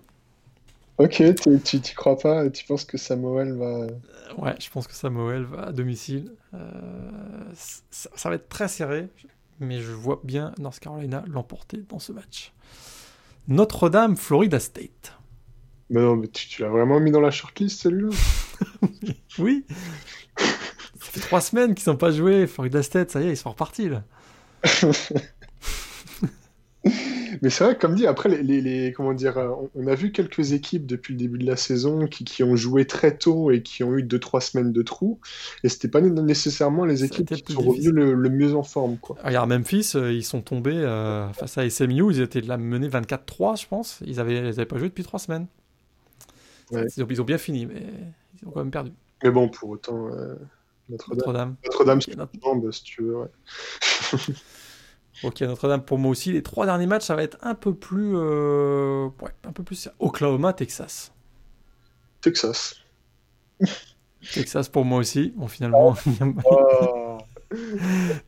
Ok, 0.99 1.23
tu 1.35 1.49
n'y 1.49 1.81
crois 1.95 2.17
pas 2.17 2.49
Tu 2.49 2.65
penses 2.65 2.85
que 2.85 2.97
Samuel 2.97 3.53
va. 3.53 3.87
Ouais, 4.37 4.55
je 4.59 4.69
pense 4.69 4.87
que 4.87 4.93
Samuel 4.93 5.43
va 5.43 5.67
à 5.67 5.71
domicile. 5.71 6.31
Euh, 6.53 6.59
ça, 7.53 8.29
va 8.29 8.35
être 8.35 8.47
très 8.47 8.67
serré, 8.67 9.07
mais 9.59 9.81
je 9.81 9.91
vois 9.91 10.21
bien 10.23 10.53
North 10.59 10.79
Carolina 10.79 11.23
l'emporter 11.27 11.83
dans 11.89 11.99
ce 11.99 12.11
match. 12.11 12.53
Notre-Dame, 13.47 14.15
Florida 14.15 14.59
State. 14.59 15.13
Mais 15.89 16.01
non, 16.01 16.15
mais 16.15 16.27
tu, 16.27 16.61
l'as 16.61 16.69
vraiment 16.69 16.99
mis 16.99 17.11
dans 17.11 17.21
la 17.21 17.31
shortlist 17.31 17.81
celui-là 17.81 18.15
Oui 19.39 19.65
Ça 20.37 20.45
fait 20.99 21.19
trois 21.19 21.41
semaines 21.41 21.73
qu'ils 21.75 21.83
sont 21.83 21.97
pas 21.97 22.11
joués. 22.11 22.47
Florida 22.47 22.83
State, 22.83 23.11
ça 23.11 23.21
y 23.21 23.27
est, 23.27 23.31
ils 23.31 23.37
sont 23.37 23.49
repartis 23.49 23.89
là. 23.89 24.03
Mais 27.43 27.49
c'est 27.49 27.65
vrai, 27.65 27.77
comme 27.77 27.93
dit, 27.93 28.07
après, 28.07 28.29
les, 28.29 28.61
les, 28.61 28.93
comment 28.93 29.11
dire, 29.11 29.37
euh, 29.37 29.49
on, 29.75 29.87
a 29.87 29.95
vu 29.95 30.13
quelques 30.13 30.53
équipes 30.53 30.85
depuis 30.85 31.13
le 31.13 31.19
début 31.19 31.37
de 31.37 31.45
la 31.45 31.57
saison 31.57 32.07
qui, 32.07 32.23
qui 32.23 32.41
ont 32.41 32.55
joué 32.55 32.87
très 32.87 33.17
tôt 33.17 33.51
et 33.51 33.61
qui 33.61 33.83
ont 33.83 33.97
eu 33.97 34.01
2-3 34.01 34.39
semaines 34.39 34.71
de 34.71 34.81
trous. 34.81 35.19
Et 35.65 35.67
c'était 35.67 35.89
pas 35.89 35.99
nécessairement 35.99 36.85
les 36.85 37.03
équipes 37.03 37.33
qui 37.33 37.51
sont 37.51 37.61
revenues 37.61 37.91
le, 37.91 38.29
mieux 38.29 38.55
en 38.55 38.63
forme. 38.63 38.95
Quoi. 38.95 39.17
Regarde, 39.21 39.49
Memphis, 39.49 39.91
euh, 39.95 40.13
ils 40.13 40.23
sont 40.23 40.39
tombés 40.39 40.71
euh, 40.71 41.27
face 41.33 41.57
à 41.57 41.69
SMU, 41.69 42.13
ils 42.13 42.21
étaient 42.21 42.39
de 42.39 42.47
la 42.47 42.55
menée 42.55 42.87
24-3, 42.87 43.59
je 43.61 43.67
pense. 43.67 43.99
Ils 44.05 44.21
avaient, 44.21 44.37
ils 44.37 44.47
avaient 44.47 44.65
pas 44.65 44.77
joué 44.77 44.87
depuis 44.87 45.03
3 45.03 45.19
semaines. 45.19 45.47
Ils, 46.71 47.03
ont, 47.03 47.07
ils, 47.09 47.21
ont, 47.21 47.25
bien 47.25 47.37
fini, 47.37 47.65
mais 47.65 47.83
ils 48.41 48.47
ont 48.47 48.51
quand 48.51 48.61
même 48.61 48.71
perdu. 48.71 48.93
Mais 49.21 49.31
bon, 49.31 49.49
pour 49.49 49.67
autant, 49.67 50.07
Notre-Dame. 50.87 51.57
Notre-Dame, 51.65 51.99
c'est 51.99 52.15
notre... 52.15 52.71
si 52.71 52.83
tu 52.83 53.01
veux, 53.01 53.17
ouais. 53.17 53.27
Ok, 55.21 55.41
Notre-Dame 55.41 55.83
pour 55.83 55.99
moi 55.99 56.11
aussi. 56.11 56.31
Les 56.31 56.41
trois 56.41 56.65
derniers 56.65 56.87
matchs, 56.87 57.05
ça 57.05 57.15
va 57.15 57.23
être 57.23 57.37
un 57.41 57.55
peu 57.55 57.73
plus. 57.73 58.13
Euh, 58.15 59.09
ouais, 59.21 59.31
un 59.47 59.51
peu 59.51 59.63
plus. 59.63 59.89
Oklahoma, 59.99 60.53
Texas. 60.53 61.13
Texas. 62.21 62.75
Texas 64.33 64.69
pour 64.69 64.85
moi 64.85 64.99
aussi. 64.99 65.33
Bon, 65.35 65.47
finalement. 65.47 65.95
Oh. 66.45 67.17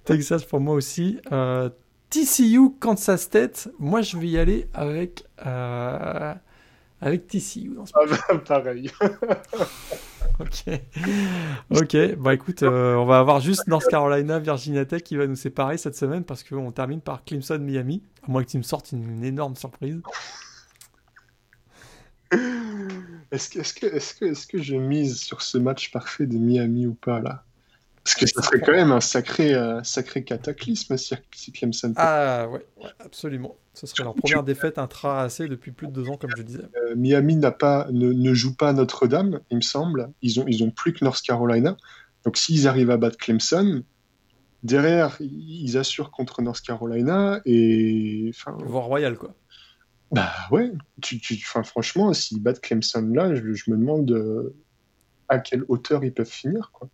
Texas 0.05 0.43
pour 0.43 0.59
moi 0.59 0.75
aussi. 0.75 1.19
Euh, 1.31 1.69
TCU, 2.09 2.71
Kansas 2.79 3.21
State. 3.21 3.69
Moi, 3.79 4.01
je 4.01 4.17
vais 4.17 4.27
y 4.27 4.37
aller 4.37 4.69
avec. 4.73 5.25
Euh, 5.45 6.33
avec 7.01 7.27
TCU. 7.27 7.73
Dans 7.75 7.85
ce 7.85 7.93
ah 7.95 8.05
bah, 8.09 8.37
pareil. 8.45 8.89
ok. 10.39 10.79
Ok, 11.71 12.15
bah 12.17 12.33
écoute, 12.33 12.63
euh, 12.63 12.95
on 12.95 13.05
va 13.05 13.19
avoir 13.19 13.39
juste 13.39 13.67
North 13.67 13.87
Carolina, 13.87 14.39
Virginia 14.39 14.85
Tech 14.85 15.03
qui 15.03 15.15
va 15.15 15.27
nous 15.27 15.35
séparer 15.35 15.77
cette 15.77 15.95
semaine 15.95 16.23
parce 16.23 16.43
qu'on 16.43 16.71
termine 16.71 17.01
par 17.01 17.23
Clemson, 17.23 17.59
Miami. 17.59 18.03
À 18.27 18.31
moins 18.31 18.43
que 18.43 18.49
tu 18.49 18.57
me 18.57 18.63
sortes 18.63 18.91
une, 18.91 19.23
énorme 19.23 19.55
surprise. 19.55 20.01
Est-ce 23.31 23.49
que, 23.49 23.59
est 23.59 23.79
que, 23.79 23.85
est 23.85 24.19
que, 24.19 24.25
est 24.25 24.49
que 24.49 24.61
je 24.61 24.75
mise 24.75 25.17
sur 25.17 25.41
ce 25.41 25.57
match 25.57 25.91
parfait 25.91 26.25
de 26.25 26.37
Miami 26.37 26.85
ou 26.87 26.93
pas 26.93 27.19
là? 27.19 27.43
Parce 28.03 28.15
que 28.15 28.27
ça 28.27 28.43
serait 28.43 28.59
quand 28.59 28.71
même 28.71 28.91
un 28.91 29.01
sacré, 29.01 29.55
euh, 29.55 29.81
sacré 29.83 30.23
cataclysme 30.23 30.95
si 30.95 31.51
Clemson. 31.51 31.93
Ah 31.97 32.47
ouais, 32.49 32.63
absolument. 32.99 33.57
Ce 33.75 33.87
serait 33.87 34.03
leur 34.03 34.15
première 34.15 34.43
défaite 34.43 34.77
intra-AC 34.77 35.43
depuis 35.43 35.71
plus 35.71 35.87
de 35.87 35.91
deux 35.91 36.09
ans, 36.09 36.17
comme 36.17 36.31
je 36.35 36.41
disais. 36.41 36.63
Euh, 36.77 36.95
Miami 36.95 37.35
n'a 37.35 37.51
pas, 37.51 37.87
ne, 37.91 38.33
joue 38.33 38.55
pas 38.55 38.71
Notre-Dame, 38.71 39.41
il 39.51 39.57
me 39.57 39.61
semble. 39.61 40.11
Ils 40.21 40.39
ont, 40.39 40.45
ils 40.47 40.63
ont 40.63 40.71
plus 40.71 40.93
que 40.93 41.03
North 41.03 41.21
Carolina. 41.21 41.75
Donc 42.23 42.37
s'ils 42.37 42.67
arrivent 42.67 42.89
à 42.89 42.97
battre 42.97 43.17
Clemson, 43.17 43.83
derrière, 44.63 45.17
ils 45.19 45.77
assurent 45.77 46.09
contre 46.09 46.41
North 46.41 46.61
Carolina 46.61 47.41
et. 47.45 48.31
Voir 48.65 48.85
Royal, 48.85 49.17
quoi. 49.17 49.35
Bah 50.11 50.31
ouais. 50.51 50.71
Tu, 51.01 51.19
tu, 51.19 51.35
franchement, 51.35 52.13
s'ils 52.13 52.41
battent 52.41 52.61
Clemson 52.61 53.11
là, 53.13 53.35
je, 53.35 53.41
me 53.43 53.77
demande 53.77 54.09
euh, 54.11 54.55
à 55.27 55.39
quelle 55.39 55.65
hauteur 55.67 56.03
ils 56.05 56.13
peuvent 56.13 56.25
finir, 56.25 56.71
quoi. 56.71 56.87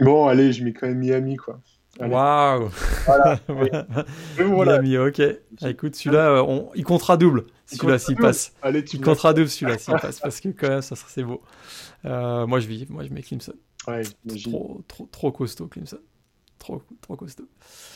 Bon, 0.00 0.26
allez, 0.26 0.52
je 0.52 0.64
mets 0.64 0.72
quand 0.72 0.88
même 0.88 0.98
Miami, 0.98 1.36
quoi. 1.36 1.60
Waouh 2.00 2.70
Voilà. 4.38 4.80
Miami, 4.80 4.98
ok. 4.98 5.22
Ah, 5.62 5.70
écoute, 5.70 5.94
celui-là, 5.96 6.42
euh, 6.42 6.62
il 6.74 6.84
comptera 6.84 7.16
double. 7.16 7.44
Celui-là, 7.66 7.98
s'il 7.98 8.16
passe. 8.16 8.52
Allez, 8.62 8.84
tu 8.84 8.96
il 8.96 9.02
comptera 9.02 9.32
double, 9.32 9.48
celui-là, 9.48 9.78
s'il 9.78 9.94
passe. 10.00 10.20
Parce 10.20 10.40
que 10.40 10.48
quand 10.50 10.68
même, 10.68 10.82
ça 10.82 10.94
c'est 11.08 11.22
beau. 11.22 11.42
Euh, 12.04 12.46
moi, 12.46 12.60
je 12.60 12.68
vis. 12.68 12.86
Moi, 12.88 13.04
je 13.04 13.12
mets 13.12 13.22
Clemson. 13.22 13.54
Ouais, 13.88 14.02
trop, 14.44 14.82
trop, 14.88 15.06
trop 15.06 15.32
costaud, 15.32 15.68
Clemson 15.68 15.98
trop, 16.66 16.82
trop 17.00 17.16
costaud. 17.16 17.48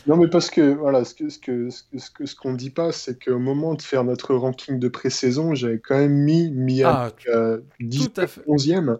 Non, 0.06 0.16
mais 0.16 0.28
parce 0.28 0.50
que, 0.50 0.74
voilà, 0.74 1.04
ce 1.04 1.14
qu'on 1.14 1.30
ce 1.30 1.38
que, 1.38 1.70
ce 1.70 2.10
que, 2.10 2.26
ce 2.26 2.34
qu'on 2.34 2.54
dit 2.54 2.70
pas, 2.70 2.92
c'est 2.92 3.22
qu'au 3.22 3.38
moment 3.38 3.74
de 3.74 3.82
faire 3.82 4.04
notre 4.04 4.34
ranking 4.34 4.78
de 4.78 4.88
pré-saison, 4.88 5.54
j'avais 5.54 5.78
quand 5.78 5.96
même 5.96 6.14
mis 6.14 6.50
Miami 6.50 6.82
ah, 6.84 7.10
euh, 7.28 7.60
10 7.80 8.08
11e. 8.48 8.98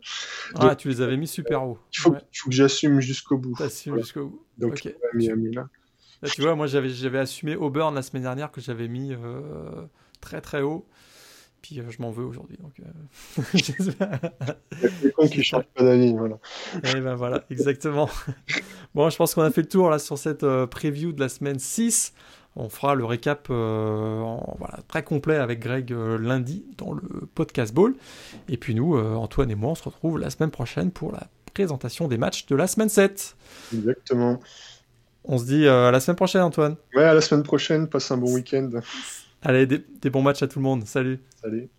Ah, 0.56 0.74
tu 0.74 0.88
les 0.88 1.00
avais 1.00 1.16
mis 1.16 1.28
super 1.28 1.64
haut. 1.64 1.78
Il 1.92 1.98
faut, 1.98 2.14
faut 2.32 2.50
que 2.50 2.54
j'assume 2.54 3.00
jusqu'au 3.00 3.38
bout. 3.38 3.54
T'assumes 3.56 3.98
jusqu'au 3.98 4.26
bout. 4.26 4.44
Donc, 4.58 4.72
okay. 4.72 4.96
Miami 5.14 5.54
là. 5.54 5.68
là. 6.22 6.28
Tu 6.28 6.42
vois, 6.42 6.54
moi, 6.54 6.66
j'avais 6.66 7.18
assumé 7.18 7.56
Auburn 7.56 7.94
la 7.94 8.02
semaine 8.02 8.24
dernière 8.24 8.50
que 8.50 8.60
j'avais 8.60 8.88
mis 8.88 9.12
euh, 9.12 9.86
très 10.20 10.40
très 10.40 10.62
haut. 10.62 10.86
Puis 11.62 11.80
euh, 11.80 11.84
je 11.90 12.00
m'en 12.00 12.10
veux 12.10 12.24
aujourd'hui. 12.24 12.58
Donc, 12.58 12.80
euh... 12.80 13.42
qui 15.28 15.42
changent 15.42 15.64
pas 15.74 15.84
d'avis, 15.84 16.14
voilà. 16.14 16.38
Et 16.84 17.00
ben 17.00 17.14
voilà, 17.14 17.44
exactement. 17.50 18.08
bon, 18.94 19.10
je 19.10 19.16
pense 19.16 19.34
qu'on 19.34 19.42
a 19.42 19.50
fait 19.50 19.62
le 19.62 19.68
tour 19.68 19.90
là 19.90 19.98
sur 19.98 20.18
cette 20.18 20.44
euh, 20.44 20.66
preview 20.66 21.12
de 21.12 21.20
la 21.20 21.28
semaine 21.28 21.58
6. 21.58 22.14
On 22.56 22.68
fera 22.68 22.94
le 22.94 23.04
récap 23.04 23.46
euh, 23.50 24.20
en, 24.20 24.56
voilà, 24.58 24.80
très 24.88 25.04
complet 25.04 25.36
avec 25.36 25.60
Greg 25.60 25.90
lundi 25.90 26.64
dans 26.78 26.92
le 26.92 27.02
podcast 27.34 27.72
Ball. 27.72 27.94
Et 28.48 28.56
puis 28.56 28.74
nous, 28.74 28.98
Antoine 28.98 29.50
et 29.50 29.54
moi, 29.54 29.70
on 29.70 29.74
se 29.76 29.84
retrouve 29.84 30.18
la 30.18 30.30
semaine 30.30 30.50
prochaine 30.50 30.90
pour 30.90 31.12
la 31.12 31.28
présentation 31.52 32.08
des 32.08 32.18
matchs 32.18 32.46
de 32.46 32.56
la 32.56 32.66
semaine 32.66 32.88
7. 32.88 33.36
Exactement. 33.72 34.40
On 35.24 35.38
se 35.38 35.44
dit 35.44 35.68
à 35.68 35.92
la 35.92 36.00
semaine 36.00 36.16
prochaine, 36.16 36.42
Antoine. 36.42 36.74
Ouais, 36.94 37.04
à 37.04 37.14
la 37.14 37.20
semaine 37.20 37.44
prochaine. 37.44 37.88
Passe 37.88 38.10
un 38.10 38.16
bon 38.16 38.34
week-end. 38.34 38.70
Allez, 39.42 39.66
des, 39.66 40.10
bons 40.10 40.22
matchs 40.22 40.42
à 40.42 40.48
tout 40.48 40.58
le 40.58 40.64
monde. 40.64 40.84
Salut. 40.86 41.20
Salut. 41.40 41.70